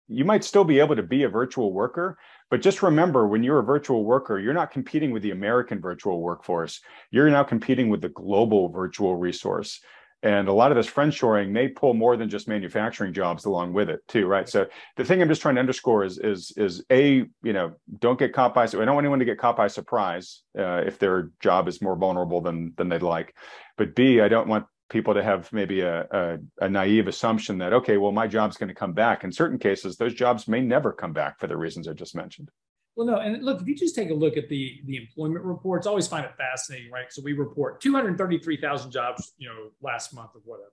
[0.09, 2.17] you might still be able to be a virtual worker
[2.49, 6.21] but just remember when you're a virtual worker you're not competing with the american virtual
[6.21, 6.81] workforce.
[7.11, 9.79] You're now competing with the global virtual resource.
[10.23, 13.87] And a lot of this friendshoring may pull more than just manufacturing jobs along with
[13.89, 14.49] it too right?
[14.49, 14.65] So
[14.95, 18.33] the thing i'm just trying to underscore is is is a you know don't get
[18.33, 21.67] caught by i don't want anyone to get caught by surprise uh, if their job
[21.67, 23.35] is more vulnerable than than they'd like.
[23.77, 27.73] But b i don't want people to have maybe a, a, a, naive assumption that
[27.73, 29.23] okay well my job's going to come back.
[29.23, 32.49] In certain cases those jobs may never come back for the reasons i just mentioned.
[32.95, 35.87] Well no and look if you just take a look at the the employment reports
[35.87, 37.11] always find it fascinating right?
[37.11, 40.71] So we report 233000 jobs you know last month or whatever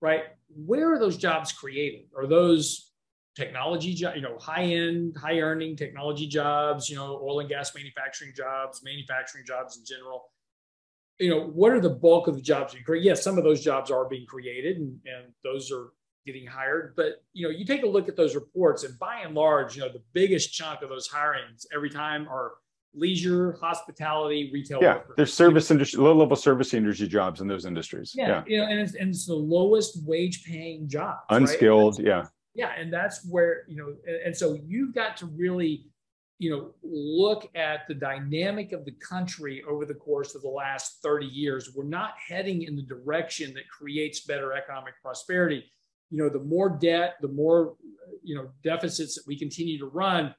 [0.00, 0.24] right?
[0.48, 2.06] Where are those jobs created?
[2.16, 2.92] Are those
[3.36, 8.32] technology you know high end high earning technology jobs you know oil and gas manufacturing
[8.34, 10.30] jobs manufacturing jobs in general
[11.18, 13.06] you know, what are the bulk of the jobs being created?
[13.06, 15.92] Yes, some of those jobs are being created and, and those are
[16.26, 16.94] getting hired.
[16.96, 19.82] But, you know, you take a look at those reports and by and large, you
[19.82, 22.54] know, the biggest chunk of those hirings every time are
[22.94, 24.80] leisure, hospitality, retail.
[24.80, 25.14] Yeah, workers.
[25.16, 28.12] there's service industry, low level service industry jobs in those industries.
[28.14, 28.42] Yeah, yeah.
[28.46, 31.20] you know, and it's, and it's the lowest wage paying jobs.
[31.30, 32.06] Unskilled, right?
[32.06, 32.26] yeah.
[32.56, 35.86] Yeah, and that's where you know, and, and so you've got to really
[36.44, 40.98] you know, look at the dynamic of the country over the course of the last
[41.02, 45.64] 30 years, we're not heading in the direction that creates better economic prosperity.
[46.10, 47.76] You know, the more debt, the more,
[48.22, 50.34] you know, deficits that we continue to run,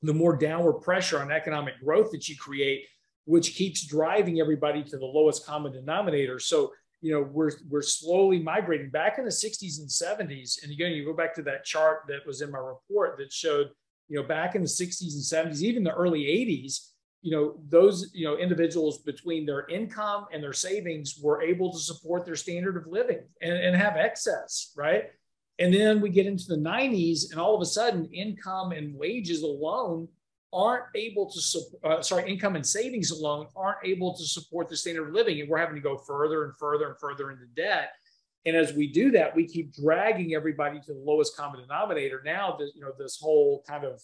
[0.00, 2.86] the more downward pressure on economic growth that you create,
[3.26, 6.38] which keeps driving everybody to the lowest common denominator.
[6.38, 6.72] So,
[7.02, 10.62] you know, we're we're slowly migrating back in the 60s and 70s.
[10.62, 13.66] And again, you go back to that chart that was in my report that showed
[14.08, 16.90] you know, back in the 60s and 70s, even the early 80s,
[17.22, 21.78] you know, those, you know, individuals between their income and their savings were able to
[21.78, 25.06] support their standard of living and, and have excess, right?
[25.58, 29.42] And then we get into the 90s, and all of a sudden, income and wages
[29.42, 30.08] alone
[30.52, 35.08] aren't able to uh, sorry income and savings alone aren't able to support the standard
[35.08, 37.90] of living and we're having to go further and further and further into debt
[38.46, 42.22] and as we do that, we keep dragging everybody to the lowest common denominator.
[42.24, 44.00] Now, you know, this whole kind of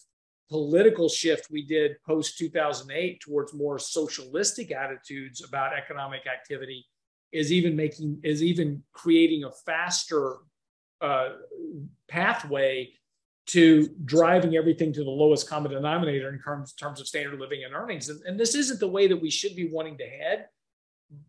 [0.49, 6.85] political shift we did post 2008 towards more socialistic attitudes about economic activity
[7.31, 10.35] is even making is even creating a faster
[10.99, 11.29] uh,
[12.09, 12.91] pathway
[13.45, 17.73] to driving everything to the lowest common denominator in terms, terms of standard living and
[17.73, 18.09] earnings.
[18.09, 20.47] And, and this isn't the way that we should be wanting to head.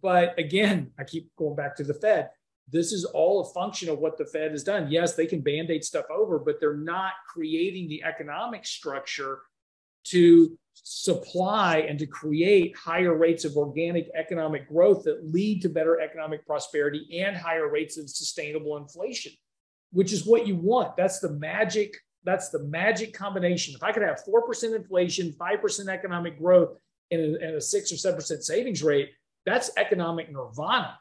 [0.00, 2.30] But again, I keep going back to the Fed
[2.70, 4.90] this is all a function of what the Fed has done.
[4.90, 9.40] Yes, they can band aid stuff over, but they're not creating the economic structure
[10.04, 16.00] to supply and to create higher rates of organic economic growth that lead to better
[16.00, 19.32] economic prosperity and higher rates of sustainable inflation,
[19.92, 20.96] which is what you want.
[20.96, 21.96] That's the magic.
[22.24, 23.74] That's the magic combination.
[23.74, 26.76] If I could have 4% inflation, 5% economic growth,
[27.10, 29.10] and a, and a six or 7% savings rate,
[29.44, 30.98] that's economic nirvana.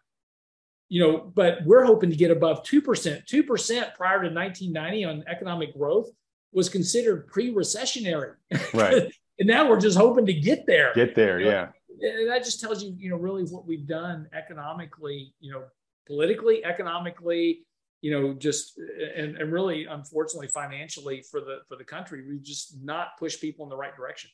[0.94, 2.84] You know, but we're hoping to get above 2%.
[2.84, 6.11] 2% prior to 1990 on economic growth
[6.52, 8.36] was considered pre-recessionary.
[8.76, 9.11] Right.
[9.40, 10.91] and now we're just hoping to get there.
[10.94, 11.68] Get there, you know?
[11.98, 12.10] yeah.
[12.11, 15.64] And that just tells you, you know, really what we've done economically, you know,
[16.06, 17.65] politically, economically,
[18.02, 18.78] you know, just
[19.15, 23.65] and, and really unfortunately financially for the for the country, we just not push people
[23.65, 24.30] in the right direction.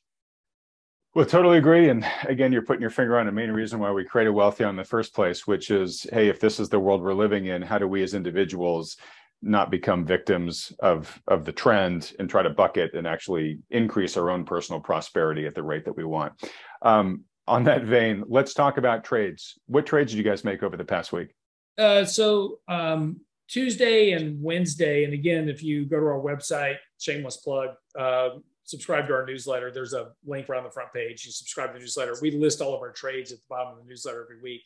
[1.16, 1.90] Well, totally agree.
[1.90, 4.76] And again, you're putting your finger on the main reason why we created Wealthion in
[4.76, 7.80] the first place, which is, hey, if this is the world we're living in, how
[7.80, 8.96] do we as individuals
[9.42, 14.30] not become victims of of the trend and try to bucket and actually increase our
[14.30, 16.34] own personal prosperity at the rate that we want.
[16.82, 19.58] Um, on that vein, let's talk about trades.
[19.66, 21.34] What trades did you guys make over the past week?
[21.78, 27.38] Uh, so um, Tuesday and Wednesday, and again, if you go to our website, shameless
[27.38, 28.30] plug, uh,
[28.70, 29.72] subscribe to our newsletter.
[29.72, 31.26] There's a link right on the front page.
[31.26, 32.16] You subscribe to the newsletter.
[32.22, 34.62] We list all of our trades at the bottom of the newsletter every week.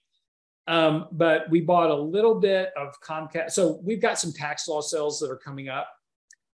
[0.67, 3.51] Um, but we bought a little bit of Comcast.
[3.51, 5.89] So we've got some tax loss sales that are coming up.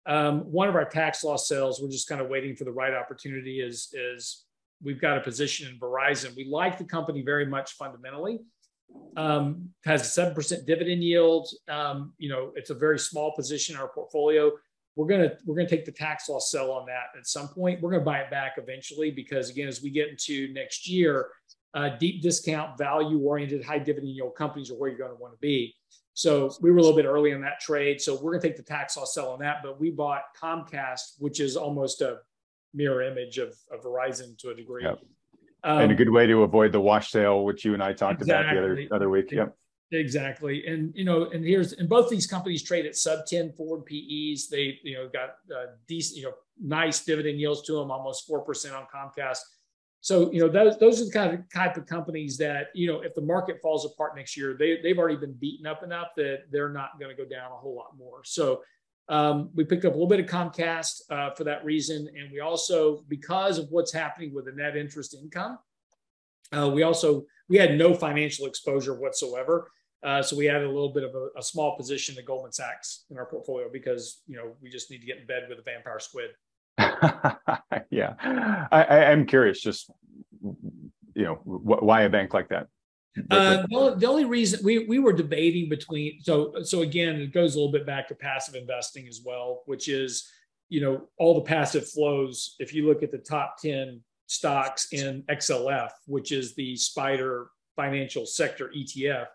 [0.06, 2.94] Um, one of our tax loss sales, we're just kind of waiting for the right
[2.94, 3.60] opportunity.
[3.60, 4.46] Is is
[4.82, 6.36] we've got a position in Verizon.
[6.36, 8.40] We like the company very much fundamentally.
[9.18, 11.50] Um, has a seven percent dividend yield.
[11.68, 14.52] Um, you know, it's a very small position in our portfolio.
[14.96, 17.82] We're gonna we're gonna take the tax loss sell on that at some point.
[17.82, 21.30] We're gonna buy it back eventually because again, as we get into next year,
[21.74, 25.34] uh, deep discount, value oriented, high dividend yield companies are where you're going to want
[25.34, 25.76] to be.
[26.14, 28.00] So we were a little bit early in that trade.
[28.00, 29.58] So we're going to take the tax loss sell on that.
[29.64, 32.20] But we bought Comcast, which is almost a
[32.74, 34.84] mirror image of, of Verizon to a degree.
[34.84, 35.00] Yep.
[35.64, 38.22] Um, and a good way to avoid the wash sale, which you and I talked
[38.22, 38.58] exactly.
[38.58, 39.32] about the other other week.
[39.32, 39.56] Yep.
[39.94, 40.66] Exactly.
[40.66, 44.48] And, you know, and here's, and both these companies trade at sub 10 forward PEs.
[44.50, 48.74] They, you know, got uh, decent, you know, nice dividend yields to them, almost 4%
[48.74, 49.40] on Comcast.
[50.02, 53.02] So, you know, those, those are the kind of type of companies that, you know,
[53.02, 56.44] if the market falls apart next year, they, they've already been beaten up enough that
[56.52, 58.22] they're not going to go down a whole lot more.
[58.26, 58.62] So
[59.08, 62.10] um, we picked up a little bit of Comcast uh, for that reason.
[62.20, 65.60] And we also, because of what's happening with the net interest income,
[66.52, 69.72] uh, we also, we had no financial exposure whatsoever.
[70.04, 73.06] Uh, so we added a little bit of a, a, small position to Goldman Sachs
[73.10, 75.62] in our portfolio because, you know, we just need to get in bed with a
[75.62, 76.32] vampire squid.
[77.90, 78.16] yeah,
[78.72, 79.62] I, I, am curious.
[79.62, 79.90] Just
[80.42, 82.68] you know, wh- why a bank like that?
[83.30, 87.54] Uh, the, the, only reason we we were debating between so so again it goes
[87.54, 90.28] a little bit back to passive investing as well, which is
[90.70, 92.56] you know all the passive flows.
[92.60, 98.26] If you look at the top ten stocks in XLF, which is the Spider Financial
[98.26, 99.28] Sector ETF,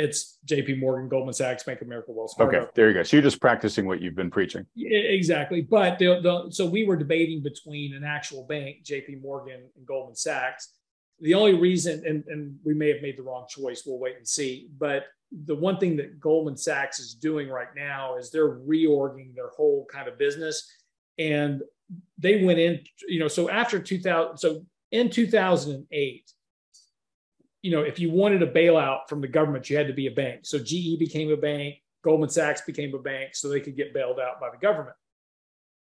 [0.00, 2.58] it's JP Morgan, Goldman Sachs, Bank of America, Wells Fargo.
[2.58, 3.02] Okay, there you go.
[3.02, 4.64] So you're just practicing what you've been preaching.
[4.74, 5.60] Yeah, exactly.
[5.60, 10.16] But the, the, so we were debating between an actual bank, JP Morgan and Goldman
[10.16, 10.72] Sachs.
[11.20, 14.26] The only reason, and, and we may have made the wrong choice, we'll wait and
[14.26, 14.70] see.
[14.78, 15.04] But
[15.44, 19.86] the one thing that Goldman Sachs is doing right now is they're reorging their whole
[19.92, 20.66] kind of business.
[21.18, 21.60] And
[22.16, 26.32] they went in, you know, so after 2000, so in 2008,
[27.62, 30.10] you know, if you wanted a bailout from the government, you had to be a
[30.10, 30.40] bank.
[30.44, 34.18] So GE became a bank, Goldman Sachs became a bank, so they could get bailed
[34.18, 34.96] out by the government.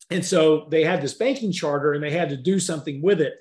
[0.09, 3.33] And so they had this banking charter and they had to do something with it.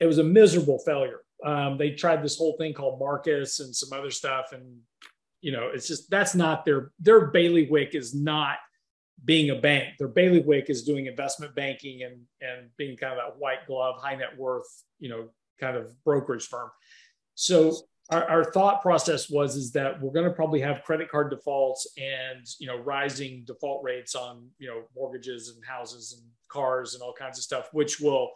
[0.00, 1.20] It was a miserable failure.
[1.44, 4.52] Um, they tried this whole thing called Marcus and some other stuff.
[4.52, 4.78] And,
[5.40, 8.56] you know, it's just that's not their their bailiwick is not
[9.24, 9.94] being a bank.
[9.98, 14.16] Their bailiwick is doing investment banking and and being kind of that white glove, high
[14.16, 14.66] net worth,
[14.98, 15.28] you know,
[15.60, 16.70] kind of brokerage firm.
[17.34, 17.74] So
[18.10, 21.86] our, our, thought process was is that we're going to probably have credit card defaults
[21.96, 27.02] and you know rising default rates on you know mortgages and houses and cars and
[27.02, 28.30] all kinds of stuff, which will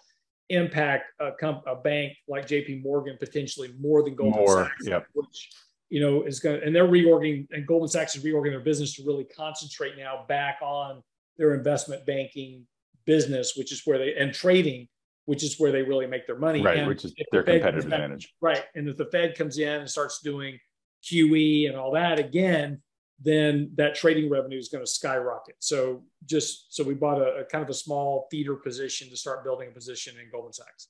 [0.51, 2.83] impact a, comp- a bank like J.P.
[2.85, 5.07] Morgan potentially more than Goldman more, Sachs, yep.
[5.15, 5.51] which
[5.91, 8.95] you know is going to and they're reorganizing and Goldman Sachs is reorganizing their business
[8.95, 11.03] to really concentrate now back on
[11.37, 12.65] their investment banking
[13.07, 14.89] business, which is where they and trading
[15.27, 16.63] which is where they really make their money.
[16.63, 18.33] Right, and which is their the competitive advantage.
[18.41, 18.65] Right.
[18.75, 20.59] And if the Fed comes in and starts doing
[21.05, 22.81] QE and all that again,
[23.21, 25.57] then that trading revenue is going to skyrocket.
[25.61, 29.45] So just so we bought a, a, kind of a small feeder position to start
[29.45, 30.89] building a position in Goldman Sachs.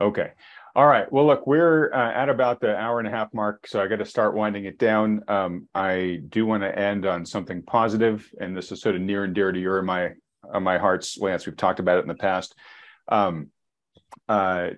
[0.00, 0.32] Okay.
[0.74, 1.10] All right.
[1.12, 3.96] Well, look, we're uh, at about the hour and a half mark, so I got
[3.96, 5.22] to start winding it down.
[5.28, 9.24] Um, I do want to end on something positive, and this is sort of near
[9.24, 10.12] and dear to your my
[10.50, 11.46] uh, my hearts, Lance.
[11.46, 12.56] We've talked about it in the past.
[13.08, 13.48] Um,
[14.28, 14.70] uh,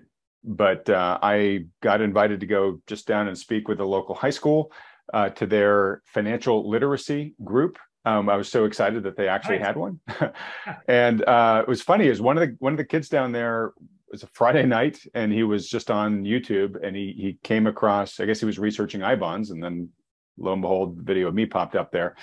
[0.43, 4.29] but uh, I got invited to go just down and speak with a local high
[4.29, 4.71] school
[5.13, 7.77] uh, to their financial literacy group.
[8.05, 9.67] Um, I was so excited that they actually nice.
[9.67, 9.99] had one,
[10.87, 12.07] and uh, it was funny.
[12.07, 13.73] Is one of the one of the kids down there
[14.07, 17.65] it was a Friday night, and he was just on YouTube, and he he came
[17.65, 18.19] across.
[18.19, 19.89] I guess he was researching I bonds, and then
[20.37, 22.15] lo and behold, the video of me popped up there.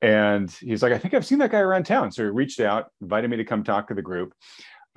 [0.00, 2.12] And he's like, I think I've seen that guy around town.
[2.12, 4.32] So he reached out, invited me to come talk to the group.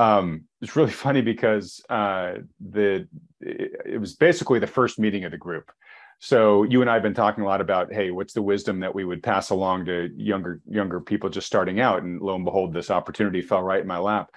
[0.01, 3.07] Um, it's really funny because uh, the
[3.39, 5.71] it, it was basically the first meeting of the group.
[6.19, 8.93] So you and I have been talking a lot about, hey, what's the wisdom that
[8.93, 12.03] we would pass along to younger younger people just starting out?
[12.03, 14.29] And lo and behold, this opportunity fell right in my lap.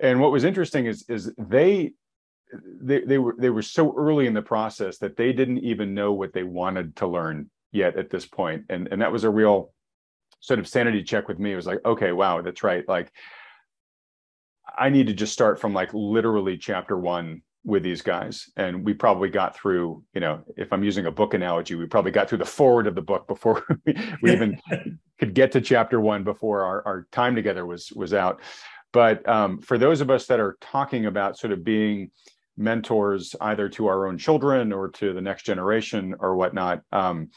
[0.00, 1.92] And what was interesting is is they
[2.82, 6.12] they, they were they were so early in the process that they didn't even know
[6.12, 8.64] what they wanted to learn yet at this point.
[8.68, 9.72] And and that was a real
[10.40, 11.52] sort of sanity check with me.
[11.52, 12.86] It was like, okay, wow, that's right.
[12.86, 13.10] Like
[14.78, 18.50] I need to just start from like literally chapter one with these guys.
[18.56, 22.10] And we probably got through, you know, if I'm using a book analogy, we probably
[22.10, 24.58] got through the foreword of the book before we, even
[25.18, 28.40] could get to chapter one before our, our time together was was out.
[28.92, 32.10] But um, for those of us that are talking about sort of being
[32.58, 37.30] mentors either to our own children or to the next generation or whatnot, um,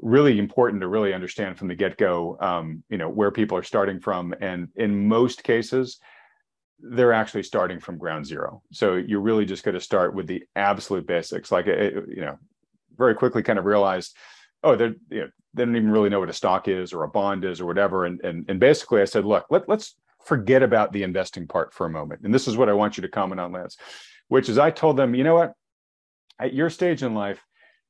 [0.00, 4.00] really important to really understand from the get-go, um, you know, where people are starting
[4.00, 4.34] from.
[4.40, 6.00] And in most cases,
[6.80, 8.62] they're actually starting from ground zero.
[8.72, 11.50] So you're really just going to start with the absolute basics.
[11.50, 12.38] Like, it, you know,
[12.96, 14.16] very quickly kind of realized,
[14.62, 17.08] oh, they're, you know, they don't even really know what a stock is or a
[17.08, 18.04] bond is or whatever.
[18.04, 21.86] And, and, and basically I said, look, let, let's forget about the investing part for
[21.86, 22.22] a moment.
[22.24, 23.78] And this is what I want you to comment on, Lance,
[24.28, 25.54] which is I told them, you know what,
[26.38, 27.42] at your stage in life,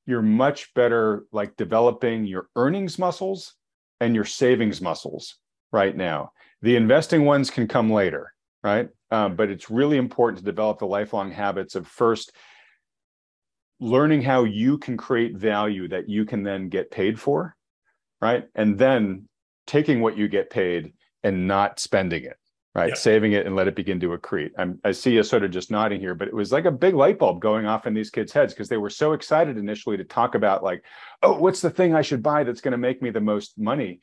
[0.06, 3.54] you're much better like developing your earnings muscles
[4.00, 5.36] and your savings muscles
[5.72, 6.30] right now.
[6.62, 8.32] The investing ones can come later
[8.66, 8.88] right?
[9.12, 12.32] Um, but it's really important to develop the lifelong habits of first
[13.78, 17.54] learning how you can create value that you can then get paid for,
[18.20, 18.46] right?
[18.56, 19.28] And then
[19.68, 22.38] taking what you get paid and not spending it,
[22.74, 22.88] right?
[22.88, 22.98] Yep.
[22.98, 24.50] Saving it and let it begin to accrete.
[24.58, 26.94] I'm, I see you sort of just nodding here, but it was like a big
[26.94, 30.04] light bulb going off in these kids' heads because they were so excited initially to
[30.04, 30.82] talk about like,
[31.22, 34.00] oh, what's the thing I should buy that's going to make me the most money?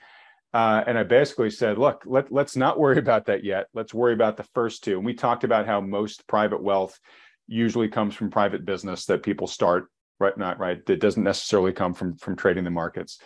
[0.53, 3.67] Uh, and I basically said, look, let, let's not worry about that yet.
[3.73, 4.97] Let's worry about the first two.
[4.97, 6.99] And we talked about how most private wealth
[7.47, 9.87] usually comes from private business that people start,
[10.19, 10.37] right?
[10.37, 10.85] Not right.
[10.85, 13.19] That doesn't necessarily come from, from trading the markets.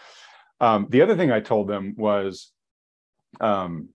[0.61, 2.51] Um, the other thing I told them was,
[3.41, 3.89] um,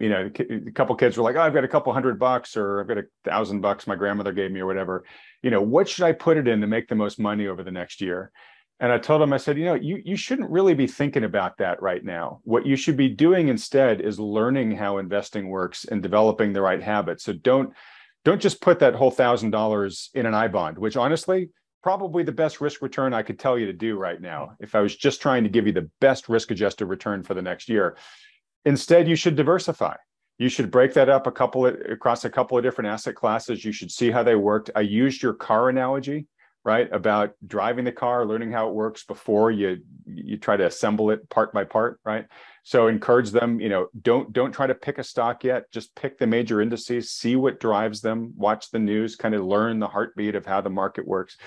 [0.00, 2.80] you know, a couple kids were like, oh, I've got a couple hundred bucks or
[2.80, 5.04] I've got a thousand bucks my grandmother gave me or whatever.
[5.42, 7.70] You know, what should I put it in to make the most money over the
[7.72, 8.30] next year?
[8.80, 11.56] And I told him, I said, you know, you, you shouldn't really be thinking about
[11.58, 12.40] that right now.
[12.44, 16.82] What you should be doing instead is learning how investing works and developing the right
[16.82, 17.24] habits.
[17.24, 17.72] So don't
[18.24, 21.50] don't just put that whole thousand dollars in an I bond, which honestly,
[21.82, 24.56] probably the best risk return I could tell you to do right now.
[24.60, 27.42] If I was just trying to give you the best risk adjusted return for the
[27.42, 27.96] next year.
[28.64, 29.94] Instead, you should diversify.
[30.36, 33.64] You should break that up a couple of, across a couple of different asset classes.
[33.64, 34.70] You should see how they worked.
[34.76, 36.26] I used your car analogy
[36.68, 41.10] right about driving the car learning how it works before you you try to assemble
[41.10, 42.26] it part by part right?
[42.62, 45.72] So encourage them you know don't don't try to pick a stock yet.
[45.72, 49.78] Just pick the major indices see what drives them watch the news kind of learn
[49.78, 51.38] the heartbeat of how the market works.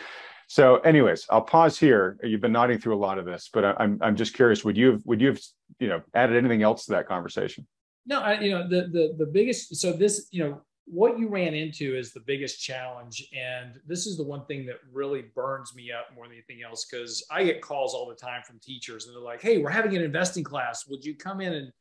[0.48, 2.18] So anyways i'll pause here.
[2.24, 4.88] You've been nodding through a lot of this but i'm i'm just curious would you
[4.94, 5.40] have would you have
[5.80, 7.68] you know added anything else to that conversation?
[8.08, 10.62] No I, you know the the the biggest so this you know
[10.92, 13.26] what you ran into is the biggest challenge.
[13.34, 16.86] And this is the one thing that really burns me up more than anything else
[16.86, 19.96] because I get calls all the time from teachers and they're like, hey, we're having
[19.96, 20.86] an investing class.
[20.88, 21.72] Would you come in and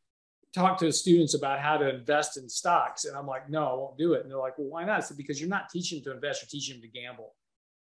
[0.54, 3.04] talk to students about how to invest in stocks?
[3.04, 4.22] And I'm like, no, I won't do it.
[4.22, 4.98] And they're like, well, why not?
[4.98, 7.34] I said, because you're not teaching them to invest, you're teaching them to gamble.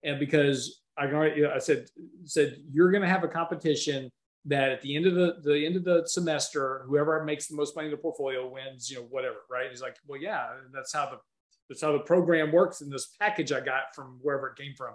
[0.04, 1.88] And because I, I said,
[2.24, 4.10] said you're going to have a competition
[4.46, 7.74] that at the end of the the end of the semester, whoever makes the most
[7.76, 9.68] money in the portfolio wins, you know, whatever, right?
[9.70, 11.18] He's like, well, yeah, that's how the
[11.68, 14.94] that's how the program works in this package I got from wherever it came from.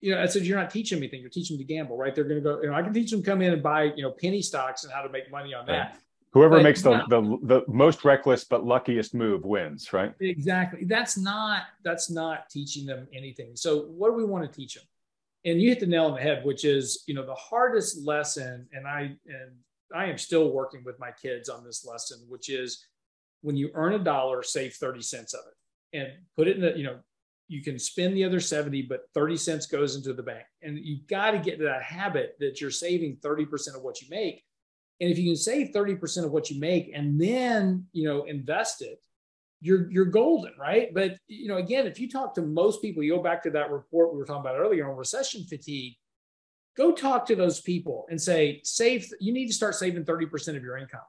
[0.00, 1.20] You know, I said, you're not teaching me anything.
[1.20, 2.12] You're teaching them to gamble, right?
[2.12, 4.02] They're going to go, you know, I can teach them come in and buy, you
[4.02, 5.72] know, penny stocks and how to make money on that.
[5.72, 5.94] Right.
[6.32, 10.14] Whoever but makes the, the the most reckless but luckiest move wins, right?
[10.18, 10.84] Exactly.
[10.84, 13.54] That's not that's not teaching them anything.
[13.54, 14.84] So what do we want to teach them?
[15.44, 18.66] And you hit the nail on the head, which is, you know, the hardest lesson,
[18.72, 19.52] and I and
[19.94, 22.86] I am still working with my kids on this lesson, which is
[23.42, 26.76] when you earn a dollar, save 30 cents of it and put it in the,
[26.76, 26.98] you know,
[27.48, 30.44] you can spend the other 70, but 30 cents goes into the bank.
[30.62, 34.08] And you got to get to that habit that you're saving 30% of what you
[34.10, 34.42] make.
[35.00, 38.80] And if you can save 30% of what you make and then, you know, invest
[38.80, 39.02] it,
[39.62, 40.92] you're you're golden, right?
[40.92, 43.70] But you know, again, if you talk to most people, you go back to that
[43.70, 45.94] report we were talking about earlier on recession fatigue.
[46.76, 49.08] Go talk to those people and say, save.
[49.20, 51.00] You need to start saving thirty percent of your income.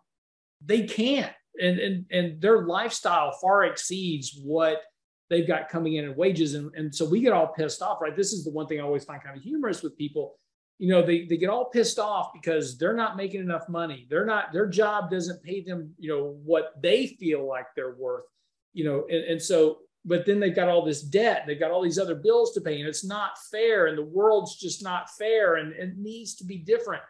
[0.63, 4.83] They can't, and and and their lifestyle far exceeds what
[5.31, 8.15] they've got coming in in wages, and and so we get all pissed off, right?
[8.15, 10.35] This is the one thing I always find kind of humorous with people
[10.79, 14.25] you know they, they get all pissed off because they're not making enough money they're
[14.25, 18.25] not their job doesn't pay them you know what they feel like they're worth
[18.73, 21.81] you know and, and so but then they've got all this debt they've got all
[21.81, 25.55] these other bills to pay and it's not fair and the world's just not fair
[25.55, 27.01] and it needs to be different.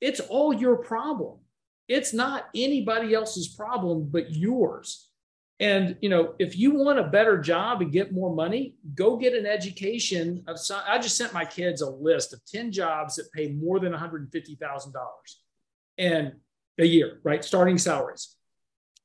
[0.00, 1.38] It's all your problem.
[1.88, 5.08] It's not anybody else's problem but yours.
[5.58, 9.32] And you know if you want a better job and get more money go get
[9.32, 13.32] an education of some i just sent my kids a list of 10 jobs that
[13.32, 14.92] pay more than $150000
[15.96, 16.32] and
[16.78, 17.42] a year right?
[17.42, 18.36] Starting salaries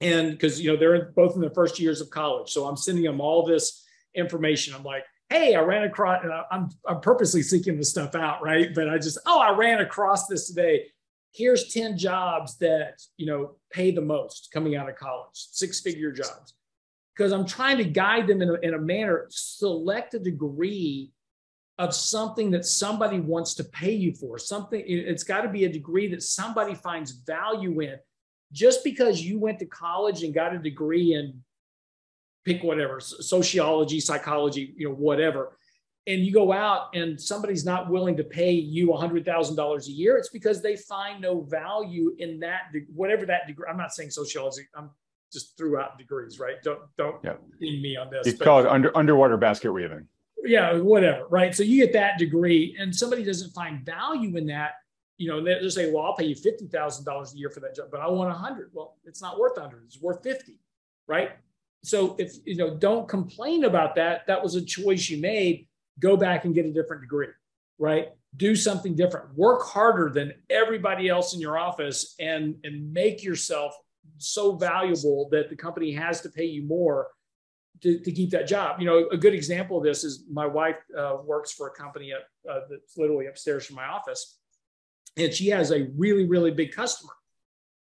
[0.02, 2.50] and because you know they're both in the first years of college.
[2.50, 4.74] So i'm sending them all this information.
[4.74, 8.74] I'm like hey i ran across i'm i'm purposely seeking this stuff out right?
[8.76, 10.88] But i just oh i ran across this today.
[11.34, 16.12] Here's 10 jobs that you know pay the most coming out of college six figure
[16.12, 16.56] jobs.
[17.16, 21.12] Because i'm trying to guide them in a, in a manner select a degree
[21.78, 25.72] of something that somebody wants to pay you for something it's got to be a
[25.72, 27.98] degree that somebody finds value in
[28.52, 31.42] just because you went to college and got a degree in
[32.44, 35.58] pick whatever sociology psychology you know whatever
[36.08, 40.30] and you go out and somebody's not willing to pay you $100000 a year it's
[40.30, 42.62] because they find no value in that
[42.94, 44.90] whatever that degree i'm not saying sociology i'm
[45.32, 46.62] just threw out degrees right?
[46.64, 47.34] Don't don't yeah.
[47.60, 50.08] me on this it's called under, underwater basket weaving.
[50.44, 51.56] Yeah whatever right?
[51.56, 54.74] So you get that degree and somebody doesn't find value in that
[55.22, 58.02] you know, they'll say, well, I'll pay you $50,000 a year for that job, but
[58.02, 58.72] I want 100.
[58.74, 59.84] Well, it's not worth 100.
[59.86, 60.58] It's worth 50,
[61.08, 61.34] right?
[61.84, 64.26] So if, you know, don't complain about that.
[64.26, 65.68] That was a choice you made.
[66.00, 67.28] Go back and get a different degree,
[67.78, 68.10] right?
[68.36, 69.36] Do something different.
[69.36, 73.76] Work harder than everybody else in your office and, and make yourself
[74.18, 77.10] so valuable that the company has to pay you more
[77.82, 78.80] to, to, keep that job.
[78.80, 82.12] You know, a good example of this is my wife uh, works for a company
[82.12, 82.22] at,
[82.52, 84.40] uh, that's literally upstairs from my office
[85.18, 87.14] and she has a really really big customer.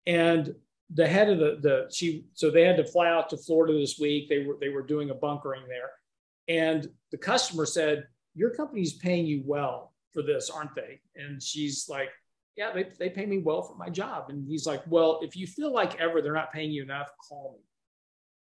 [0.05, 0.53] And
[0.93, 3.97] the head of the the she so they had to fly out to florida this
[3.99, 4.29] week.
[4.29, 5.91] They were they were doing a bunkering there.
[6.47, 8.05] And the customer said
[8.35, 10.99] your company's paying you well for this aren't they?
[11.15, 12.09] And she's like
[12.57, 14.25] yeah they, they pay me well for my job.
[14.29, 17.57] And he's like well if you feel like ever they're not paying you enough call
[17.57, 17.63] me.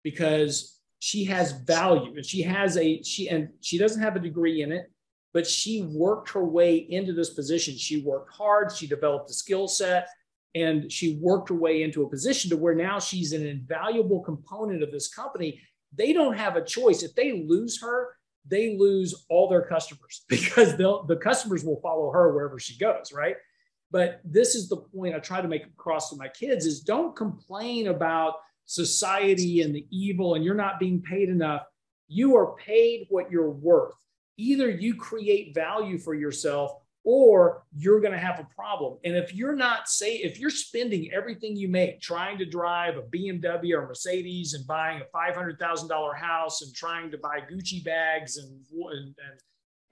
[0.02, 4.62] Because she has value and she has a she and she doesn't have a degree
[4.62, 4.90] in it
[5.34, 7.76] but she worked her way into this position.
[7.76, 10.06] She worked hard, she developed a skill set,
[10.54, 14.82] and she worked her way into a position to where now she's an invaluable component
[14.82, 15.60] of this company.
[15.92, 17.02] They don't have a choice.
[17.02, 18.10] If they lose her,
[18.46, 23.36] they lose all their customers because the customers will follow her wherever she goes, right?
[23.90, 27.14] But this is the point I try to make across to my kids is don't
[27.16, 28.34] complain about
[28.66, 31.62] society and the evil and you're not being paid enough.
[32.06, 33.94] You are paid what you're worth
[34.36, 36.72] either you create value for yourself
[37.04, 38.98] or you're going to have a problem.
[39.04, 43.02] And if you're not say if you're spending everything you make trying to drive a
[43.02, 47.40] BMW or Mercedes and buying a five hundred thousand dollar house and trying to buy
[47.40, 49.40] Gucci bags and and, and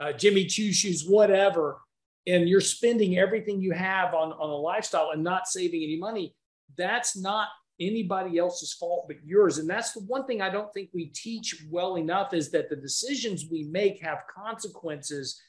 [0.01, 1.81] uh, Jimmy Choo shoes, whatever,
[2.27, 6.35] and you're spending everything you have on on a lifestyle and not saving any money,
[6.79, 7.49] that's not
[7.87, 9.59] anybody else's fault but yours.
[9.59, 12.77] And that's the one thing I don't think we teach well enough is that the
[12.77, 15.41] decisions we make have consequences.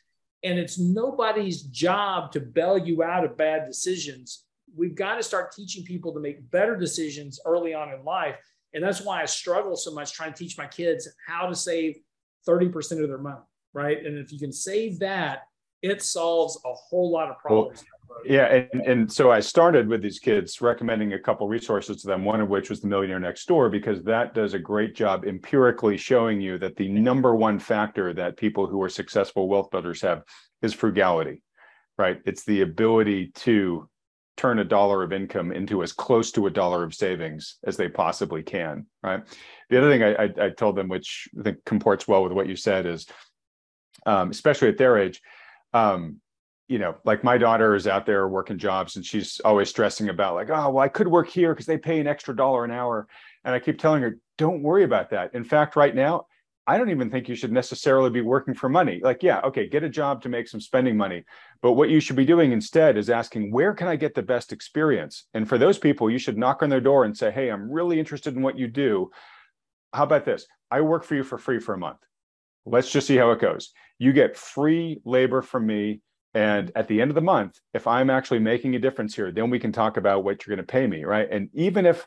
[0.44, 4.46] And it's nobody's job to bail you out of bad decisions.
[4.76, 8.36] We've got to start teaching people to make better decisions early on in life.
[8.74, 11.98] And that's why I struggle so much trying to teach my kids how to save
[12.48, 13.38] 30% of their money,
[13.74, 14.04] right?
[14.04, 15.44] And if you can save that,
[15.82, 17.84] it solves a whole lot of problems.
[18.26, 22.24] Yeah, and, and so I started with these kids recommending a couple resources to them,
[22.24, 25.98] one of which was the Millionaire Next Door, because that does a great job empirically
[25.98, 30.24] showing you that the number one factor that people who are successful wealth builders have
[30.62, 31.42] is frugality,
[31.98, 32.22] right?
[32.26, 33.90] It's the ability to
[34.38, 37.90] turn a dollar of income into as close to a dollar of savings as they
[37.90, 39.22] possibly can, right?
[39.70, 42.48] The other thing I, I, I told them, which I think comports well with what
[42.48, 43.06] you said, is
[44.06, 45.22] um, especially at their age,
[45.74, 46.20] um,
[46.74, 50.34] you know, like my daughter is out there working jobs and she's always stressing about
[50.34, 53.08] like, oh, well, I could work here because they pay an extra dollar an hour.
[53.44, 55.36] And I keep telling her, don't worry about that.
[55.36, 56.26] In fact, right now,
[56.66, 59.00] I don't even think you should necessarily be working for money.
[59.04, 61.26] Like, yeah, okay, get a job to make some spending money.
[61.62, 64.52] But what you should be doing instead is asking, where can I get the best
[64.52, 65.26] experience?
[65.36, 68.00] And for those people, you should knock on their door and say, hey, I'm really
[68.00, 69.12] interested in what you do.
[69.94, 70.48] how about this?
[70.72, 72.00] I work for you for free for a month.
[72.66, 73.74] Let's just see how it goes.
[74.00, 76.02] You get free labor from me.
[76.34, 79.50] And at the end of the month, if I'm actually making a difference here, then
[79.50, 81.28] we can talk about what you're going to pay me, right?
[81.30, 82.06] And even if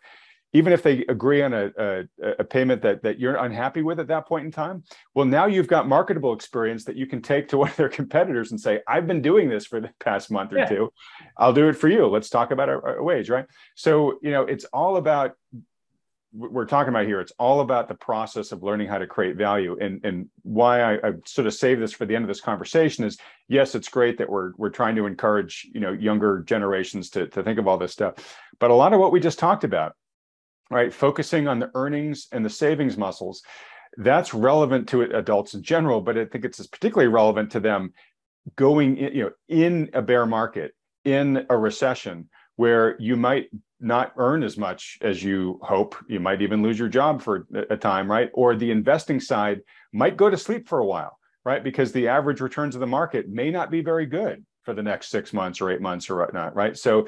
[0.53, 2.05] even if they agree on a, a,
[2.39, 4.85] a, payment that, that you're unhappy with at that point in time,
[5.15, 8.53] well, now you've got marketable experience that you can take to one of their competitors
[8.53, 10.67] and say, I've been doing this for the past month or yeah.
[10.67, 10.93] two.
[11.37, 12.07] I'll do it for you.
[12.07, 13.45] Let's talk about our, our wage, right?
[13.75, 15.33] So, you know, it's all about
[16.37, 19.77] we're talking about here it's all about the process of learning how to create value.
[19.81, 23.05] And and why I, I, sort of save this for the end of this conversation
[23.05, 23.19] is
[23.49, 27.43] yes it's great that we're we're trying to encourage you know younger generations to, to
[27.43, 28.37] think of all this stuff.
[28.59, 29.95] But a lot of what we just talked about
[30.71, 33.43] right focusing on the earnings and the savings muscles
[33.99, 37.93] that's relevant to adults in general but i think it's particularly relevant to them
[38.57, 40.73] going in, you know in a bear market
[41.05, 45.95] in a recession where you might not earn as much as you hope.
[46.09, 48.31] You might even lose your job for a time, right?
[48.33, 49.61] Or the investing side
[49.93, 51.63] might go to sleep for a while, right?
[51.63, 55.11] Because the average returns of the market may not be very good for the next
[55.11, 56.77] six months or eight months or whatnot, right?
[56.77, 57.07] So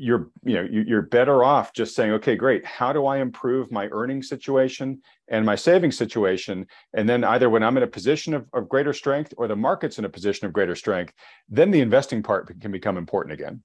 [0.00, 3.88] you're you know you're better off just saying okay great how do i improve my
[3.90, 6.64] earning situation and my saving situation
[6.94, 9.98] and then either when i'm in a position of, of greater strength or the market's
[9.98, 11.12] in a position of greater strength
[11.48, 13.60] then the investing part can become important again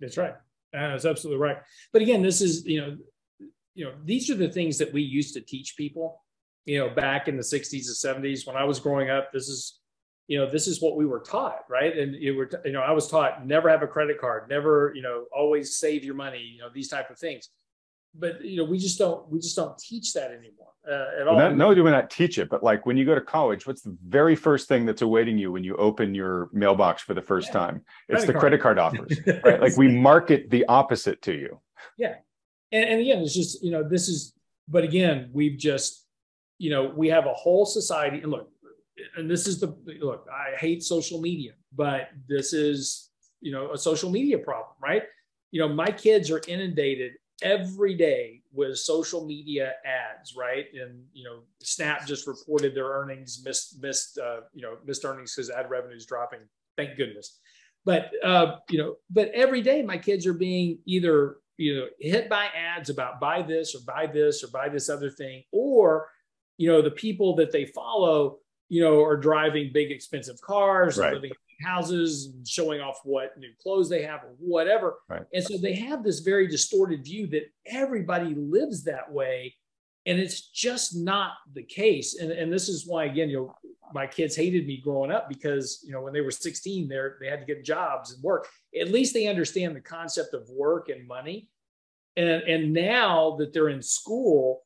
[0.00, 0.34] that's right
[0.74, 1.58] uh, that's absolutely right.
[1.92, 2.96] But again, this is you know,
[3.74, 6.22] you know, these are the things that we used to teach people.
[6.66, 9.80] You know, back in the '60s and '70s when I was growing up, this is,
[10.26, 11.96] you know, this is what we were taught, right?
[11.96, 15.00] And you were, you know, I was taught never have a credit card, never, you
[15.00, 17.48] know, always save your money, you know, these type of things.
[18.14, 21.38] But you know, we just don't, we just don't teach that anymore uh, at all.
[21.38, 22.48] Not, no, do we not teach it?
[22.48, 25.52] But like when you go to college, what's the very first thing that's awaiting you
[25.52, 27.52] when you open your mailbox for the first yeah.
[27.52, 27.84] time?
[28.08, 28.40] It's credit the card.
[28.40, 29.60] credit card offers, right?
[29.60, 31.60] Like we market the opposite to you.
[31.96, 32.14] Yeah,
[32.72, 34.34] and, and again, it's just you know this is,
[34.66, 36.06] but again, we've just
[36.58, 38.50] you know we have a whole society, and look,
[39.16, 40.26] and this is the look.
[40.32, 43.10] I hate social media, but this is
[43.40, 45.02] you know a social media problem, right?
[45.50, 47.12] You know, my kids are inundated
[47.42, 50.66] every day with social media ads, right?
[50.74, 55.34] And you know, Snap just reported their earnings missed missed uh, you know missed earnings
[55.34, 56.40] because ad revenue is dropping.
[56.76, 57.38] Thank goodness.
[57.84, 62.28] But uh, you know, but every day my kids are being either you know hit
[62.28, 66.08] by ads about buy this or buy this or buy this other thing, or
[66.56, 68.38] you know the people that they follow
[68.68, 71.14] you know are driving big expensive cars, right.
[71.14, 71.32] living
[71.62, 74.98] houses, showing off what new clothes they have or whatever.
[75.08, 75.22] Right.
[75.32, 79.54] And so they have this very distorted view that everybody lives that way.
[80.06, 82.18] And it's just not the case.
[82.18, 83.54] And, and this is why, again, you know,
[83.92, 87.28] my kids hated me growing up because, you know, when they were 16, they they
[87.28, 88.48] had to get jobs and work.
[88.78, 91.48] At least they understand the concept of work and money.
[92.16, 94.62] And, and now that they're in school,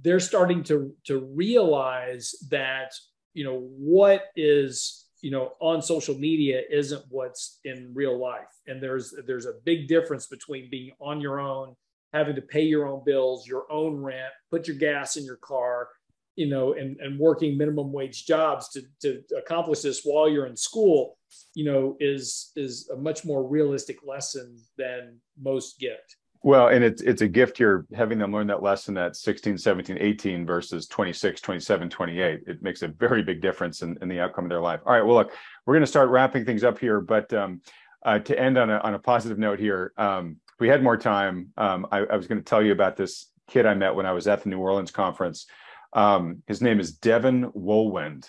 [0.00, 2.92] they're starting to, to realize that,
[3.34, 8.52] you know, what is you know on social media isn't what's in real life.
[8.66, 11.74] And there's there's a big difference between being on your own
[12.12, 15.88] having to pay your own bills your own rent put your gas in your car
[16.36, 20.56] you know and, and working minimum wage jobs to, to accomplish this while you're in
[20.56, 21.18] school
[21.54, 26.02] you know is is a much more realistic lesson than most get
[26.44, 29.96] well, and it's it's a gift you're having them learn that lesson at 16, 17,
[30.00, 32.40] 18 versus 26, 27, 28.
[32.46, 34.80] It makes a very big difference in, in the outcome of their life.
[34.84, 35.32] All right, well, look,
[35.64, 37.60] we're going to start wrapping things up here, but um,
[38.04, 40.96] uh, to end on a, on a positive note here, um, if we had more
[40.96, 44.06] time, um, I, I, was going to tell you about this kid I met when
[44.06, 45.46] I was at the New Orleans conference.
[45.92, 48.28] Um, his name is Devin Woolwind,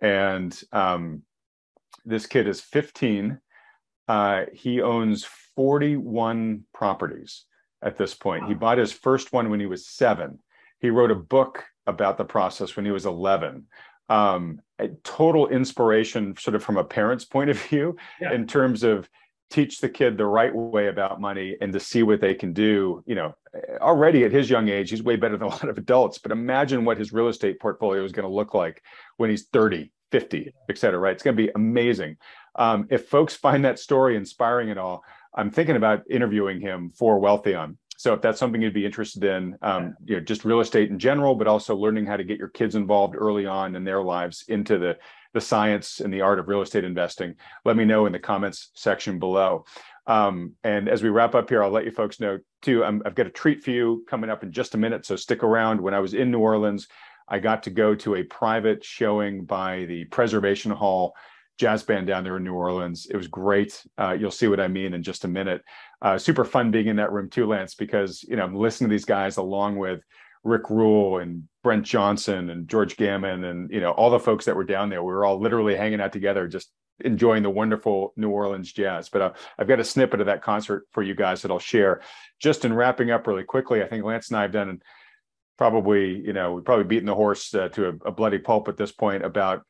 [0.00, 1.22] and um,
[2.04, 3.38] this kid is 15.
[4.08, 5.24] Uh, he owns
[5.54, 7.44] 41 properties
[7.82, 8.46] at this point.
[8.46, 10.38] He bought his first one when he was seven.
[10.80, 13.66] He wrote a book about the process when he was 11.
[14.08, 14.60] Um,
[15.04, 18.32] total inspiration, sort of from a parent's point of view, yeah.
[18.32, 19.08] in terms of
[19.50, 23.02] teach the kid the right way about money and to see what they can do.
[23.06, 23.34] You know,
[23.80, 26.18] already at his young age, he's way better than a lot of adults.
[26.18, 28.82] But imagine what his real estate portfolio is going to look like
[29.18, 31.12] when he's 30, 50, et cetera, right?
[31.12, 32.16] It's going to be amazing.
[32.56, 35.04] Um, if folks find that story inspiring at all,
[35.34, 37.76] I'm thinking about interviewing him for Wealthion.
[37.96, 40.98] So if that's something you'd be interested in, um, you know, just real estate in
[40.98, 44.44] general, but also learning how to get your kids involved early on in their lives
[44.48, 44.96] into the
[45.34, 47.34] the science and the art of real estate investing,
[47.64, 49.64] let me know in the comments section below.
[50.06, 52.84] Um, and as we wrap up here, I'll let you folks know too.
[52.84, 55.42] i have got a treat for you coming up in just a minute, so stick
[55.42, 55.80] around.
[55.80, 56.88] When I was in New Orleans,
[57.28, 61.14] I got to go to a private showing by the Preservation Hall
[61.58, 63.06] jazz band down there in New Orleans.
[63.10, 63.84] It was great.
[63.98, 65.62] Uh, you'll see what I mean in just a minute.
[66.00, 68.94] Uh, super fun being in that room too, Lance, because you know I'm listening to
[68.94, 70.02] these guys along with
[70.44, 74.56] Rick Rule and Brent Johnson and George Gammon and you know all the folks that
[74.56, 75.02] were down there.
[75.02, 76.70] We were all literally hanging out together, just
[77.04, 79.08] enjoying the wonderful New Orleans jazz.
[79.08, 82.00] But uh, I've got a snippet of that concert for you guys that I'll share.
[82.40, 84.80] Just in wrapping up really quickly, I think Lance and I have done
[85.58, 88.76] probably you know we've probably beaten the horse uh, to a, a bloody pulp at
[88.76, 89.62] this point about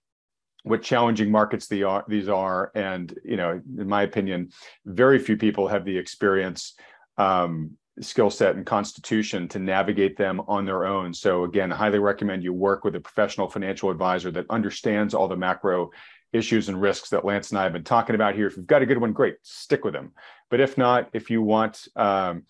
[0.64, 2.70] what challenging markets the are, these are.
[2.74, 4.50] And, you know, in my opinion,
[4.84, 6.74] very few people have the experience,
[7.18, 11.12] um, skill set, and constitution to navigate them on their own.
[11.12, 15.36] So, again, highly recommend you work with a professional financial advisor that understands all the
[15.36, 15.90] macro
[16.32, 18.46] issues and risks that Lance and I have been talking about here.
[18.46, 20.12] If you've got a good one, great, stick with them.
[20.48, 22.44] But if not, if you want, um,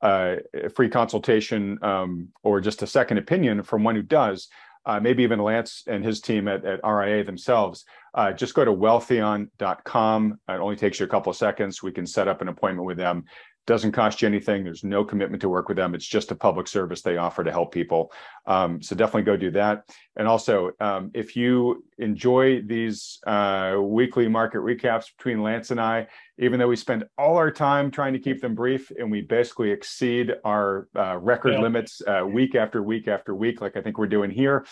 [0.00, 4.48] uh, a free consultation um, or just a second opinion from one who does,
[4.88, 7.84] uh, maybe even Lance and his team at, at RIA themselves,
[8.14, 10.40] uh, just go to wealthion.com.
[10.48, 11.82] It only takes you a couple of seconds.
[11.82, 13.24] We can set up an appointment with them
[13.68, 14.64] doesn't cost you anything.
[14.64, 15.94] There's no commitment to work with them.
[15.94, 18.10] It's just a public service they offer to help people.
[18.46, 19.84] Um, so definitely go do that.
[20.16, 26.06] And also, um, if you enjoy these uh, weekly market recaps between Lance and I,
[26.38, 29.70] even though we spend all our time trying to keep them brief and we basically
[29.70, 31.60] exceed our uh, record yeah.
[31.60, 34.64] limits uh, week after week after week, like I think we're doing here,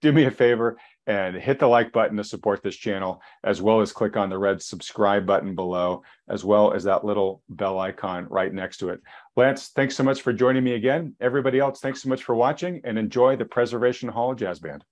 [0.00, 3.80] do me a favor and hit the like button to support this channel, as well
[3.80, 8.26] as click on the red subscribe button below, as well as that little bell icon
[8.28, 9.00] right next to it.
[9.34, 11.14] Lance, thanks so much for joining me again.
[11.18, 14.84] Everybody else, thanks so much for watching and enjoy the Preservation Hall Jazz Band.